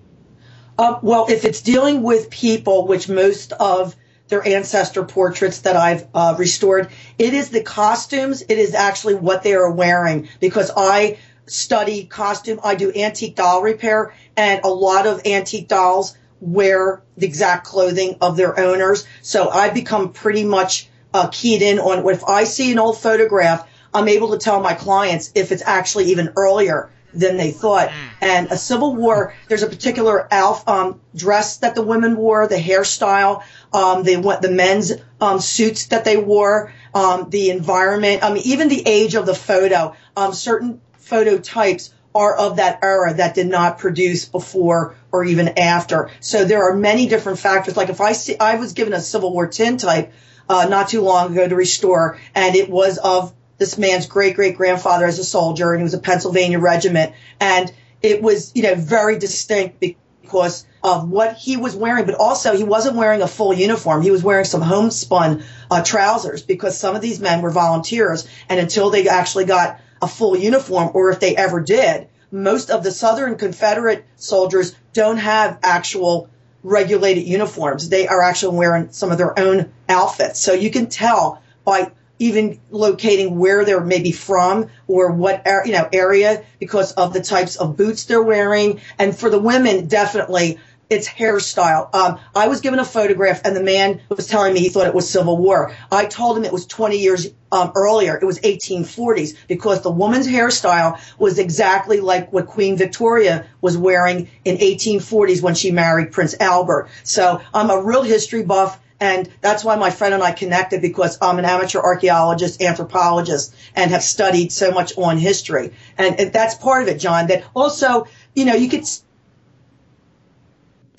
Uh, 0.78 0.98
well, 1.02 1.26
if 1.28 1.44
it's 1.44 1.62
dealing 1.62 2.02
with 2.02 2.30
people, 2.30 2.86
which 2.86 3.08
most 3.08 3.52
of 3.52 3.94
their 4.30 4.46
ancestor 4.46 5.04
portraits 5.04 5.60
that 5.60 5.76
I've 5.76 6.06
uh, 6.14 6.36
restored. 6.38 6.88
It 7.18 7.34
is 7.34 7.50
the 7.50 7.62
costumes. 7.62 8.42
It 8.42 8.58
is 8.58 8.74
actually 8.74 9.16
what 9.16 9.42
they 9.42 9.54
are 9.54 9.70
wearing 9.70 10.28
because 10.38 10.70
I 10.74 11.18
study 11.50 12.04
costume. 12.04 12.60
I 12.62 12.74
do 12.74 12.92
antique 12.94 13.36
doll 13.36 13.62
repair 13.62 14.14
and 14.36 14.60
a 14.64 14.68
lot 14.68 15.06
of 15.06 15.26
antique 15.26 15.68
dolls 15.68 16.16
wear 16.40 17.02
the 17.16 17.26
exact 17.26 17.66
clothing 17.66 18.16
of 18.20 18.36
their 18.36 18.58
owners. 18.58 19.06
So 19.22 19.50
I 19.50 19.70
become 19.70 20.12
pretty 20.12 20.44
much 20.44 20.88
uh, 21.12 21.28
keyed 21.28 21.62
in 21.62 21.78
on 21.78 22.08
if 22.08 22.24
I 22.24 22.44
see 22.44 22.72
an 22.72 22.78
old 22.78 22.98
photograph, 22.98 23.68
I'm 23.92 24.08
able 24.08 24.30
to 24.30 24.38
tell 24.38 24.60
my 24.60 24.74
clients 24.74 25.32
if 25.34 25.52
it's 25.52 25.62
actually 25.66 26.06
even 26.06 26.32
earlier 26.36 26.90
than 27.12 27.36
they 27.36 27.50
thought. 27.50 27.90
And 28.20 28.52
a 28.52 28.56
Civil 28.56 28.94
War, 28.94 29.34
there's 29.48 29.64
a 29.64 29.66
particular 29.66 30.32
um, 30.32 31.00
dress 31.14 31.58
that 31.58 31.74
the 31.74 31.82
women 31.82 32.16
wore, 32.16 32.46
the 32.46 32.56
hairstyle, 32.56 33.42
um, 33.72 34.04
they 34.04 34.16
went 34.16 34.42
the 34.42 34.50
men's 34.50 34.92
um, 35.20 35.40
suits 35.40 35.86
that 35.86 36.04
they 36.04 36.16
wore, 36.16 36.72
um, 36.94 37.28
the 37.30 37.50
environment, 37.50 38.22
even 38.44 38.68
the 38.68 38.86
age 38.86 39.16
of 39.16 39.26
the 39.26 39.34
photo. 39.34 39.96
Um, 40.16 40.32
certain 40.32 40.80
photo 41.00 41.38
types 41.38 41.92
are 42.14 42.36
of 42.36 42.56
that 42.56 42.80
era 42.82 43.14
that 43.14 43.34
did 43.34 43.46
not 43.46 43.78
produce 43.78 44.24
before 44.24 44.96
or 45.12 45.24
even 45.24 45.58
after. 45.58 46.10
So 46.20 46.44
there 46.44 46.64
are 46.64 46.76
many 46.76 47.08
different 47.08 47.38
factors. 47.38 47.76
Like 47.76 47.88
if 47.88 48.00
I 48.00 48.12
see, 48.12 48.36
I 48.38 48.56
was 48.56 48.72
given 48.72 48.92
a 48.92 49.00
Civil 49.00 49.32
War 49.32 49.48
type 49.48 50.12
uh, 50.48 50.66
not 50.68 50.88
too 50.88 51.02
long 51.02 51.32
ago 51.32 51.48
to 51.48 51.54
restore, 51.54 52.18
and 52.34 52.56
it 52.56 52.68
was 52.68 52.98
of 52.98 53.32
this 53.58 53.78
man's 53.78 54.06
great 54.06 54.34
great 54.34 54.56
grandfather 54.56 55.06
as 55.06 55.18
a 55.18 55.24
soldier, 55.24 55.72
and 55.72 55.80
he 55.80 55.84
was 55.84 55.94
a 55.94 56.00
Pennsylvania 56.00 56.58
regiment, 56.58 57.14
and 57.38 57.72
it 58.02 58.22
was 58.22 58.50
you 58.54 58.62
know 58.62 58.74
very 58.74 59.18
distinct 59.18 59.78
because 59.78 60.66
of 60.82 61.08
what 61.08 61.36
he 61.36 61.56
was 61.56 61.76
wearing, 61.76 62.06
but 62.06 62.14
also 62.16 62.56
he 62.56 62.64
wasn't 62.64 62.96
wearing 62.96 63.22
a 63.22 63.28
full 63.28 63.52
uniform. 63.52 64.02
He 64.02 64.10
was 64.10 64.24
wearing 64.24 64.46
some 64.46 64.62
homespun 64.62 65.44
uh, 65.70 65.84
trousers 65.84 66.42
because 66.42 66.76
some 66.76 66.96
of 66.96 67.02
these 67.02 67.20
men 67.20 67.42
were 67.42 67.50
volunteers, 67.50 68.26
and 68.48 68.58
until 68.58 68.90
they 68.90 69.08
actually 69.08 69.44
got 69.44 69.80
a 70.02 70.08
full 70.08 70.36
uniform, 70.36 70.90
or 70.94 71.10
if 71.10 71.20
they 71.20 71.36
ever 71.36 71.60
did, 71.60 72.08
most 72.30 72.70
of 72.70 72.82
the 72.82 72.90
Southern 72.90 73.36
Confederate 73.36 74.04
soldiers 74.16 74.74
don't 74.92 75.18
have 75.18 75.58
actual 75.62 76.28
regulated 76.62 77.24
uniforms. 77.24 77.88
They 77.88 78.06
are 78.06 78.22
actually 78.22 78.56
wearing 78.56 78.92
some 78.92 79.10
of 79.10 79.18
their 79.18 79.38
own 79.38 79.72
outfits. 79.88 80.40
So 80.40 80.52
you 80.52 80.70
can 80.70 80.86
tell 80.88 81.42
by 81.64 81.92
even 82.18 82.60
locating 82.70 83.38
where 83.38 83.64
they're 83.64 83.80
maybe 83.80 84.12
from 84.12 84.68
or 84.86 85.10
what 85.10 85.46
you 85.64 85.72
know 85.72 85.88
area 85.90 86.44
because 86.58 86.92
of 86.92 87.14
the 87.14 87.22
types 87.22 87.56
of 87.56 87.76
boots 87.76 88.04
they're 88.04 88.22
wearing. 88.22 88.80
And 88.98 89.16
for 89.16 89.30
the 89.30 89.40
women, 89.40 89.88
definitely 89.88 90.58
it's 90.90 91.08
hairstyle. 91.08 91.94
Um, 91.94 92.18
I 92.34 92.48
was 92.48 92.60
given 92.60 92.80
a 92.80 92.84
photograph, 92.84 93.42
and 93.44 93.56
the 93.56 93.62
man 93.62 94.00
was 94.08 94.26
telling 94.26 94.52
me 94.52 94.60
he 94.60 94.68
thought 94.68 94.88
it 94.88 94.94
was 94.94 95.08
Civil 95.08 95.38
War. 95.38 95.74
I 95.90 96.04
told 96.04 96.36
him 96.36 96.44
it 96.44 96.52
was 96.52 96.66
20 96.66 96.98
years 96.98 97.28
um, 97.52 97.72
earlier. 97.76 98.16
It 98.16 98.24
was 98.24 98.40
1840s 98.40 99.36
because 99.46 99.82
the 99.82 99.90
woman's 99.90 100.26
hairstyle 100.26 101.00
was 101.16 101.38
exactly 101.38 102.00
like 102.00 102.32
what 102.32 102.48
Queen 102.48 102.76
Victoria 102.76 103.46
was 103.60 103.78
wearing 103.78 104.28
in 104.44 104.56
1840s 104.56 105.40
when 105.40 105.54
she 105.54 105.70
married 105.70 106.10
Prince 106.10 106.34
Albert. 106.40 106.88
So 107.04 107.40
I'm 107.54 107.70
a 107.70 107.80
real 107.80 108.02
history 108.02 108.42
buff. 108.42 108.78
And 109.02 109.30
that's 109.40 109.64
why 109.64 109.76
my 109.76 109.90
friend 109.90 110.12
and 110.12 110.22
I 110.22 110.32
connected 110.32 110.82
because 110.82 111.16
I'm 111.22 111.38
an 111.38 111.46
amateur 111.46 111.80
archaeologist, 111.80 112.60
anthropologist, 112.60 113.54
and 113.74 113.92
have 113.92 114.02
studied 114.02 114.52
so 114.52 114.72
much 114.72 114.92
on 114.98 115.16
history. 115.16 115.72
And, 115.96 116.20
and 116.20 116.32
that's 116.34 116.54
part 116.56 116.82
of 116.82 116.88
it, 116.88 116.98
John, 116.98 117.28
that 117.28 117.44
also, 117.56 118.06
you 118.34 118.44
know, 118.44 118.54
you 118.54 118.68
could 118.68 118.84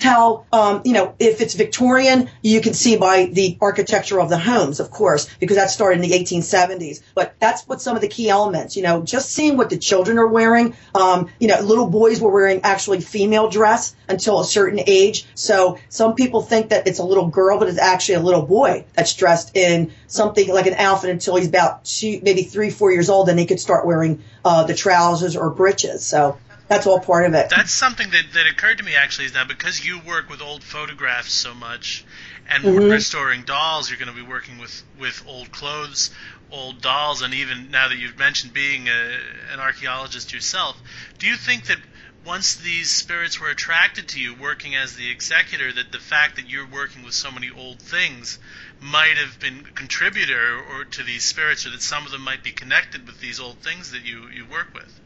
tell, 0.02 0.46
um, 0.52 0.82
you 0.84 0.92
know, 0.92 1.14
if 1.18 1.40
it's 1.40 1.54
Victorian, 1.54 2.28
you 2.42 2.60
can 2.60 2.74
see 2.74 2.96
by 2.96 3.26
the 3.26 3.56
architecture 3.60 4.20
of 4.20 4.28
the 4.28 4.38
homes, 4.38 4.80
of 4.80 4.90
course, 4.90 5.28
because 5.38 5.56
that 5.56 5.70
started 5.70 6.02
in 6.02 6.10
the 6.10 6.16
1870s. 6.16 7.02
But 7.14 7.34
that's 7.38 7.66
what 7.68 7.80
some 7.80 7.94
of 7.94 8.02
the 8.02 8.08
key 8.08 8.28
elements, 8.28 8.76
you 8.76 8.82
know, 8.82 9.02
just 9.02 9.30
seeing 9.30 9.56
what 9.56 9.70
the 9.70 9.78
children 9.78 10.18
are 10.18 10.26
wearing. 10.26 10.74
Um, 10.94 11.28
you 11.38 11.46
know, 11.46 11.60
little 11.60 11.88
boys 11.88 12.20
were 12.20 12.30
wearing 12.30 12.60
actually 12.64 13.00
female 13.00 13.48
dress 13.48 13.94
until 14.08 14.40
a 14.40 14.44
certain 14.44 14.80
age. 14.86 15.24
So 15.34 15.78
some 15.88 16.14
people 16.14 16.42
think 16.42 16.70
that 16.70 16.88
it's 16.88 16.98
a 16.98 17.04
little 17.04 17.28
girl, 17.28 17.58
but 17.58 17.68
it's 17.68 17.78
actually 17.78 18.16
a 18.16 18.20
little 18.20 18.42
boy 18.42 18.84
that's 18.94 19.14
dressed 19.14 19.56
in 19.56 19.92
something 20.08 20.48
like 20.48 20.66
an 20.66 20.74
outfit 20.74 21.10
until 21.10 21.36
he's 21.36 21.48
about 21.48 21.84
two, 21.84 22.20
maybe 22.22 22.42
three, 22.42 22.70
four 22.70 22.90
years 22.92 23.08
old, 23.08 23.28
and 23.28 23.38
he 23.38 23.46
could 23.46 23.60
start 23.60 23.86
wearing 23.86 24.22
uh, 24.44 24.64
the 24.64 24.74
trousers 24.74 25.36
or 25.36 25.50
breeches. 25.50 26.04
So 26.04 26.36
that's 26.72 26.86
all 26.86 27.00
part 27.00 27.26
of 27.26 27.34
it. 27.34 27.50
That's 27.50 27.72
something 27.72 28.10
that, 28.10 28.24
that 28.34 28.46
occurred 28.46 28.78
to 28.78 28.84
me 28.84 28.94
actually 28.94 29.26
is 29.26 29.32
that 29.32 29.48
because 29.48 29.84
you 29.84 30.00
work 30.00 30.28
with 30.28 30.40
old 30.40 30.62
photographs 30.62 31.32
so 31.32 31.54
much 31.54 32.04
and 32.48 32.64
mm-hmm. 32.64 32.90
restoring 32.90 33.42
dolls, 33.42 33.90
you're 33.90 33.98
going 33.98 34.10
to 34.10 34.14
be 34.14 34.28
working 34.28 34.58
with, 34.58 34.82
with 34.98 35.22
old 35.26 35.52
clothes, 35.52 36.10
old 36.50 36.80
dolls, 36.80 37.22
and 37.22 37.34
even 37.34 37.70
now 37.70 37.88
that 37.88 37.96
you've 37.96 38.18
mentioned 38.18 38.52
being 38.52 38.88
a, 38.88 39.18
an 39.52 39.60
archaeologist 39.60 40.32
yourself, 40.32 40.80
do 41.18 41.26
you 41.26 41.36
think 41.36 41.66
that 41.66 41.78
once 42.24 42.54
these 42.54 42.90
spirits 42.90 43.40
were 43.40 43.48
attracted 43.48 44.08
to 44.08 44.20
you, 44.20 44.34
working 44.34 44.76
as 44.76 44.94
the 44.94 45.10
executor, 45.10 45.72
that 45.72 45.90
the 45.90 45.98
fact 45.98 46.36
that 46.36 46.48
you're 46.48 46.66
working 46.66 47.02
with 47.02 47.14
so 47.14 47.30
many 47.30 47.50
old 47.50 47.80
things 47.80 48.38
might 48.80 49.16
have 49.16 49.38
been 49.40 49.66
a 49.68 49.72
contributor 49.72 50.60
or 50.70 50.84
to 50.84 51.02
these 51.02 51.24
spirits, 51.24 51.66
or 51.66 51.70
that 51.70 51.82
some 51.82 52.06
of 52.06 52.12
them 52.12 52.22
might 52.22 52.42
be 52.44 52.52
connected 52.52 53.06
with 53.06 53.20
these 53.20 53.40
old 53.40 53.58
things 53.58 53.90
that 53.90 54.04
you 54.04 54.28
you 54.28 54.46
work 54.46 54.72
with. 54.72 55.00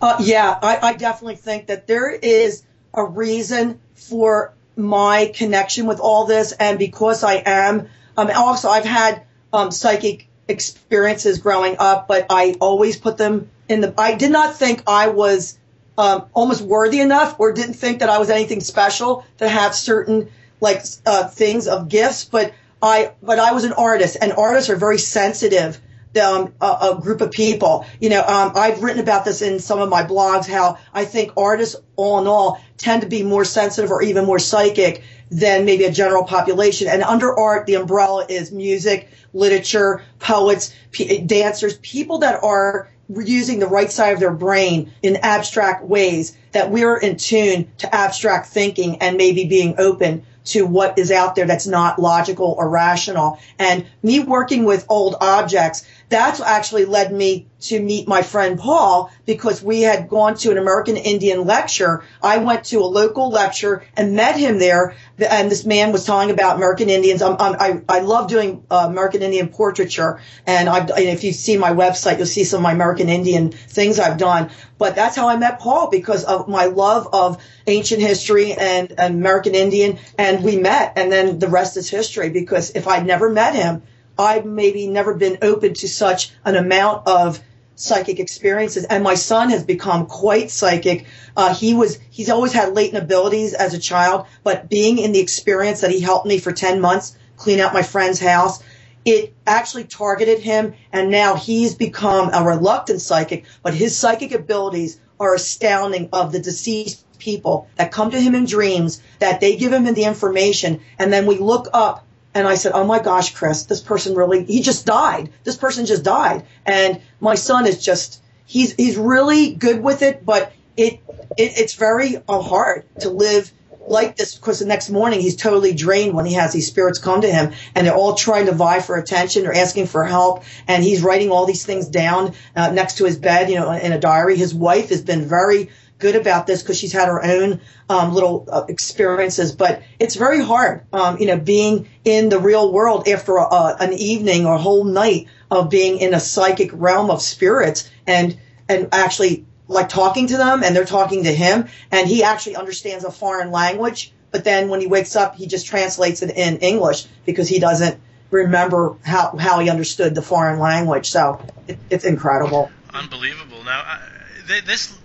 Uh, 0.00 0.16
yeah, 0.20 0.58
I, 0.62 0.78
I 0.82 0.92
definitely 0.94 1.36
think 1.36 1.66
that 1.66 1.86
there 1.86 2.10
is 2.10 2.62
a 2.94 3.04
reason 3.04 3.80
for 3.94 4.54
my 4.76 5.30
connection 5.34 5.86
with 5.86 6.00
all 6.00 6.26
this, 6.26 6.52
and 6.52 6.78
because 6.78 7.22
I 7.22 7.42
am, 7.44 7.88
um, 8.16 8.30
also 8.34 8.68
I've 8.68 8.84
had 8.84 9.22
um, 9.52 9.70
psychic 9.70 10.26
experiences 10.48 11.38
growing 11.38 11.76
up, 11.78 12.08
but 12.08 12.26
I 12.30 12.56
always 12.60 12.96
put 12.96 13.18
them 13.18 13.50
in 13.68 13.82
the. 13.82 13.94
I 13.98 14.14
did 14.14 14.30
not 14.30 14.56
think 14.56 14.82
I 14.86 15.08
was 15.08 15.58
um, 15.98 16.26
almost 16.32 16.62
worthy 16.62 17.00
enough, 17.00 17.38
or 17.38 17.52
didn't 17.52 17.74
think 17.74 18.00
that 18.00 18.08
I 18.08 18.18
was 18.18 18.30
anything 18.30 18.60
special 18.60 19.24
to 19.38 19.48
have 19.48 19.74
certain 19.74 20.30
like 20.60 20.82
uh, 21.04 21.28
things 21.28 21.68
of 21.68 21.88
gifts, 21.88 22.24
but 22.24 22.54
I 22.82 23.12
but 23.22 23.38
I 23.38 23.52
was 23.52 23.64
an 23.64 23.74
artist, 23.74 24.16
and 24.20 24.32
artists 24.32 24.70
are 24.70 24.76
very 24.76 24.98
sensitive. 24.98 25.78
Um, 26.20 26.52
a, 26.60 26.66
a, 26.66 26.98
group 27.00 27.20
of 27.20 27.30
people. 27.30 27.86
You 28.00 28.10
know, 28.10 28.22
um, 28.22 28.52
I've 28.56 28.82
written 28.82 29.00
about 29.00 29.24
this 29.24 29.42
in 29.42 29.60
some 29.60 29.78
of 29.78 29.88
my 29.88 30.02
blogs. 30.02 30.48
How 30.48 30.76
I 30.92 31.04
think 31.04 31.32
artists, 31.36 31.76
all 31.94 32.20
in 32.20 32.26
all, 32.26 32.60
tend 32.78 33.02
to 33.02 33.08
be 33.08 33.22
more 33.22 33.44
sensitive 33.44 33.92
or 33.92 34.02
even 34.02 34.26
more 34.26 34.40
psychic 34.40 35.04
than 35.30 35.64
maybe 35.64 35.84
a 35.84 35.92
general 35.92 36.24
population. 36.24 36.88
And 36.88 37.04
under 37.04 37.38
art, 37.38 37.66
the 37.66 37.76
umbrella 37.76 38.26
is 38.28 38.50
music, 38.50 39.08
literature, 39.32 40.02
poets, 40.18 40.74
p- 40.90 41.20
dancers, 41.20 41.78
people 41.78 42.18
that 42.18 42.42
are 42.42 42.90
using 43.08 43.60
the 43.60 43.68
right 43.68 43.90
side 43.92 44.12
of 44.12 44.18
their 44.18 44.32
brain 44.32 44.92
in 45.02 45.16
abstract 45.16 45.84
ways. 45.84 46.36
That 46.52 46.72
we're 46.72 46.96
in 46.96 47.16
tune 47.18 47.70
to 47.78 47.94
abstract 47.94 48.48
thinking 48.48 48.96
and 48.96 49.16
maybe 49.16 49.44
being 49.44 49.76
open 49.78 50.24
to 50.46 50.66
what 50.66 50.98
is 50.98 51.12
out 51.12 51.34
there 51.34 51.46
that's 51.46 51.66
not 51.66 51.98
logical 51.98 52.54
or 52.58 52.68
rational. 52.68 53.38
And 53.58 53.86
me 54.02 54.20
working 54.20 54.64
with 54.64 54.86
old 54.88 55.16
objects, 55.20 55.84
that's 56.10 56.40
actually 56.40 56.86
led 56.86 57.12
me 57.12 57.46
to 57.60 57.80
meet 57.80 58.08
my 58.08 58.22
friend 58.22 58.58
Paul 58.58 59.12
because 59.26 59.62
we 59.62 59.82
had 59.82 60.08
gone 60.08 60.34
to 60.38 60.50
an 60.50 60.58
American 60.58 60.96
Indian 60.96 61.46
lecture. 61.46 62.02
I 62.20 62.38
went 62.38 62.64
to 62.66 62.80
a 62.80 62.84
local 62.84 63.30
lecture 63.30 63.84
and 63.96 64.16
met 64.16 64.36
him 64.36 64.58
there. 64.58 64.96
And 65.18 65.48
this 65.48 65.64
man 65.64 65.92
was 65.92 66.04
talking 66.04 66.32
about 66.32 66.56
American 66.56 66.90
Indians. 66.90 67.22
I'm, 67.22 67.36
I'm, 67.38 67.54
i 67.60 67.82
I 67.88 68.00
love 68.00 68.28
doing 68.28 68.64
uh, 68.70 68.86
American 68.88 69.22
Indian 69.22 69.48
portraiture. 69.48 70.20
And, 70.46 70.68
if 70.98 71.22
you 71.22 71.32
see 71.32 71.56
my 71.56 71.70
website, 71.70 72.16
you'll 72.16 72.26
see 72.26 72.44
some 72.44 72.58
of 72.58 72.62
my 72.64 72.72
American 72.72 73.08
Indian 73.08 73.52
things 73.52 74.00
I've 74.00 74.18
done. 74.18 74.50
But 74.78 74.96
that's 74.96 75.14
how 75.14 75.28
I 75.28 75.36
met 75.36 75.60
Paul 75.60 75.90
because 75.90 76.24
of 76.24 76.48
my 76.48 76.64
love 76.64 77.08
of 77.12 77.40
ancient 77.68 78.00
history 78.00 78.52
and, 78.52 78.90
and 78.98 79.14
American 79.14 79.54
Indian. 79.54 80.00
And 80.18 80.42
we 80.42 80.56
met. 80.56 80.94
And 80.96 81.12
then 81.12 81.38
the 81.38 81.48
rest 81.48 81.76
is 81.76 81.88
history 81.88 82.30
because 82.30 82.70
if 82.70 82.88
I'd 82.88 83.06
never 83.06 83.30
met 83.30 83.54
him, 83.54 83.82
I've 84.20 84.44
maybe 84.44 84.86
never 84.86 85.14
been 85.14 85.38
open 85.42 85.74
to 85.74 85.88
such 85.88 86.32
an 86.44 86.54
amount 86.54 87.06
of 87.06 87.40
psychic 87.74 88.20
experiences. 88.20 88.84
And 88.84 89.02
my 89.02 89.14
son 89.14 89.50
has 89.50 89.64
become 89.64 90.06
quite 90.06 90.50
psychic. 90.50 91.06
Uh, 91.34 91.54
he 91.54 91.72
was, 91.74 91.98
he's 92.10 92.28
always 92.28 92.52
had 92.52 92.74
latent 92.74 93.02
abilities 93.02 93.54
as 93.54 93.72
a 93.72 93.78
child, 93.78 94.26
but 94.44 94.68
being 94.68 94.98
in 94.98 95.12
the 95.12 95.18
experience 95.18 95.80
that 95.80 95.90
he 95.90 96.00
helped 96.00 96.26
me 96.26 96.38
for 96.38 96.52
10 96.52 96.80
months 96.80 97.16
clean 97.36 97.58
out 97.58 97.72
my 97.72 97.82
friend's 97.82 98.20
house, 98.20 98.62
it 99.06 99.34
actually 99.46 99.84
targeted 99.84 100.40
him. 100.40 100.74
And 100.92 101.10
now 101.10 101.36
he's 101.36 101.74
become 101.74 102.28
a 102.34 102.44
reluctant 102.44 103.00
psychic, 103.00 103.46
but 103.62 103.72
his 103.72 103.96
psychic 103.96 104.32
abilities 104.32 105.00
are 105.18 105.34
astounding 105.34 106.10
of 106.12 106.32
the 106.32 106.40
deceased 106.40 107.06
people 107.18 107.68
that 107.76 107.92
come 107.92 108.10
to 108.10 108.20
him 108.20 108.34
in 108.34 108.44
dreams, 108.44 109.02
that 109.18 109.40
they 109.40 109.56
give 109.56 109.72
him 109.72 109.84
the 109.84 110.04
information. 110.04 110.80
And 110.98 111.10
then 111.10 111.24
we 111.24 111.38
look 111.38 111.68
up 111.72 112.06
and 112.34 112.46
I 112.46 112.54
said, 112.54 112.72
"Oh 112.72 112.84
my 112.84 112.98
gosh, 113.00 113.34
Chris, 113.34 113.64
this 113.64 113.80
person 113.80 114.14
really 114.14 114.44
he 114.44 114.62
just 114.62 114.86
died. 114.86 115.30
This 115.44 115.56
person 115.56 115.86
just 115.86 116.04
died." 116.04 116.44
And 116.64 117.00
my 117.20 117.34
son 117.34 117.66
is 117.66 117.82
just 117.82 118.22
he's 118.46 118.74
he's 118.74 118.96
really 118.96 119.54
good 119.54 119.82
with 119.82 120.02
it, 120.02 120.24
but 120.24 120.52
it, 120.76 121.00
it 121.36 121.58
it's 121.58 121.74
very 121.74 122.16
uh, 122.28 122.40
hard 122.40 122.84
to 123.00 123.10
live 123.10 123.52
like 123.86 124.16
this 124.16 124.36
because 124.36 124.60
the 124.60 124.66
next 124.66 124.88
morning 124.88 125.20
he's 125.20 125.36
totally 125.36 125.74
drained 125.74 126.14
when 126.14 126.24
he 126.24 126.34
has 126.34 126.52
these 126.52 126.66
spirits 126.66 126.98
come 126.98 127.20
to 127.20 127.30
him 127.30 127.52
and 127.74 127.86
they're 127.86 127.94
all 127.94 128.14
trying 128.14 128.46
to 128.46 128.52
vie 128.52 128.80
for 128.80 128.96
attention 128.96 129.46
or 129.46 129.52
asking 129.52 129.86
for 129.86 130.04
help 130.04 130.44
and 130.68 130.84
he's 130.84 131.02
writing 131.02 131.30
all 131.30 131.44
these 131.44 131.66
things 131.66 131.88
down 131.88 132.32
uh, 132.54 132.70
next 132.70 132.98
to 132.98 133.04
his 133.04 133.16
bed 133.16 133.50
you 133.50 133.56
know 133.56 133.72
in 133.72 133.92
a 133.92 133.98
diary 133.98 134.36
his 134.36 134.54
wife 134.54 134.90
has 134.90 135.02
been 135.02 135.24
very 135.24 135.70
good 136.00 136.16
about 136.16 136.46
this 136.46 136.62
because 136.62 136.78
she's 136.78 136.92
had 136.92 137.06
her 137.06 137.24
own 137.24 137.60
um, 137.88 138.12
little 138.12 138.46
uh, 138.50 138.64
experiences, 138.68 139.52
but 139.52 139.82
it's 139.98 140.16
very 140.16 140.42
hard, 140.42 140.84
um, 140.92 141.18
you 141.18 141.26
know, 141.26 141.38
being 141.38 141.88
in 142.04 142.28
the 142.28 142.38
real 142.38 142.72
world 142.72 143.06
after 143.06 143.36
a, 143.36 143.44
uh, 143.44 143.76
an 143.78 143.92
evening 143.92 144.46
or 144.46 144.54
a 144.54 144.58
whole 144.58 144.84
night 144.84 145.28
of 145.50 145.70
being 145.70 145.98
in 145.98 146.14
a 146.14 146.20
psychic 146.20 146.70
realm 146.72 147.10
of 147.10 147.22
spirits 147.22 147.88
and 148.06 148.36
and 148.68 148.88
actually 148.92 149.44
like 149.68 149.88
talking 149.88 150.26
to 150.28 150.36
them 150.36 150.64
and 150.64 150.74
they're 150.74 150.84
talking 150.84 151.24
to 151.24 151.32
him 151.32 151.68
and 151.90 152.08
he 152.08 152.24
actually 152.24 152.56
understands 152.56 153.04
a 153.04 153.10
foreign 153.10 153.50
language, 153.50 154.12
but 154.30 154.44
then 154.44 154.68
when 154.68 154.80
he 154.80 154.86
wakes 154.86 155.14
up, 155.16 155.36
he 155.36 155.46
just 155.46 155.66
translates 155.66 156.22
it 156.22 156.36
in 156.36 156.58
English 156.58 157.06
because 157.24 157.48
he 157.48 157.58
doesn't 157.58 158.00
remember 158.30 158.96
how 159.04 159.36
how 159.36 159.58
he 159.60 159.68
understood 159.70 160.14
the 160.14 160.22
foreign 160.22 160.58
language. 160.58 161.10
So 161.10 161.40
it, 161.68 161.78
it's 161.90 162.04
incredible. 162.04 162.70
Unbelievable. 162.92 163.62
Now, 163.64 163.80
uh, 163.86 164.60
this 164.66 164.96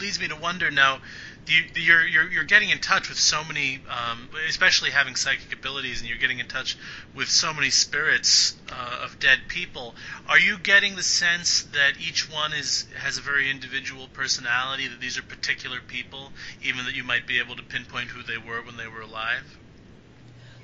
leads 0.00 0.20
me 0.20 0.28
to 0.28 0.36
wonder 0.36 0.70
now. 0.70 1.00
You, 1.46 1.94
are 1.94 2.06
you're, 2.06 2.30
you're 2.30 2.44
getting 2.44 2.70
in 2.70 2.78
touch 2.78 3.10
with 3.10 3.18
so 3.18 3.44
many, 3.44 3.82
um, 3.90 4.30
especially 4.48 4.90
having 4.90 5.14
psychic 5.14 5.52
abilities, 5.52 6.00
and 6.00 6.08
you're 6.08 6.18
getting 6.18 6.38
in 6.38 6.46
touch 6.46 6.78
with 7.14 7.28
so 7.28 7.52
many 7.52 7.68
spirits 7.68 8.54
uh, 8.70 9.04
of 9.04 9.18
dead 9.18 9.40
people. 9.48 9.94
Are 10.26 10.38
you 10.38 10.58
getting 10.58 10.96
the 10.96 11.02
sense 11.02 11.64
that 11.74 11.92
each 12.00 12.32
one 12.32 12.54
is 12.54 12.86
has 12.96 13.18
a 13.18 13.20
very 13.20 13.50
individual 13.50 14.08
personality? 14.14 14.88
That 14.88 15.00
these 15.00 15.18
are 15.18 15.22
particular 15.22 15.80
people, 15.86 16.32
even 16.62 16.86
that 16.86 16.94
you 16.94 17.04
might 17.04 17.26
be 17.26 17.38
able 17.38 17.56
to 17.56 17.62
pinpoint 17.62 18.08
who 18.08 18.22
they 18.22 18.38
were 18.38 18.62
when 18.62 18.78
they 18.78 18.88
were 18.88 19.02
alive? 19.02 19.44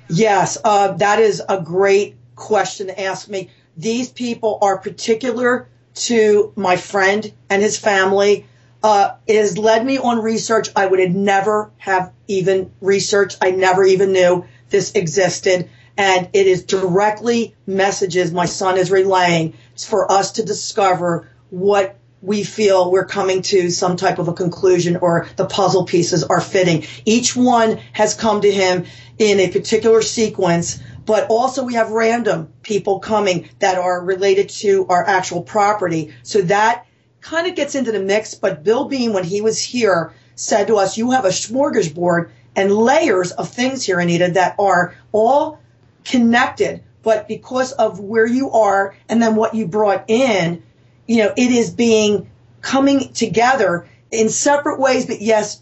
Yes, 0.09 0.57
uh, 0.63 0.93
that 0.93 1.19
is 1.19 1.43
a 1.47 1.61
great 1.61 2.15
question 2.35 2.87
to 2.87 3.01
ask 3.01 3.29
me. 3.29 3.51
These 3.77 4.09
people 4.09 4.57
are 4.61 4.77
particular 4.77 5.69
to 5.93 6.51
my 6.55 6.77
friend 6.77 7.31
and 7.49 7.61
his 7.61 7.77
family 7.77 8.45
uh, 8.83 9.15
it 9.27 9.37
has 9.37 9.57
led 9.57 9.85
me 9.85 9.97
on 9.97 10.19
research 10.19 10.69
I 10.75 10.85
would 10.85 10.99
have 10.99 11.15
never 11.15 11.71
have 11.77 12.11
even 12.27 12.71
researched. 12.81 13.37
I 13.41 13.51
never 13.51 13.83
even 13.83 14.11
knew 14.11 14.45
this 14.69 14.93
existed. 14.93 15.69
And 15.97 16.29
it 16.33 16.47
is 16.47 16.63
directly 16.63 17.55
messages 17.67 18.31
my 18.31 18.45
son 18.45 18.77
is 18.77 18.89
relaying 18.89 19.53
it's 19.73 19.85
for 19.85 20.11
us 20.11 20.33
to 20.33 20.43
discover 20.43 21.29
what 21.49 21.97
we 22.21 22.43
feel 22.43 22.91
we're 22.91 23.05
coming 23.05 23.41
to 23.41 23.69
some 23.71 23.97
type 23.97 24.19
of 24.19 24.27
a 24.27 24.33
conclusion 24.33 24.97
or 24.97 25.27
the 25.35 25.45
puzzle 25.45 25.85
pieces 25.85 26.23
are 26.23 26.41
fitting. 26.41 26.85
Each 27.03 27.35
one 27.35 27.79
has 27.93 28.13
come 28.13 28.41
to 28.41 28.51
him 28.51 28.85
in 29.17 29.39
a 29.39 29.49
particular 29.49 30.01
sequence, 30.01 30.79
but 31.05 31.27
also 31.29 31.63
we 31.63 31.73
have 31.73 31.91
random 31.91 32.53
people 32.61 32.99
coming 32.99 33.49
that 33.59 33.77
are 33.77 34.03
related 34.03 34.49
to 34.49 34.85
our 34.87 35.05
actual 35.05 35.41
property. 35.41 36.13
So 36.23 36.41
that 36.43 36.85
kind 37.21 37.47
of 37.47 37.55
gets 37.55 37.75
into 37.75 37.91
the 37.91 38.01
mix, 38.01 38.35
but 38.35 38.63
Bill 38.63 38.85
Bean, 38.85 39.13
when 39.13 39.23
he 39.23 39.41
was 39.41 39.61
here, 39.61 40.13
said 40.35 40.67
to 40.67 40.75
us, 40.77 40.97
You 40.97 41.11
have 41.11 41.25
a 41.25 41.29
smorgasbord 41.29 42.29
and 42.55 42.71
layers 42.71 43.31
of 43.31 43.49
things 43.49 43.85
here, 43.85 43.99
Anita, 43.99 44.31
that 44.31 44.55
are 44.59 44.95
all 45.11 45.59
connected. 46.03 46.83
But 47.03 47.27
because 47.27 47.71
of 47.73 47.99
where 47.99 48.25
you 48.25 48.51
are 48.51 48.95
and 49.09 49.21
then 49.21 49.35
what 49.35 49.55
you 49.55 49.67
brought 49.67 50.05
in, 50.07 50.61
you 51.07 51.17
know, 51.17 51.33
it 51.35 51.51
is 51.51 51.71
being 51.71 52.29
coming 52.61 53.11
together 53.13 53.87
in 54.11 54.29
separate 54.29 54.79
ways, 54.79 55.05
but 55.05 55.21
yes, 55.21 55.61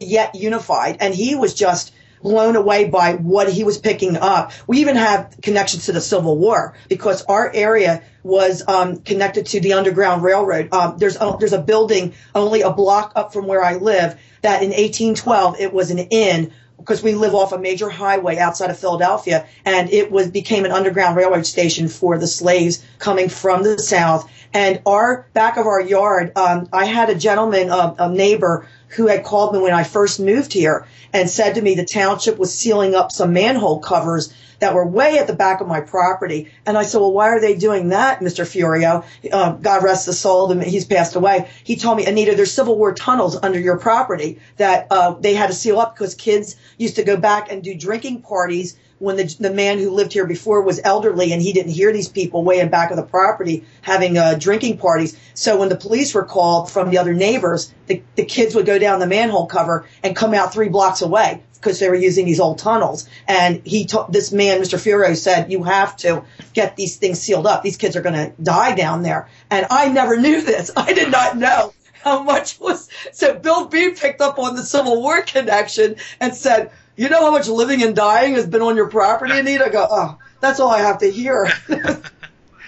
yet 0.00 0.34
unified. 0.34 0.98
And 1.00 1.14
he 1.14 1.34
was 1.34 1.54
just 1.54 1.92
blown 2.24 2.56
away 2.56 2.88
by 2.88 3.12
what 3.12 3.52
he 3.52 3.62
was 3.62 3.78
picking 3.78 4.16
up. 4.16 4.50
We 4.66 4.78
even 4.78 4.96
have 4.96 5.36
connections 5.42 5.84
to 5.86 5.92
the 5.92 6.00
Civil 6.00 6.38
War 6.38 6.74
because 6.88 7.22
our 7.26 7.52
area 7.54 8.02
was 8.22 8.66
um, 8.66 8.96
connected 9.02 9.44
to 9.46 9.60
the 9.60 9.74
Underground 9.74 10.22
Railroad. 10.22 10.72
Um, 10.72 10.96
there's 10.96 11.16
a, 11.20 11.36
there's 11.38 11.52
a 11.52 11.60
building 11.60 12.14
only 12.34 12.62
a 12.62 12.72
block 12.72 13.12
up 13.14 13.34
from 13.34 13.46
where 13.46 13.62
I 13.62 13.74
live 13.74 14.18
that 14.40 14.62
in 14.62 14.70
1812 14.70 15.60
it 15.60 15.72
was 15.72 15.90
an 15.90 15.98
inn 15.98 16.50
because 16.78 17.02
we 17.02 17.14
live 17.14 17.34
off 17.34 17.52
a 17.52 17.58
major 17.58 17.88
highway 17.88 18.36
outside 18.36 18.68
of 18.68 18.78
Philadelphia, 18.78 19.46
and 19.64 19.90
it 19.90 20.10
was 20.10 20.30
became 20.30 20.64
an 20.64 20.72
underground 20.72 21.16
railroad 21.16 21.46
station 21.46 21.88
for 21.88 22.18
the 22.18 22.26
slaves 22.26 22.84
coming 22.98 23.28
from 23.28 23.62
the 23.62 23.78
south. 23.78 24.30
And 24.52 24.82
our 24.84 25.26
back 25.32 25.56
of 25.56 25.66
our 25.66 25.80
yard, 25.80 26.32
um, 26.36 26.68
I 26.72 26.84
had 26.84 27.10
a 27.10 27.14
gentleman, 27.14 27.70
uh, 27.70 27.94
a 27.98 28.10
neighbor 28.10 28.68
who 28.94 29.06
had 29.06 29.24
called 29.24 29.52
me 29.54 29.60
when 29.60 29.74
I 29.74 29.84
first 29.84 30.20
moved 30.20 30.52
here 30.52 30.86
and 31.12 31.28
said 31.28 31.54
to 31.54 31.62
me 31.62 31.74
the 31.74 31.84
township 31.84 32.38
was 32.38 32.56
sealing 32.56 32.94
up 32.94 33.12
some 33.12 33.32
manhole 33.32 33.80
covers 33.80 34.32
that 34.60 34.74
were 34.74 34.86
way 34.86 35.18
at 35.18 35.26
the 35.26 35.34
back 35.34 35.60
of 35.60 35.66
my 35.66 35.80
property. 35.80 36.50
And 36.66 36.76
I 36.76 36.84
said, 36.84 37.00
well, 37.00 37.12
why 37.12 37.28
are 37.28 37.40
they 37.40 37.54
doing 37.56 37.88
that, 37.88 38.20
Mr. 38.20 38.44
Furio? 38.44 39.04
Uh, 39.32 39.52
God 39.52 39.82
rest 39.82 40.06
his 40.06 40.18
soul. 40.18 40.52
He's 40.60 40.84
passed 40.84 41.16
away. 41.16 41.48
He 41.64 41.76
told 41.76 41.98
me, 41.98 42.06
Anita, 42.06 42.34
there's 42.34 42.52
Civil 42.52 42.78
War 42.78 42.92
tunnels 42.92 43.36
under 43.42 43.58
your 43.58 43.78
property 43.78 44.38
that 44.56 44.86
uh, 44.90 45.14
they 45.20 45.34
had 45.34 45.48
to 45.48 45.54
seal 45.54 45.78
up 45.78 45.94
because 45.94 46.14
kids 46.14 46.56
used 46.78 46.96
to 46.96 47.04
go 47.04 47.16
back 47.16 47.50
and 47.50 47.62
do 47.62 47.74
drinking 47.74 48.22
parties 48.22 48.76
when 48.98 49.16
the, 49.16 49.36
the 49.40 49.52
man 49.52 49.78
who 49.78 49.90
lived 49.90 50.12
here 50.12 50.26
before 50.26 50.62
was 50.62 50.80
elderly 50.84 51.32
and 51.32 51.42
he 51.42 51.52
didn't 51.52 51.72
hear 51.72 51.92
these 51.92 52.08
people 52.08 52.44
way 52.44 52.60
in 52.60 52.70
back 52.70 52.90
of 52.90 52.96
the 52.96 53.02
property 53.02 53.64
having 53.82 54.16
uh, 54.16 54.34
drinking 54.34 54.78
parties. 54.78 55.18
So 55.34 55.58
when 55.58 55.68
the 55.68 55.76
police 55.76 56.14
were 56.14 56.24
called 56.24 56.70
from 56.70 56.90
the 56.90 56.98
other 56.98 57.12
neighbors, 57.12 57.72
the, 57.86 58.02
the 58.14 58.24
kids 58.24 58.54
would 58.54 58.66
go 58.66 58.78
down 58.78 59.00
the 59.00 59.06
manhole 59.06 59.46
cover 59.46 59.86
and 60.02 60.16
come 60.16 60.32
out 60.32 60.52
three 60.52 60.68
blocks 60.68 61.02
away 61.02 61.42
because 61.64 61.78
they 61.78 61.88
were 61.88 61.94
using 61.94 62.26
these 62.26 62.40
old 62.40 62.58
tunnels. 62.58 63.08
And 63.26 63.62
he 63.64 63.86
told 63.86 64.12
this 64.12 64.30
man, 64.30 64.60
Mr. 64.60 64.78
Furo, 64.78 65.16
said, 65.16 65.50
you 65.50 65.62
have 65.64 65.96
to 65.98 66.24
get 66.52 66.76
these 66.76 66.98
things 66.98 67.18
sealed 67.18 67.46
up. 67.46 67.62
These 67.62 67.78
kids 67.78 67.96
are 67.96 68.02
going 68.02 68.14
to 68.14 68.32
die 68.42 68.74
down 68.74 69.02
there. 69.02 69.28
And 69.50 69.66
I 69.70 69.88
never 69.88 70.16
knew 70.16 70.42
this. 70.42 70.70
I 70.76 70.92
did 70.92 71.10
not 71.10 71.38
know 71.38 71.72
how 72.02 72.22
much 72.22 72.60
was. 72.60 72.88
So 73.12 73.34
Bill 73.34 73.66
Bean 73.66 73.96
picked 73.96 74.20
up 74.20 74.38
on 74.38 74.56
the 74.56 74.62
Civil 74.62 75.00
War 75.00 75.22
connection 75.22 75.96
and 76.20 76.34
said, 76.34 76.70
you 76.96 77.08
know 77.08 77.20
how 77.20 77.30
much 77.30 77.48
living 77.48 77.82
and 77.82 77.96
dying 77.96 78.34
has 78.34 78.46
been 78.46 78.62
on 78.62 78.76
your 78.76 78.88
property, 78.88 79.36
Anita? 79.36 79.64
I 79.64 79.68
go, 79.70 79.86
oh, 79.90 80.18
that's 80.40 80.60
all 80.60 80.70
I 80.70 80.80
have 80.80 80.98
to 80.98 81.10
hear. 81.10 81.48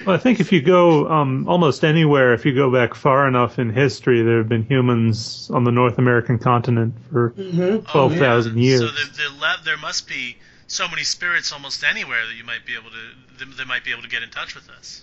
well, 0.06 0.14
I 0.14 0.18
think 0.18 0.40
if 0.40 0.52
you 0.52 0.62
go 0.62 1.08
um, 1.10 1.48
almost 1.48 1.84
anywhere, 1.84 2.34
if 2.34 2.44
you 2.44 2.54
go 2.54 2.72
back 2.72 2.94
far 2.94 3.26
enough 3.26 3.58
in 3.58 3.70
history, 3.70 4.22
there 4.22 4.38
have 4.38 4.48
been 4.48 4.64
humans 4.64 5.50
on 5.52 5.64
the 5.64 5.72
North 5.72 5.98
American 5.98 6.38
continent 6.38 6.94
for 7.10 7.30
mm-hmm. 7.30 7.84
12,000 7.90 8.52
oh, 8.52 8.54
yeah. 8.54 8.62
years. 8.62 8.80
So 8.80 8.86
there, 8.86 9.28
there, 9.40 9.56
there 9.64 9.76
must 9.76 10.08
be 10.08 10.36
so 10.68 10.88
many 10.88 11.02
spirits 11.02 11.52
almost 11.52 11.84
anywhere 11.84 12.26
that 12.26 12.34
you 12.34 12.44
might 12.44 12.64
be 12.64 12.74
able 12.74 12.90
to, 12.90 13.56
they 13.56 13.64
might 13.64 13.84
be 13.84 13.92
able 13.92 14.02
to 14.02 14.08
get 14.08 14.22
in 14.22 14.30
touch 14.30 14.54
with 14.54 14.68
us 14.70 15.02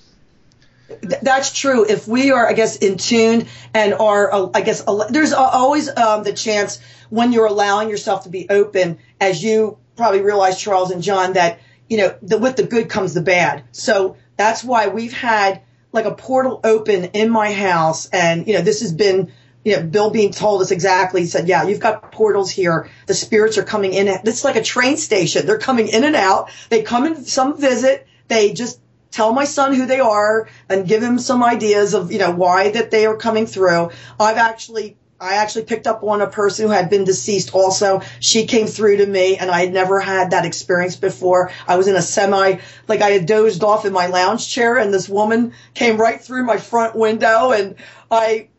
that's 1.22 1.54
true. 1.54 1.86
If 1.86 2.08
we 2.08 2.32
are, 2.32 2.48
I 2.48 2.54
guess, 2.54 2.78
in 2.78 2.98
tune 2.98 3.48
and 3.74 3.94
are, 3.94 4.34
uh, 4.34 4.50
I 4.54 4.62
guess, 4.62 4.84
there's 5.10 5.34
always 5.34 5.90
um, 5.90 6.24
the 6.24 6.34
chance 6.34 6.80
when 7.10 7.32
you're 7.32 7.46
allowing 7.46 7.90
yourself 7.90 8.24
to 8.24 8.30
be 8.30 8.50
open, 8.50 9.00
as 9.20 9.44
you 9.44 9.78
probably 9.96 10.22
realize, 10.22 10.60
Charles 10.60 10.92
and 10.92 11.02
John, 11.02 11.34
that 11.34 11.60
you 11.90 11.98
know, 11.98 12.16
the, 12.22 12.38
with 12.38 12.56
the 12.56 12.64
good 12.64 12.90
comes 12.90 13.14
the 13.14 13.22
bad. 13.22 13.64
So 13.72 14.18
that's 14.38 14.64
why 14.64 14.88
we've 14.88 15.14
had 15.14 15.62
like 15.92 16.06
a 16.06 16.16
portal 16.16 16.60
open 16.64 17.06
in 17.06 17.30
my 17.30 17.52
house, 17.52 18.10
and 18.10 18.48
you 18.48 18.54
know, 18.54 18.62
this 18.62 18.82
has 18.82 18.94
been. 18.94 19.32
You 19.66 19.78
know, 19.78 19.84
Bill 19.84 20.10
Bean 20.10 20.34
told 20.34 20.62
us 20.62 20.72
exactly, 20.72 21.22
he 21.22 21.28
said, 21.28 21.48
yeah, 21.48 21.64
you've 21.64 21.80
got 21.80 22.12
portals 22.12 22.52
here. 22.52 22.90
The 23.08 23.14
spirits 23.14 23.58
are 23.58 23.64
coming 23.64 23.94
in. 23.94 24.10
It's 24.10 24.44
like 24.44 24.58
a 24.58 24.62
train 24.62 24.98
station. 24.98 25.46
They're 25.46 25.58
coming 25.58 25.88
in 25.88 26.04
and 26.04 26.18
out. 26.18 26.50
They 26.68 26.82
come 26.82 27.06
and 27.06 27.26
some 27.26 27.58
visit. 27.58 28.06
They 28.28 28.52
just 28.52 28.82
tell 29.10 29.32
my 29.32 29.46
son 29.46 29.74
who 29.74 29.86
they 29.86 30.02
are 30.02 30.50
and 30.68 30.86
give 30.86 31.02
him 31.02 31.18
some 31.18 31.42
ideas 31.42 31.94
of, 31.94 32.12
you 32.12 32.20
know, 32.20 32.32
why 32.32 32.72
that 32.72 32.92
they 32.92 33.06
are 33.06 33.16
coming 33.16 33.46
through. 33.46 33.92
I've 34.20 34.36
actually 34.36 34.98
I 35.24 35.36
actually 35.36 35.64
picked 35.64 35.88
up 35.88 36.04
on 36.04 36.20
a 36.20 36.28
person 36.28 36.66
who 36.66 36.74
had 36.74 36.90
been 36.90 37.06
deceased 37.06 37.56
also. 37.56 38.02
She 38.20 38.46
came 38.46 38.68
through 38.68 38.98
to 38.98 39.06
me 39.06 39.38
and 39.38 39.50
I 39.50 39.62
had 39.62 39.74
never 39.74 40.02
had 40.02 40.32
that 40.32 40.46
experience 40.46 40.98
before. 40.98 41.50
I 41.66 41.78
was 41.78 41.88
in 41.88 41.96
a 41.96 42.02
semi, 42.02 42.58
like 42.90 43.02
I 43.02 43.12
had 43.12 43.26
dozed 43.26 43.64
off 43.64 43.86
in 43.86 43.94
my 43.94 44.08
lounge 44.08 44.50
chair 44.50 44.76
and 44.76 44.94
this 44.94 45.08
woman 45.08 45.54
came 45.74 45.96
right 45.96 46.22
through 46.22 46.44
my 46.44 46.58
front 46.58 46.98
window 46.98 47.52
and 47.52 47.76
I 48.12 48.50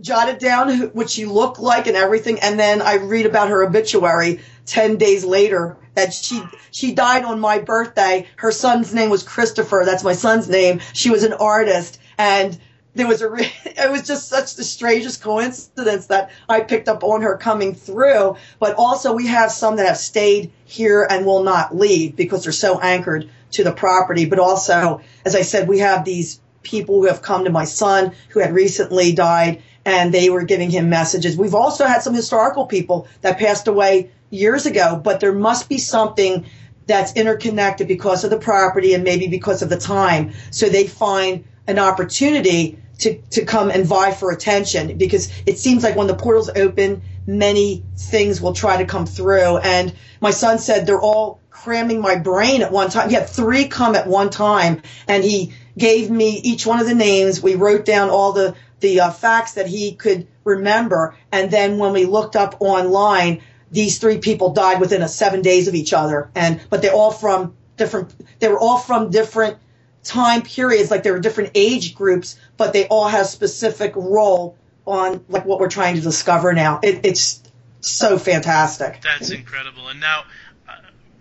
jotted 0.00 0.38
down 0.38 0.80
what 0.94 1.10
she 1.10 1.26
looked 1.26 1.58
like 1.58 1.86
and 1.86 1.96
everything. 1.96 2.40
And 2.40 2.58
then 2.58 2.80
I 2.80 2.94
read 2.94 3.26
about 3.26 3.50
her 3.50 3.62
obituary 3.62 4.40
10 4.64 4.96
days 4.96 5.26
later 5.26 5.76
that 5.94 6.14
she 6.14 6.42
she 6.70 6.94
died 6.94 7.24
on 7.24 7.38
my 7.38 7.58
birthday. 7.58 8.26
Her 8.36 8.52
son's 8.52 8.94
name 8.94 9.10
was 9.10 9.22
Christopher. 9.22 9.82
That's 9.84 10.04
my 10.04 10.14
son's 10.14 10.48
name. 10.48 10.80
She 10.94 11.10
was 11.10 11.24
an 11.24 11.34
artist, 11.34 11.98
and 12.16 12.56
there 12.98 13.06
was 13.06 13.22
a 13.22 13.30
re- 13.30 13.52
it 13.64 13.90
was 13.90 14.06
just 14.06 14.28
such 14.28 14.56
the 14.56 14.64
strangest 14.64 15.22
coincidence 15.22 16.06
that 16.06 16.30
I 16.48 16.60
picked 16.60 16.88
up 16.88 17.04
on 17.04 17.22
her 17.22 17.36
coming 17.36 17.74
through. 17.74 18.36
But 18.58 18.74
also 18.74 19.14
we 19.14 19.28
have 19.28 19.52
some 19.52 19.76
that 19.76 19.86
have 19.86 19.96
stayed 19.96 20.50
here 20.64 21.06
and 21.08 21.24
will 21.24 21.44
not 21.44 21.74
leave 21.74 22.16
because 22.16 22.42
they're 22.42 22.52
so 22.52 22.80
anchored 22.80 23.30
to 23.52 23.64
the 23.64 23.72
property. 23.72 24.26
But 24.26 24.40
also, 24.40 25.00
as 25.24 25.36
I 25.36 25.42
said, 25.42 25.68
we 25.68 25.78
have 25.78 26.04
these 26.04 26.40
people 26.62 26.96
who 26.96 27.06
have 27.06 27.22
come 27.22 27.44
to 27.44 27.50
my 27.50 27.64
son 27.64 28.12
who 28.30 28.40
had 28.40 28.52
recently 28.52 29.12
died 29.12 29.62
and 29.84 30.12
they 30.12 30.28
were 30.28 30.42
giving 30.42 30.68
him 30.68 30.90
messages. 30.90 31.36
We've 31.36 31.54
also 31.54 31.86
had 31.86 32.02
some 32.02 32.14
historical 32.14 32.66
people 32.66 33.06
that 33.20 33.38
passed 33.38 33.68
away 33.68 34.10
years 34.28 34.66
ago, 34.66 35.00
but 35.02 35.20
there 35.20 35.32
must 35.32 35.68
be 35.68 35.78
something 35.78 36.46
that's 36.86 37.12
interconnected 37.12 37.86
because 37.86 38.24
of 38.24 38.30
the 38.30 38.38
property 38.38 38.92
and 38.92 39.04
maybe 39.04 39.28
because 39.28 39.62
of 39.62 39.68
the 39.68 39.78
time. 39.78 40.32
So 40.50 40.68
they 40.68 40.88
find 40.88 41.44
an 41.68 41.78
opportunity 41.78 42.78
to, 42.98 43.20
to 43.30 43.44
come 43.44 43.70
and 43.70 43.86
vie 43.86 44.12
for 44.12 44.30
attention 44.30 44.96
because 44.98 45.30
it 45.46 45.58
seems 45.58 45.82
like 45.82 45.96
when 45.96 46.06
the 46.06 46.14
portals 46.14 46.50
open, 46.50 47.02
many 47.26 47.84
things 47.96 48.40
will 48.40 48.52
try 48.52 48.76
to 48.78 48.84
come 48.84 49.06
through. 49.06 49.58
And 49.58 49.94
my 50.20 50.30
son 50.30 50.58
said 50.58 50.86
they're 50.86 51.00
all 51.00 51.40
cramming 51.50 52.00
my 52.00 52.16
brain 52.16 52.62
at 52.62 52.72
one 52.72 52.90
time. 52.90 53.08
He 53.08 53.14
had 53.14 53.28
three 53.28 53.68
come 53.68 53.94
at 53.94 54.06
one 54.06 54.30
time 54.30 54.82
and 55.06 55.22
he 55.24 55.52
gave 55.76 56.10
me 56.10 56.40
each 56.42 56.66
one 56.66 56.80
of 56.80 56.86
the 56.86 56.94
names. 56.94 57.42
We 57.42 57.54
wrote 57.54 57.84
down 57.84 58.10
all 58.10 58.32
the, 58.32 58.54
the 58.80 59.00
uh, 59.00 59.10
facts 59.10 59.54
that 59.54 59.66
he 59.66 59.94
could 59.94 60.26
remember. 60.44 61.16
And 61.30 61.50
then 61.50 61.78
when 61.78 61.92
we 61.92 62.04
looked 62.04 62.36
up 62.36 62.56
online, 62.60 63.42
these 63.70 63.98
three 63.98 64.18
people 64.18 64.52
died 64.52 64.80
within 64.80 65.02
a 65.02 65.08
seven 65.08 65.42
days 65.42 65.68
of 65.68 65.74
each 65.74 65.92
other, 65.92 66.30
and 66.34 66.60
but 66.70 66.82
they're 66.82 66.92
all 66.92 67.10
from 67.10 67.54
different. 67.76 68.14
They 68.38 68.48
were 68.48 68.58
all 68.58 68.78
from 68.78 69.10
different 69.10 69.58
time 70.04 70.42
periods, 70.42 70.90
like 70.90 71.02
there 71.02 71.14
are 71.14 71.20
different 71.20 71.50
age 71.54 71.94
groups, 71.94 72.38
but 72.56 72.72
they 72.72 72.86
all 72.88 73.08
have 73.08 73.26
specific 73.26 73.92
role 73.96 74.56
on 74.86 75.24
like 75.28 75.44
what 75.44 75.60
we're 75.60 75.68
trying 75.68 75.96
to 75.96 76.00
discover 76.00 76.52
now. 76.52 76.80
It, 76.82 77.04
it's 77.04 77.42
so 77.80 78.18
fantastic. 78.18 79.00
That's 79.02 79.30
incredible. 79.30 79.88
And 79.88 80.00
now, 80.00 80.24
uh, 80.68 80.72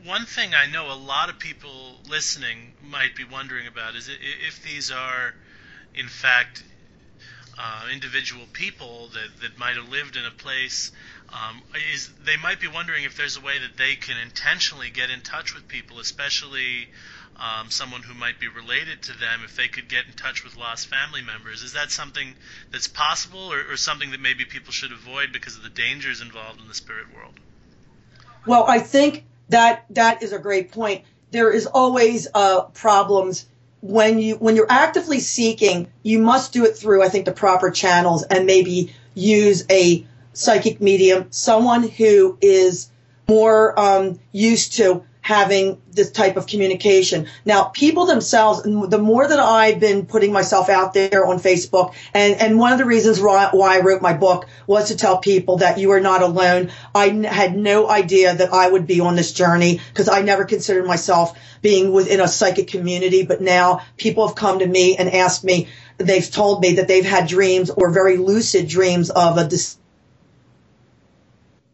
one 0.05 0.25
thing 0.25 0.51
I 0.53 0.71
know 0.71 0.91
a 0.91 0.95
lot 0.95 1.29
of 1.29 1.39
people 1.39 1.95
listening 2.09 2.73
might 2.81 3.15
be 3.15 3.23
wondering 3.23 3.67
about 3.67 3.95
is 3.95 4.09
if 4.47 4.63
these 4.63 4.91
are, 4.91 5.33
in 5.93 6.07
fact, 6.07 6.63
uh, 7.59 7.87
individual 7.91 8.45
people 8.53 9.09
that, 9.13 9.41
that 9.41 9.57
might 9.57 9.75
have 9.75 9.89
lived 9.89 10.15
in 10.15 10.25
a 10.25 10.31
place 10.31 10.91
um, 11.33 11.61
is 11.93 12.09
they 12.23 12.37
might 12.37 12.59
be 12.59 12.67
wondering 12.67 13.03
if 13.03 13.17
there's 13.17 13.35
a 13.37 13.41
way 13.41 13.57
that 13.59 13.77
they 13.77 13.95
can 13.95 14.15
intentionally 14.17 14.89
get 14.89 15.09
in 15.09 15.21
touch 15.21 15.53
with 15.53 15.67
people, 15.67 15.99
especially 15.99 16.87
um, 17.39 17.69
someone 17.69 18.01
who 18.01 18.13
might 18.13 18.39
be 18.39 18.47
related 18.47 19.01
to 19.03 19.17
them, 19.17 19.41
if 19.45 19.55
they 19.55 19.67
could 19.67 19.87
get 19.87 20.05
in 20.05 20.13
touch 20.13 20.43
with 20.43 20.57
lost 20.57 20.87
family 20.87 21.21
members. 21.21 21.63
Is 21.63 21.73
that 21.73 21.91
something 21.91 22.33
that's 22.71 22.87
possible, 22.87 23.51
or, 23.51 23.71
or 23.71 23.77
something 23.77 24.11
that 24.11 24.19
maybe 24.19 24.45
people 24.45 24.71
should 24.71 24.91
avoid 24.91 25.31
because 25.31 25.55
of 25.55 25.63
the 25.63 25.69
dangers 25.69 26.21
involved 26.21 26.59
in 26.59 26.67
the 26.67 26.73
spirit 26.73 27.13
world? 27.15 27.33
Well, 28.45 28.65
I 28.67 28.79
think 28.79 29.25
that 29.49 29.85
that 29.91 30.23
is 30.23 30.33
a 30.33 30.39
great 30.39 30.71
point. 30.71 31.03
There 31.31 31.51
is 31.51 31.65
always 31.65 32.27
uh, 32.33 32.63
problems 32.73 33.45
when 33.81 34.19
you 34.19 34.35
when 34.37 34.55
you're 34.55 34.71
actively 34.71 35.19
seeking. 35.19 35.87
You 36.03 36.19
must 36.19 36.53
do 36.53 36.65
it 36.65 36.77
through, 36.77 37.03
I 37.03 37.09
think, 37.09 37.25
the 37.25 37.33
proper 37.33 37.69
channels, 37.69 38.23
and 38.23 38.45
maybe 38.45 38.93
use 39.13 39.65
a 39.69 40.05
psychic 40.33 40.79
medium, 40.79 41.27
someone 41.31 41.83
who 41.83 42.37
is 42.41 42.89
more 43.27 43.77
um, 43.79 44.19
used 44.31 44.73
to 44.73 45.03
having 45.27 45.81
this 45.91 46.09
type 46.09 46.37
of 46.37 46.47
communication. 46.47 47.27
Now, 47.43 47.65
people 47.65 48.05
themselves, 48.05 48.63
the 48.63 48.97
more 48.97 49.27
that 49.27 49.39
I've 49.39 49.77
been 49.77 50.05
putting 50.05 50.31
myself 50.31 50.69
out 50.69 50.93
there 50.93 51.25
on 51.25 51.37
Facebook, 51.37 51.93
and, 52.13 52.39
and 52.39 52.57
one 52.57 52.71
of 52.71 52.79
the 52.79 52.85
reasons 52.85 53.19
why, 53.19 53.51
I 53.53 53.81
wrote 53.81 54.01
my 54.01 54.13
book 54.13 54.47
was 54.67 54.87
to 54.87 54.95
tell 54.95 55.17
people 55.17 55.57
that 55.57 55.79
you 55.79 55.91
are 55.91 55.99
not 55.99 56.21
alone. 56.21 56.71
I 56.95 57.09
had 57.09 57.57
no 57.57 57.89
idea 57.89 58.35
that 58.35 58.53
I 58.53 58.69
would 58.69 58.87
be 58.87 59.01
on 59.01 59.17
this 59.17 59.33
journey 59.33 59.81
because 59.89 60.07
I 60.07 60.21
never 60.21 60.45
considered 60.45 60.87
myself 60.87 61.37
being 61.61 61.91
within 61.91 62.21
a 62.21 62.27
psychic 62.29 62.69
community, 62.69 63.25
but 63.25 63.41
now 63.41 63.81
people 63.97 64.27
have 64.27 64.37
come 64.37 64.59
to 64.59 64.65
me 64.65 64.95
and 64.95 65.13
asked 65.13 65.43
me, 65.43 65.67
they've 65.97 66.31
told 66.31 66.61
me 66.61 66.75
that 66.75 66.87
they've 66.87 67.03
had 67.03 67.27
dreams 67.27 67.69
or 67.69 67.91
very 67.91 68.15
lucid 68.15 68.69
dreams 68.69 69.09
of 69.09 69.37
a 69.37 69.45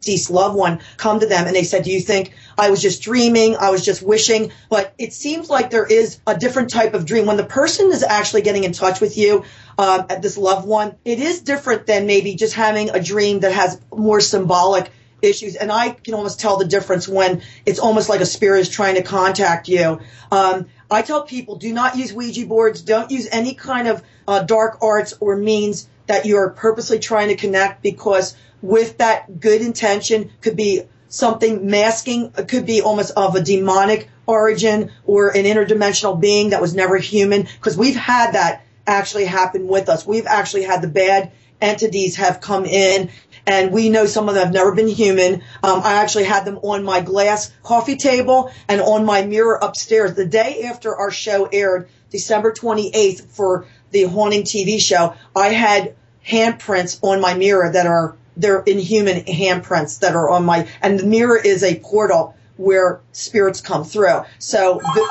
deceased 0.04 0.30
loved 0.30 0.56
one 0.56 0.80
come 0.96 1.20
to 1.20 1.26
them 1.26 1.46
and 1.46 1.56
they 1.56 1.64
said, 1.64 1.84
do 1.84 1.90
you 1.90 2.00
think 2.00 2.32
I 2.58 2.70
was 2.70 2.82
just 2.82 3.02
dreaming? 3.02 3.56
I 3.56 3.70
was 3.70 3.84
just 3.84 4.02
wishing. 4.02 4.52
But 4.68 4.94
it 4.98 5.12
seems 5.12 5.48
like 5.48 5.70
there 5.70 5.86
is 5.86 6.18
a 6.26 6.36
different 6.36 6.70
type 6.70 6.94
of 6.94 7.06
dream. 7.06 7.26
When 7.26 7.36
the 7.36 7.44
person 7.44 7.90
is 7.90 8.02
actually 8.02 8.42
getting 8.42 8.64
in 8.64 8.72
touch 8.72 9.00
with 9.00 9.16
you, 9.16 9.44
um, 9.78 10.06
this 10.20 10.36
loved 10.36 10.66
one, 10.68 10.96
it 11.04 11.18
is 11.18 11.40
different 11.40 11.86
than 11.86 12.06
maybe 12.06 12.34
just 12.34 12.54
having 12.54 12.90
a 12.90 13.02
dream 13.02 13.40
that 13.40 13.52
has 13.52 13.80
more 13.90 14.20
symbolic 14.20 14.90
issues. 15.22 15.56
And 15.56 15.72
I 15.72 15.90
can 15.90 16.14
almost 16.14 16.38
tell 16.38 16.58
the 16.58 16.66
difference 16.66 17.08
when 17.08 17.42
it's 17.64 17.78
almost 17.78 18.08
like 18.08 18.20
a 18.20 18.26
spirit 18.26 18.60
is 18.60 18.68
trying 18.68 18.96
to 18.96 19.02
contact 19.02 19.68
you. 19.68 20.00
Um, 20.30 20.66
I 20.90 21.02
tell 21.02 21.22
people 21.22 21.56
do 21.56 21.72
not 21.72 21.96
use 21.96 22.12
Ouija 22.12 22.46
boards. 22.46 22.82
Don't 22.82 23.10
use 23.10 23.26
any 23.32 23.54
kind 23.54 23.88
of 23.88 24.02
uh, 24.28 24.42
dark 24.42 24.78
arts 24.82 25.14
or 25.18 25.36
means 25.36 25.88
that 26.06 26.26
you're 26.26 26.50
purposely 26.50 26.98
trying 26.98 27.28
to 27.28 27.36
connect 27.36 27.82
because 27.82 28.36
with 28.64 28.96
that 28.96 29.40
good 29.40 29.60
intention 29.60 30.30
could 30.40 30.56
be 30.56 30.82
something 31.08 31.66
masking, 31.66 32.32
it 32.38 32.48
could 32.48 32.64
be 32.64 32.80
almost 32.80 33.12
of 33.14 33.36
a 33.36 33.42
demonic 33.42 34.08
origin 34.26 34.90
or 35.04 35.28
an 35.28 35.44
interdimensional 35.44 36.18
being 36.18 36.50
that 36.50 36.62
was 36.62 36.74
never 36.74 36.96
human 36.96 37.42
because 37.42 37.76
we've 37.76 37.94
had 37.94 38.32
that 38.32 38.64
actually 38.86 39.26
happen 39.26 39.68
with 39.68 39.90
us. 39.90 40.06
We've 40.06 40.26
actually 40.26 40.62
had 40.62 40.80
the 40.80 40.88
bad 40.88 41.32
entities 41.60 42.16
have 42.16 42.40
come 42.40 42.64
in 42.64 43.10
and 43.46 43.70
we 43.70 43.90
know 43.90 44.06
some 44.06 44.30
of 44.30 44.34
them 44.34 44.46
have 44.46 44.54
never 44.54 44.74
been 44.74 44.88
human. 44.88 45.42
Um, 45.62 45.82
I 45.84 46.00
actually 46.02 46.24
had 46.24 46.46
them 46.46 46.58
on 46.62 46.84
my 46.84 47.02
glass 47.02 47.52
coffee 47.62 47.96
table 47.96 48.50
and 48.66 48.80
on 48.80 49.04
my 49.04 49.26
mirror 49.26 49.58
upstairs. 49.60 50.14
The 50.14 50.24
day 50.24 50.62
after 50.62 50.96
our 50.96 51.10
show 51.10 51.50
aired, 51.52 51.90
December 52.10 52.52
28th 52.52 53.26
for 53.26 53.66
the 53.90 54.04
Haunting 54.04 54.44
TV 54.44 54.80
show, 54.80 55.14
I 55.36 55.48
had 55.48 55.96
handprints 56.26 56.98
on 57.02 57.20
my 57.20 57.34
mirror 57.34 57.70
that 57.70 57.86
are 57.86 58.16
they're 58.36 58.60
inhuman 58.62 59.24
handprints 59.24 60.00
that 60.00 60.14
are 60.14 60.30
on 60.30 60.44
my 60.44 60.68
and 60.82 60.98
the 60.98 61.06
mirror 61.06 61.38
is 61.38 61.62
a 61.62 61.78
portal 61.78 62.34
where 62.56 63.00
spirits 63.12 63.60
come 63.60 63.84
through. 63.84 64.22
So, 64.38 64.78
the, 64.78 65.08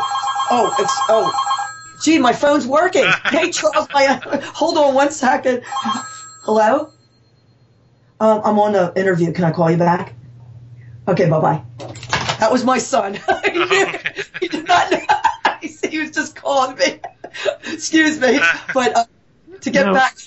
oh, 0.52 0.74
it's 0.80 0.94
oh, 1.10 1.32
gee, 2.04 2.20
my 2.20 2.34
phone's 2.34 2.66
working. 2.66 3.06
hey, 3.26 3.52
Charles, 3.52 3.88
my 3.94 4.22
hold 4.54 4.78
on 4.78 4.94
one 4.94 5.12
second. 5.12 5.64
Hello. 5.66 6.92
Um, 8.20 8.42
I'm 8.44 8.60
on 8.60 8.76
an 8.76 8.92
interview. 8.96 9.32
Can 9.34 9.44
I 9.44 9.52
call 9.52 9.70
you 9.70 9.78
back? 9.78 10.14
Okay, 11.08 11.30
bye 11.30 11.40
bye. 11.40 11.64
That 12.40 12.52
was 12.52 12.64
my 12.64 12.78
son. 12.78 13.16
he 14.40 14.48
did 14.48 14.68
not 14.68 14.92
know. 14.92 15.00
he 15.90 16.00
was 16.00 16.12
just 16.12 16.36
calling 16.36 16.78
me. 16.78 17.00
Excuse 17.66 18.20
me, 18.20 18.40
but 18.74 18.96
uh, 18.96 19.06
to 19.62 19.70
get 19.70 19.88
no. 19.88 19.94
back. 19.94 20.18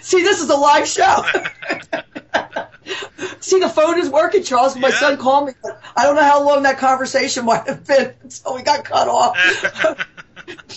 See, 0.00 0.22
this 0.22 0.40
is 0.40 0.48
a 0.48 0.56
live 0.56 0.86
show. 0.86 1.24
See, 3.40 3.58
the 3.58 3.68
phone 3.68 3.98
is 3.98 4.08
working, 4.08 4.42
Charles. 4.42 4.76
My 4.76 4.88
yeah. 4.88 4.94
son 4.98 5.16
called 5.18 5.48
me. 5.48 5.52
I 5.96 6.04
don't 6.04 6.16
know 6.16 6.22
how 6.22 6.44
long 6.44 6.62
that 6.62 6.78
conversation 6.78 7.44
might 7.46 7.66
have 7.66 7.86
been 7.86 8.14
until 8.22 8.54
we 8.54 8.62
got 8.62 8.84
cut 8.84 9.08
off. 9.08 9.36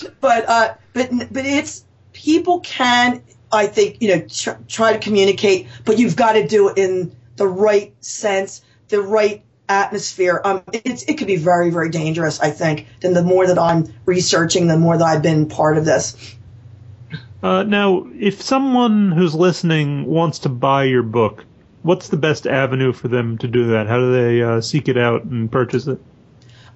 but 0.22 0.46
uh, 0.48 0.74
but 0.94 1.10
but 1.32 1.46
it's 1.46 1.86
people 2.14 2.60
can 2.62 3.24
I 3.52 3.68
think 3.68 4.02
you 4.02 4.16
know 4.16 4.26
tr- 4.28 4.62
try 4.68 4.94
to 4.94 5.00
communicate, 5.00 5.68
but 5.86 6.00
you've 6.00 6.16
got 6.16 6.34
to 6.34 6.48
do 6.48 6.70
it 6.70 6.78
in 6.78 7.16
the 7.36 7.48
right 7.48 7.94
sense, 8.04 8.62
the 8.88 9.02
right 9.02 9.44
atmosphere. 9.68 10.42
Um, 10.44 10.64
it's 10.72 11.04
it 11.04 11.18
could 11.18 11.28
be 11.28 11.38
very 11.38 11.70
very 11.70 11.90
dangerous. 11.90 12.40
I 12.40 12.52
think. 12.52 12.88
And 13.04 13.16
the 13.16 13.24
more 13.24 13.48
that 13.48 13.60
I'm 13.60 13.94
researching, 14.06 14.68
the 14.68 14.78
more 14.78 14.98
that 14.98 15.06
I've 15.06 15.22
been 15.22 15.48
part 15.48 15.78
of 15.78 15.86
this. 15.86 16.36
Uh, 17.44 17.62
now, 17.62 18.08
if 18.18 18.42
someone 18.42 19.12
who's 19.12 19.36
listening 19.36 20.06
wants 20.06 20.40
to 20.40 20.50
buy 20.50 20.86
your 20.86 21.04
book, 21.04 21.46
what's 21.86 22.10
the 22.10 22.18
best 22.18 22.48
avenue 22.48 22.92
for 22.92 23.08
them 23.08 23.38
to 23.38 23.48
do 23.48 23.68
that? 23.68 23.88
How 23.88 24.00
do 24.00 24.12
they 24.12 24.42
uh, 24.42 24.60
seek 24.60 24.90
it 24.90 24.98
out 24.98 25.24
and 25.24 25.52
purchase 25.52 25.86
it? 25.86 26.00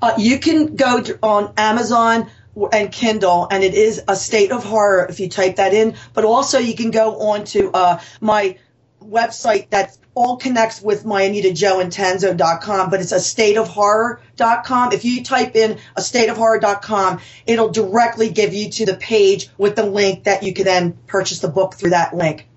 Uh, 0.02 0.14
you 0.18 0.40
can 0.40 0.76
go 0.76 1.04
on 1.24 1.54
Amazon 1.58 2.30
and 2.72 2.92
Kindle, 2.92 3.48
and 3.50 3.64
it 3.64 3.74
is 3.74 4.02
a 4.08 4.16
state 4.16 4.52
of 4.52 4.64
horror 4.64 5.08
if 5.10 5.20
you 5.20 5.28
type 5.28 5.56
that 5.56 5.74
in. 5.74 5.96
But 6.14 6.26
also, 6.26 6.60
you 6.60 6.76
can 6.76 6.92
go 6.92 7.32
on 7.32 7.44
to 7.46 7.72
uh, 7.72 8.00
my 8.22 8.58
website 9.04 9.70
that 9.72 9.98
all 10.14 10.38
connects 10.38 10.82
with 10.82 11.06
my 11.06 11.24
Anita 11.24 11.54
Jo 11.54 11.80
and 11.80 11.96
but 11.96 13.00
it's 13.00 13.12
a 13.12 13.20
state 13.20 13.58
of 13.58 13.68
horror.com. 13.68 14.92
If 14.92 15.06
you 15.06 15.24
type 15.24 15.56
in 15.56 15.80
a 15.96 16.02
state 16.02 16.30
of 16.30 16.38
horror.com, 16.38 17.22
it'll 17.48 17.70
directly 17.70 18.30
give 18.30 18.54
you 18.54 18.70
to 18.72 18.86
the 18.86 18.96
page 18.96 19.50
with 19.58 19.76
the 19.76 19.86
link 19.86 20.26
that 20.26 20.44
you 20.44 20.54
can 20.54 20.66
then 20.66 20.98
purchase 21.08 21.40
the 21.40 21.48
book 21.48 21.76
through 21.76 21.92
that 21.92 22.14
link 22.14 22.49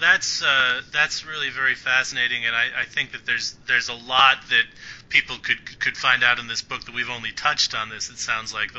that's 0.00 0.42
uh, 0.42 0.82
that's 0.92 1.26
really 1.26 1.50
very 1.50 1.74
fascinating, 1.74 2.44
and 2.44 2.54
I, 2.54 2.66
I, 2.80 2.84
think 2.84 3.12
that 3.12 3.26
there's 3.26 3.56
there's 3.66 3.88
a 3.88 3.94
lot 3.94 4.36
that 4.50 4.64
people 5.08 5.36
could 5.38 5.80
could 5.80 5.96
find 5.96 6.22
out 6.22 6.38
in 6.38 6.46
this 6.46 6.62
book 6.62 6.84
that 6.84 6.94
we've 6.94 7.10
only 7.10 7.32
touched 7.32 7.74
on. 7.74 7.88
This 7.88 8.10
it 8.10 8.18
sounds 8.18 8.52
like 8.52 8.70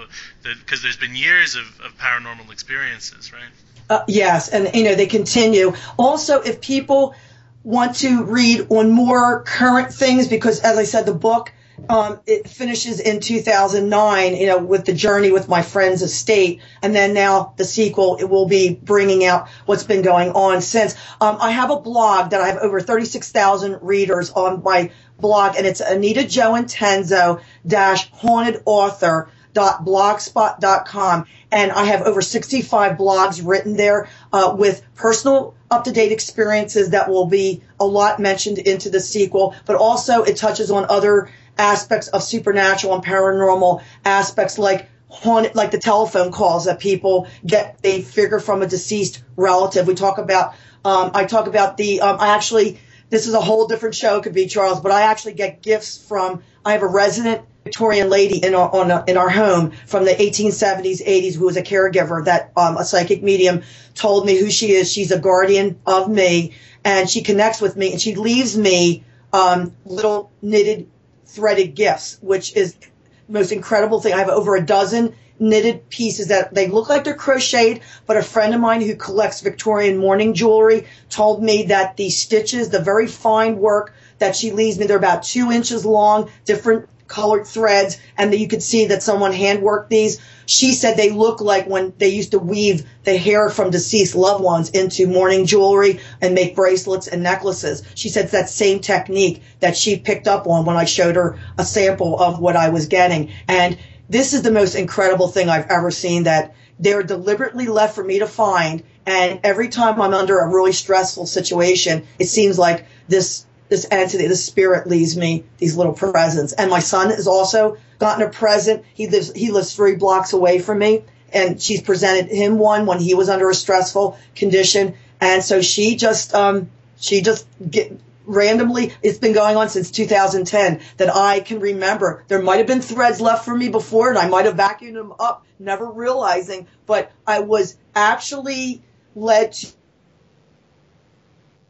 because 0.44 0.82
the, 0.82 0.84
there's 0.84 0.98
been 0.98 1.16
years 1.16 1.56
of, 1.56 1.64
of 1.82 1.98
paranormal 1.98 2.52
experiences, 2.52 3.32
right? 3.34 3.42
Uh, 3.90 4.04
yes, 4.08 4.50
and 4.50 4.70
you 4.74 4.84
know 4.84 4.96
they 4.96 5.08
continue. 5.08 5.74
Also, 5.98 6.42
if 6.42 6.62
people 6.62 7.16
want 7.64 7.96
to 7.98 8.24
read 8.24 8.68
on 8.70 8.92
more 8.92 9.44
current 9.44 9.94
things, 9.94 10.28
because 10.28 10.60
as 10.62 10.78
I 10.78 10.84
said, 10.84 11.06
the 11.06 11.14
book 11.14 11.52
um, 11.88 12.20
it 12.26 12.50
finishes 12.50 13.00
in 13.00 13.20
2009, 13.20 14.36
you 14.36 14.48
know, 14.48 14.58
with 14.58 14.86
the 14.86 14.94
journey 14.94 15.32
with 15.32 15.48
my 15.48 15.62
friend's 15.62 16.02
estate, 16.02 16.62
and 16.82 16.94
then 16.94 17.14
now 17.14 17.54
the 17.58 17.66
sequel. 17.66 18.18
It 18.20 18.30
will 18.30 18.48
be 18.48 18.74
bringing 18.74 19.26
out 19.26 19.50
what's 19.66 19.84
been 19.84 20.02
going 20.02 20.32
on 20.32 20.62
since. 20.62 20.96
Um, 21.22 21.38
I 21.40 21.52
have 21.52 21.72
a 21.72 21.80
blog 21.80 22.32
that 22.32 22.42
I 22.42 22.48
have 22.48 22.58
over 22.58 22.82
36,000 22.82 23.80
readers 23.82 24.32
on 24.32 24.64
my 24.64 24.92
blog, 25.20 25.56
and 25.56 25.66
it's 25.66 25.82
Anita 25.82 26.28
Jo 26.28 27.40
dash 27.66 28.12
haunted 28.12 28.62
author 28.66 29.30
blogspot.com 29.54 31.26
and 31.52 31.72
I 31.72 31.86
have 31.86 32.02
over 32.04 32.22
65 32.22 32.98
blogs 32.98 33.46
written 33.46 33.76
there 33.76 34.10
uh, 34.32 34.56
with 34.58 34.84
personal 34.96 35.56
up-to-date 35.72 36.12
experiences 36.12 36.92
that 36.92 37.10
will 37.10 37.26
be 37.26 37.62
a 37.80 37.86
lot 37.86 38.20
mentioned 38.20 38.58
into 38.58 38.90
the 38.90 39.00
sequel, 39.00 39.56
but 39.66 39.76
also 39.76 40.24
it 40.24 40.38
touches 40.38 40.72
on 40.72 40.86
other 40.90 41.32
aspects 41.60 42.08
of 42.08 42.24
supernatural 42.24 42.96
and 42.96 43.04
paranormal 43.04 43.84
aspects 44.06 44.58
like 44.58 44.90
haunted, 45.10 45.56
like 45.56 45.72
the 45.72 45.80
telephone 45.80 46.32
calls 46.32 46.66
that 46.66 46.80
people 46.80 47.28
get, 47.46 47.82
they 47.82 48.02
figure 48.02 48.40
from 48.40 48.62
a 48.62 48.68
deceased 48.68 49.24
relative. 49.36 49.88
We 49.88 49.96
talk 49.96 50.18
about, 50.18 50.54
um, 50.86 51.12
I 51.14 51.26
talk 51.26 51.48
about 51.48 51.78
the, 51.78 52.02
um, 52.02 52.18
I 52.20 52.30
actually, 52.30 52.80
this 53.10 53.28
is 53.28 53.34
a 53.34 53.42
whole 53.42 53.68
different 53.68 53.96
show, 53.96 54.18
it 54.18 54.24
could 54.24 54.34
be 54.34 54.48
Charles, 54.48 54.80
but 54.80 54.92
I 54.92 55.02
actually 55.02 55.34
get 55.34 55.62
gifts 55.62 55.98
from, 55.98 56.44
I 56.64 56.74
have 56.74 56.84
a 56.84 56.88
resident 56.88 57.46
Victorian 57.64 58.10
lady 58.10 58.38
in 58.44 58.56
our, 58.56 58.74
a, 58.74 59.04
in 59.08 59.18
our 59.18 59.30
home 59.30 59.72
from 59.86 60.06
the 60.06 60.12
1870s, 60.12 61.06
80s, 61.06 61.36
who 61.36 61.46
was 61.46 61.58
a 61.58 61.64
caregiver 61.64 62.24
that, 62.26 62.52
um, 62.56 62.78
a 62.78 62.86
psychic 62.86 63.22
medium 63.22 63.64
told 63.96 64.26
me 64.26 64.40
who 64.40 64.50
she 64.50 64.72
is. 64.72 64.92
She's 64.92 65.12
a 65.12 65.20
guardian 65.20 65.80
of 65.86 66.10
me 66.10 66.54
and 66.86 67.10
she 67.10 67.22
connects 67.22 67.60
with 67.60 67.76
me 67.76 67.92
and 67.92 68.00
she 68.00 68.16
leaves 68.16 68.58
me, 68.58 69.04
um, 69.34 69.76
little 69.86 70.32
knitted 70.42 70.90
threaded 71.30 71.76
gifts, 71.76 72.18
which 72.22 72.56
is 72.56 72.74
the 72.74 72.88
most 73.28 73.52
incredible 73.52 74.02
thing. 74.02 74.14
I 74.14 74.20
have 74.20 74.30
over 74.30 74.56
a 74.56 74.66
dozen 74.66 75.16
knitted 75.40 75.90
pieces 75.90 76.28
that 76.28 76.54
they 76.54 76.68
look 76.68 76.90
like 76.90 77.04
they're 77.04 77.14
crocheted, 77.14 77.82
but 78.06 78.18
a 78.18 78.22
friend 78.22 78.54
of 78.54 78.60
mine 78.60 78.82
who 78.82 78.96
collects 78.96 79.42
Victorian 79.42 79.98
mourning 79.98 80.34
jewelry 80.34 80.86
told 81.10 81.42
me 81.42 81.64
that 81.68 81.96
the 81.96 82.10
stitches, 82.10 82.70
the 82.70 82.82
very 82.82 83.08
fine 83.08 83.58
work 83.58 83.94
that 84.18 84.36
she 84.36 84.52
leaves 84.52 84.78
me, 84.78 84.86
they're 84.86 84.98
about 84.98 85.24
two 85.24 85.52
inches 85.52 85.86
long, 85.86 86.30
different 86.46 86.90
colored 87.10 87.46
threads, 87.46 88.00
and 88.18 88.32
that 88.32 88.40
you 88.40 88.48
could 88.48 88.64
see 88.64 88.86
that 88.86 89.04
someone 89.04 89.34
handworked 89.34 89.90
these. 89.90 90.22
She 90.46 90.72
said 90.72 90.96
they 90.96 91.10
look 91.10 91.42
like 91.42 91.68
when 91.68 91.92
they 91.98 92.10
used 92.10 92.32
to 92.32 92.40
weave 92.40 92.86
the 93.04 93.18
hair 93.18 93.50
from 93.50 93.72
deceased 93.72 94.16
loved 94.16 94.44
ones 94.44 94.70
into 94.70 95.08
mourning 95.08 95.46
jewelry 95.46 96.00
and 96.22 96.34
make 96.34 96.56
bracelets 96.56 97.08
and 97.08 97.22
necklaces. 97.22 97.84
She 97.96 98.10
said 98.10 98.26
it's 98.26 98.32
that 98.32 98.50
same 98.50 98.80
technique 98.80 99.44
that 99.60 99.76
she 99.76 99.98
picked 99.98 100.28
up 100.28 100.48
on 100.48 100.66
when 100.66 100.78
I 100.78 100.86
showed 100.86 101.18
her 101.18 101.38
a 101.58 101.66
sample 101.66 102.18
of 102.18 102.40
what 102.40 102.56
I 102.56 102.70
was 102.70 102.88
getting. 102.88 103.32
And 103.48 103.78
this 104.10 104.34
is 104.34 104.42
the 104.42 104.52
most 104.52 104.76
incredible 104.76 105.28
thing 105.28 105.50
I've 105.50 105.70
ever 105.70 105.92
seen 105.92 106.24
that 106.24 106.56
they're 106.80 107.04
deliberately 107.04 107.68
left 107.68 107.94
for 107.96 108.04
me 108.04 108.20
to 108.20 108.28
find. 108.28 108.84
And 109.06 109.40
every 109.44 109.70
time 109.70 110.02
I'm 110.02 110.14
under 110.14 110.40
a 110.40 110.50
really 110.50 110.72
stressful 110.72 111.26
situation, 111.26 112.06
it 112.18 112.28
seems 112.28 112.58
like 112.58 112.86
this 113.08 113.46
this 113.70 113.88
entity, 113.90 114.28
the 114.28 114.36
spirit 114.36 114.88
leaves 114.88 115.16
me 115.16 115.46
these 115.58 115.78
little 115.78 115.94
presents. 115.94 116.54
And 116.54 116.70
my 116.70 116.80
son 116.80 117.12
has 117.12 117.28
also 117.28 117.78
gotten 118.00 118.26
a 118.28 118.30
present. 118.30 118.84
He 118.94 119.08
lives 119.08 119.32
he 119.34 119.52
lives 119.52 119.74
three 119.76 119.96
blocks 119.96 120.34
away 120.34 120.60
from 120.60 120.80
me, 120.80 121.04
and 121.32 121.62
she's 121.62 121.82
presented 121.82 122.30
him 122.30 122.58
one 122.58 122.86
when 122.86 123.00
he 123.00 123.14
was 123.14 123.30
under 123.30 123.50
a 123.50 123.54
stressful 123.54 124.18
condition. 124.36 124.96
And 125.22 125.44
so 125.44 125.62
she 125.62 125.96
just 125.96 126.34
um, 126.34 126.70
she 127.00 127.22
just 127.22 127.48
get, 127.70 128.00
randomly 128.26 128.94
it's 129.02 129.18
been 129.18 129.34
going 129.34 129.58
on 129.58 129.70
since 129.70 129.90
2010 129.92 130.82
that 130.98 131.16
I 131.16 131.40
can 131.40 131.60
remember. 131.60 132.24
There 132.28 132.42
might 132.42 132.58
have 132.58 132.68
been 132.68 132.82
threads 132.82 133.22
left 133.22 133.46
for 133.46 133.56
me 133.56 133.70
before, 133.70 134.10
and 134.10 134.18
I 134.18 134.28
might 134.28 134.46
have 134.46 134.56
vacuumed 134.56 134.96
them 134.96 135.14
up, 135.20 135.46
never 135.60 135.90
realizing. 135.90 136.68
But 136.86 137.12
I 137.26 137.40
was 137.40 137.78
actually 137.96 138.82
led 139.16 139.56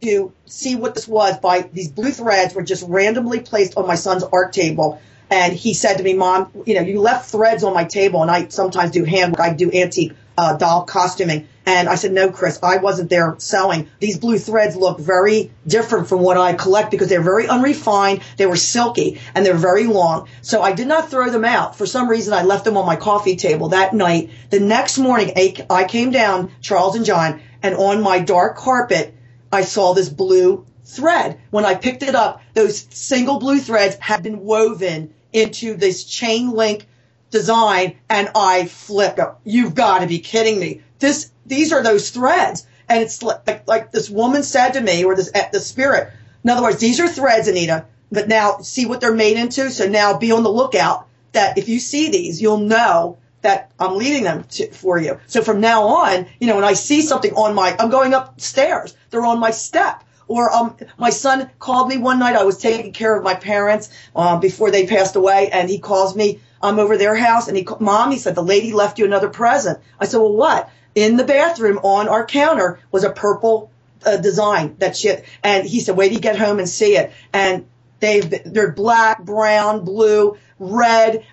to 0.02 0.32
see 0.46 0.76
what 0.76 0.96
this 0.96 1.08
was 1.08 1.38
by 1.40 1.62
these 1.74 1.90
blue 1.90 2.12
threads 2.12 2.54
were 2.54 2.64
just 2.64 2.88
randomly 2.88 3.40
placed 3.40 3.78
on 3.78 3.88
my 3.88 3.96
son's 3.96 4.24
art 4.24 4.54
table. 4.54 5.02
And 5.30 5.54
he 5.54 5.74
said 5.74 5.98
to 5.98 6.04
me, 6.04 6.14
Mom, 6.14 6.52
you 6.66 6.74
know, 6.74 6.82
you 6.82 7.00
left 7.00 7.30
threads 7.30 7.64
on 7.64 7.74
my 7.74 7.84
table, 7.84 8.22
and 8.22 8.32
I 8.32 8.48
sometimes 8.48 8.92
do 8.92 9.04
handwork. 9.04 9.40
I 9.40 9.54
do 9.54 9.72
antique 9.72 10.14
uh, 10.40 10.56
doll 10.56 10.86
costuming. 10.86 11.48
And 11.66 11.88
I 11.90 11.96
said, 11.96 12.14
No, 12.14 12.32
Chris, 12.32 12.58
I 12.64 12.78
wasn't 12.78 13.10
there 13.10 13.36
sewing. 13.38 13.90
These 14.00 14.18
blue 14.18 14.40
threads 14.40 14.76
look 14.76 15.00
very 15.00 15.52
different 15.68 16.08
from 16.08 16.22
what 16.22 16.38
I 16.38 16.54
collect 16.54 16.90
because 16.90 17.10
they're 17.10 17.22
very 17.22 17.48
unrefined. 17.48 18.22
They 18.38 18.46
were 18.46 18.56
silky 18.56 19.20
and 19.36 19.46
they're 19.46 19.54
very 19.54 19.84
long. 19.84 20.30
So 20.42 20.62
I 20.62 20.72
did 20.72 20.88
not 20.88 21.12
throw 21.12 21.30
them 21.30 21.46
out. 21.46 21.76
For 21.76 21.86
some 21.86 22.10
reason, 22.10 22.34
I 22.34 22.44
left 22.44 22.66
them 22.66 22.78
on 22.78 22.88
my 22.88 22.96
coffee 22.96 23.36
table 23.36 23.70
that 23.70 23.94
night. 23.94 24.32
The 24.50 24.62
next 24.62 24.98
morning, 24.98 25.34
I 25.70 25.84
came 25.84 26.10
down, 26.10 26.52
Charles 26.62 26.96
and 26.96 27.06
John, 27.06 27.42
and 27.62 27.76
on 27.76 28.02
my 28.02 28.20
dark 28.20 28.58
carpet, 28.58 29.14
I 29.52 29.62
saw 29.62 29.94
this 29.94 30.10
blue 30.10 30.66
thread. 30.86 31.40
When 31.50 31.66
I 31.66 31.76
picked 31.76 32.04
it 32.04 32.16
up, 32.16 32.42
those 32.54 32.88
single 32.90 33.40
blue 33.40 33.60
threads 33.60 33.96
had 34.00 34.24
been 34.24 34.44
woven 34.44 35.14
into 35.32 35.76
this 35.76 36.04
chain 36.04 36.52
link 36.52 36.88
design 37.30 37.96
and 38.10 38.30
I 38.36 38.66
flipped 38.66 39.20
up. 39.20 39.42
You've 39.44 39.76
got 39.76 40.00
to 40.00 40.08
be 40.08 40.20
kidding 40.20 40.60
me. 40.60 40.82
This, 41.00 41.32
these 41.46 41.72
are 41.72 41.84
those 41.84 42.10
threads. 42.10 42.66
And 42.88 43.04
it's 43.04 43.22
like, 43.22 43.68
like 43.68 43.92
this 43.92 44.10
woman 44.10 44.44
said 44.44 44.72
to 44.72 44.82
me, 44.82 45.04
or 45.04 45.16
this, 45.16 45.32
the 45.32 45.60
spirit. 45.60 46.12
In 46.44 46.50
other 46.50 46.64
words, 46.64 46.80
these 46.80 47.00
are 47.00 47.08
threads, 47.08 47.48
Anita, 47.48 47.86
but 48.12 48.28
now 48.28 48.58
see 48.60 48.86
what 48.86 49.00
they're 49.02 49.14
made 49.14 49.38
into. 49.38 49.70
So 49.70 49.88
now 49.88 50.18
be 50.18 50.32
on 50.32 50.44
the 50.44 50.52
lookout 50.52 51.08
that 51.34 51.58
if 51.58 51.70
you 51.70 51.80
see 51.80 52.10
these, 52.10 52.42
you'll 52.42 52.58
know 52.58 53.18
that 53.42 53.72
I'm 53.80 53.96
leaving 53.96 54.24
them 54.24 54.44
to, 54.44 54.72
for 54.72 55.00
you. 55.00 55.20
So 55.28 55.42
from 55.42 55.62
now 55.62 55.84
on, 55.84 56.28
you 56.40 56.48
know, 56.48 56.56
when 56.56 56.64
I 56.64 56.74
see 56.74 57.02
something 57.02 57.34
on 57.34 57.56
my, 57.56 57.76
I'm 57.80 57.90
going 57.90 58.14
upstairs, 58.14 58.96
they're 59.10 59.26
on 59.26 59.40
my 59.40 59.52
step. 59.52 60.04
Or 60.28 60.54
um, 60.54 60.78
my 61.00 61.10
son 61.10 61.50
called 61.58 61.90
me 61.90 61.98
one 61.98 62.20
night. 62.20 62.36
I 62.36 62.44
was 62.44 62.60
taking 62.60 62.94
care 62.94 63.16
of 63.18 63.24
my 63.24 63.34
parents 63.34 63.90
um, 64.16 64.40
before 64.40 64.70
they 64.70 64.86
passed 64.86 65.16
away, 65.16 65.50
and 65.52 65.68
he 65.68 65.80
calls 65.80 66.16
me. 66.16 66.40
I'm 66.62 66.78
over 66.78 66.98
their 66.98 67.16
house, 67.16 67.48
and 67.48 67.58
he, 67.58 67.66
mom, 67.80 68.12
he 68.12 68.18
said 68.18 68.36
the 68.36 68.44
lady 68.44 68.74
left 68.74 69.00
you 69.00 69.06
another 69.06 69.30
present. 69.30 69.80
I 70.00 70.06
said, 70.06 70.18
well, 70.20 70.34
what? 70.34 70.70
In 70.94 71.18
the 71.18 71.24
bathroom 71.24 71.80
on 71.80 72.08
our 72.10 72.26
counter 72.26 72.80
was 72.92 73.04
a 73.04 73.12
purple 73.12 73.72
uh, 74.06 74.18
design 74.18 74.76
that 74.80 74.96
shit, 74.96 75.26
and 75.44 75.66
he 75.66 75.80
said, 75.80 75.96
wait 75.96 76.12
you 76.12 76.20
get 76.20 76.38
home 76.38 76.60
and 76.60 76.70
see 76.70 76.96
it. 76.96 77.12
And 77.34 77.66
they've 78.00 78.30
they're 78.46 78.72
black, 78.72 79.24
brown, 79.24 79.84
blue, 79.84 80.38
red 80.60 81.26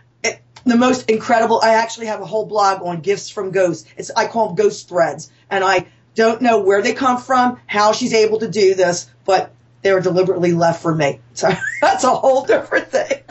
the 0.67 0.77
most 0.77 1.09
incredible. 1.09 1.61
I 1.63 1.75
actually 1.75 2.07
have 2.07 2.21
a 2.21 2.27
whole 2.27 2.47
blog 2.47 2.83
on 2.83 3.01
gifts 3.01 3.31
from 3.31 3.51
ghosts. 3.51 3.89
It's 3.97 4.11
I 4.15 4.27
call 4.27 4.49
them 4.49 4.57
ghost 4.57 4.89
threads, 4.89 5.31
and 5.51 5.65
I 5.65 5.87
don't 6.15 6.43
know 6.43 6.61
where 6.61 6.83
they 6.83 6.95
come 6.95 7.21
from, 7.21 7.61
how 7.67 7.93
she's 7.93 8.13
able 8.13 8.41
to 8.41 8.49
do 8.49 8.75
this, 8.75 9.09
but 9.25 9.53
they 9.83 9.93
were 9.93 10.01
deliberately 10.01 10.53
left 10.53 10.83
for 10.83 10.95
me. 10.95 11.21
So 11.35 11.51
that's 11.81 12.05
a 12.05 12.11
whole 12.11 12.45
different 12.45 12.91
thing. 12.91 13.23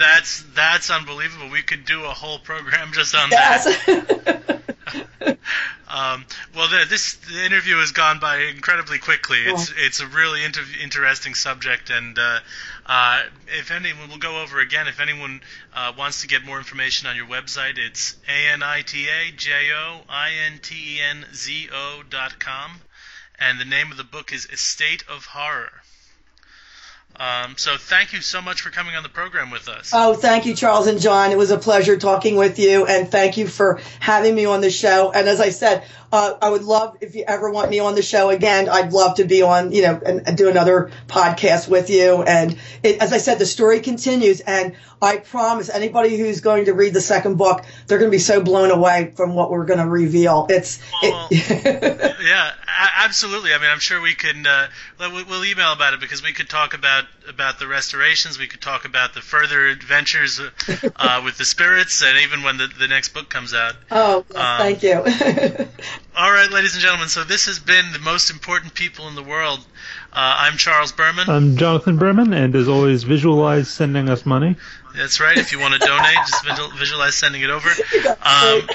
That's 0.00 0.42
that's 0.54 0.90
unbelievable. 0.90 1.50
We 1.50 1.60
could 1.60 1.84
do 1.84 2.04
a 2.04 2.08
whole 2.08 2.38
program 2.38 2.92
just 2.94 3.14
on 3.14 3.28
yes. 3.30 3.64
that. 3.84 4.58
um, 5.88 6.24
well, 6.56 6.68
the, 6.68 6.86
this 6.88 7.16
the 7.16 7.44
interview 7.44 7.76
has 7.76 7.92
gone 7.92 8.18
by 8.18 8.38
incredibly 8.44 8.98
quickly. 8.98 9.40
It's 9.44 9.70
it's 9.76 10.00
a 10.00 10.06
really 10.06 10.42
inter- 10.42 10.64
interesting 10.82 11.34
subject, 11.34 11.90
and 11.90 12.18
uh, 12.18 12.38
uh, 12.86 13.22
if 13.48 13.70
anyone, 13.70 14.08
we'll 14.08 14.16
go 14.16 14.40
over 14.40 14.58
again. 14.58 14.88
If 14.88 15.00
anyone 15.00 15.42
uh, 15.74 15.92
wants 15.98 16.22
to 16.22 16.28
get 16.28 16.46
more 16.46 16.56
information 16.56 17.06
on 17.06 17.14
your 17.14 17.26
website, 17.26 17.76
it's 17.76 18.16
a 18.26 18.48
n 18.52 18.62
i 18.62 18.80
t 18.80 19.06
a 19.06 19.32
j 19.32 19.70
o 19.70 20.00
i 20.08 20.30
n 20.46 20.60
t 20.62 20.96
e 20.96 21.00
n 21.02 21.26
z 21.34 21.68
o 21.70 22.02
dot 22.08 22.40
com, 22.40 22.80
and 23.38 23.60
the 23.60 23.66
name 23.66 23.90
of 23.90 23.98
the 23.98 24.04
book 24.04 24.32
is 24.32 24.48
A 24.50 24.56
State 24.56 25.04
of 25.10 25.26
Horror. 25.26 25.79
Um, 27.20 27.54
so 27.58 27.76
thank 27.76 28.14
you 28.14 28.22
so 28.22 28.40
much 28.40 28.62
for 28.62 28.70
coming 28.70 28.96
on 28.96 29.02
the 29.02 29.10
program 29.10 29.50
with 29.50 29.68
us. 29.68 29.90
Oh, 29.92 30.14
thank 30.14 30.46
you, 30.46 30.54
Charles 30.54 30.86
and 30.86 30.98
John. 30.98 31.30
It 31.30 31.36
was 31.36 31.50
a 31.50 31.58
pleasure 31.58 31.98
talking 31.98 32.34
with 32.36 32.58
you, 32.58 32.86
and 32.86 33.10
thank 33.10 33.36
you 33.36 33.46
for 33.46 33.78
having 34.00 34.34
me 34.34 34.46
on 34.46 34.62
the 34.62 34.70
show. 34.70 35.12
And 35.12 35.28
as 35.28 35.38
I 35.38 35.50
said, 35.50 35.84
uh, 36.12 36.34
I 36.42 36.50
would 36.50 36.64
love 36.64 36.96
if 37.00 37.14
you 37.14 37.24
ever 37.26 37.50
want 37.50 37.70
me 37.70 37.78
on 37.78 37.94
the 37.94 38.02
show 38.02 38.30
again. 38.30 38.68
I'd 38.68 38.92
love 38.92 39.16
to 39.16 39.24
be 39.24 39.42
on, 39.42 39.72
you 39.72 39.82
know, 39.82 40.00
and, 40.04 40.26
and 40.26 40.36
do 40.36 40.48
another 40.48 40.90
podcast 41.06 41.68
with 41.68 41.90
you. 41.90 42.22
And 42.22 42.58
it, 42.82 43.00
as 43.00 43.12
I 43.12 43.18
said, 43.18 43.38
the 43.38 43.46
story 43.46 43.80
continues, 43.80 44.40
and 44.40 44.74
I 45.00 45.18
promise 45.18 45.70
anybody 45.70 46.18
who's 46.18 46.40
going 46.40 46.66
to 46.66 46.74
read 46.74 46.94
the 46.94 47.00
second 47.00 47.38
book, 47.38 47.64
they're 47.86 47.98
going 47.98 48.10
to 48.10 48.14
be 48.14 48.18
so 48.18 48.42
blown 48.42 48.70
away 48.70 49.12
from 49.16 49.34
what 49.34 49.50
we're 49.50 49.64
going 49.64 49.78
to 49.78 49.88
reveal. 49.88 50.46
It's 50.50 50.80
well, 51.02 51.28
it, 51.30 52.16
yeah, 52.22 52.52
absolutely. 52.98 53.54
I 53.54 53.58
mean, 53.58 53.70
I'm 53.70 53.78
sure 53.78 54.00
we 54.00 54.14
can. 54.14 54.46
Uh, 54.46 54.68
we'll 54.98 55.44
email 55.44 55.72
about 55.72 55.94
it 55.94 56.00
because 56.00 56.22
we 56.22 56.32
could 56.32 56.48
talk 56.48 56.74
about 56.74 57.04
about 57.28 57.58
the 57.58 57.66
restorations. 57.66 58.38
We 58.38 58.46
could 58.46 58.60
talk 58.60 58.84
about 58.84 59.14
the 59.14 59.20
further 59.20 59.66
adventures 59.66 60.40
uh, 60.40 61.22
with 61.24 61.38
the 61.38 61.44
spirits, 61.44 62.02
and 62.02 62.18
even 62.18 62.42
when 62.42 62.58
the, 62.58 62.66
the 62.66 62.88
next 62.88 63.14
book 63.14 63.28
comes 63.28 63.54
out. 63.54 63.76
Oh, 63.90 64.24
yes, 64.30 64.38
um, 64.38 64.58
thank 64.58 64.82
you. 64.82 65.68
All 66.16 66.30
right, 66.30 66.50
ladies 66.50 66.74
and 66.74 66.82
gentlemen. 66.82 67.08
So 67.08 67.24
this 67.24 67.46
has 67.46 67.58
been 67.58 67.92
the 67.92 67.98
most 67.98 68.30
important 68.30 68.74
people 68.74 69.08
in 69.08 69.14
the 69.14 69.22
world. 69.22 69.60
Uh, 70.12 70.36
I'm 70.38 70.56
Charles 70.56 70.92
Berman. 70.92 71.28
I'm 71.30 71.56
Jonathan 71.56 71.96
Berman, 71.96 72.32
and 72.32 72.54
as 72.54 72.68
always, 72.68 73.04
visualize 73.04 73.68
sending 73.68 74.08
us 74.08 74.26
money. 74.26 74.56
That's 74.96 75.20
right. 75.20 75.38
If 75.38 75.52
you 75.52 75.60
want 75.60 75.74
to 75.74 75.86
donate, 75.86 76.16
just 76.26 76.44
visualize 76.78 77.14
sending 77.14 77.42
it 77.42 77.50
over. 77.50 77.70
Um, 78.22 78.68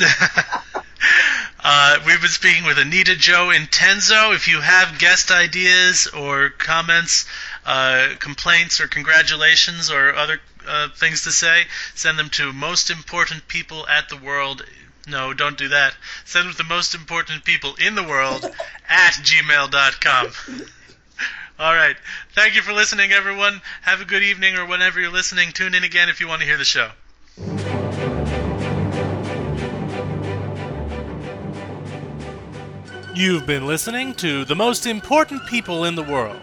uh, 1.60 1.98
we've 2.06 2.20
been 2.20 2.30
speaking 2.30 2.64
with 2.64 2.78
Anita 2.78 3.14
Jo 3.16 3.50
Intenzo. 3.54 4.34
If 4.34 4.48
you 4.48 4.60
have 4.60 4.98
guest 4.98 5.30
ideas 5.30 6.06
or 6.08 6.50
comments, 6.50 7.26
uh, 7.66 8.08
complaints, 8.18 8.80
or 8.80 8.88
congratulations, 8.88 9.90
or 9.90 10.14
other 10.14 10.40
uh, 10.66 10.88
things 10.96 11.22
to 11.22 11.32
say, 11.32 11.64
send 11.94 12.18
them 12.18 12.30
to 12.30 12.52
most 12.52 12.90
important 12.90 13.46
people 13.48 13.86
at 13.86 14.08
the 14.08 14.16
world 14.16 14.64
no, 15.10 15.34
don't 15.34 15.58
do 15.58 15.68
that. 15.68 15.94
Send 16.24 16.46
them 16.46 16.52
to 16.52 16.58
the 16.58 16.64
most 16.64 16.94
important 16.94 17.44
people 17.44 17.74
in 17.84 17.94
the 17.94 18.02
world 18.02 18.44
at 18.88 19.12
gmail.com. 19.12 20.28
All 21.58 21.74
right. 21.74 21.96
Thank 22.32 22.54
you 22.54 22.62
for 22.62 22.72
listening, 22.72 23.12
everyone. 23.12 23.60
Have 23.82 24.00
a 24.00 24.06
good 24.06 24.22
evening 24.22 24.56
or 24.56 24.64
whenever 24.64 24.98
you're 24.98 25.12
listening. 25.12 25.52
Tune 25.52 25.74
in 25.74 25.84
again 25.84 26.08
if 26.08 26.20
you 26.20 26.26
want 26.26 26.40
to 26.40 26.46
hear 26.46 26.56
the 26.56 26.64
show. 26.64 26.90
You've 33.14 33.44
been 33.44 33.66
listening 33.66 34.14
to 34.14 34.46
The 34.46 34.56
Most 34.56 34.86
Important 34.86 35.44
People 35.46 35.84
in 35.84 35.94
the 35.94 36.02
World. 36.02 36.40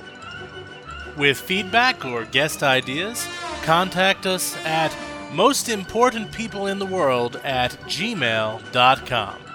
With 1.17 1.39
feedback 1.39 2.05
or 2.05 2.25
guest 2.25 2.61
ideas, 2.61 3.27
contact 3.63 4.27
us 4.27 4.55
at 4.63 4.95
most 5.33 5.69
important 5.69 6.31
people 6.31 6.67
in 6.67 6.79
the 6.79 6.85
world 6.85 7.39
at 7.43 7.71
gmail.com. 7.85 9.46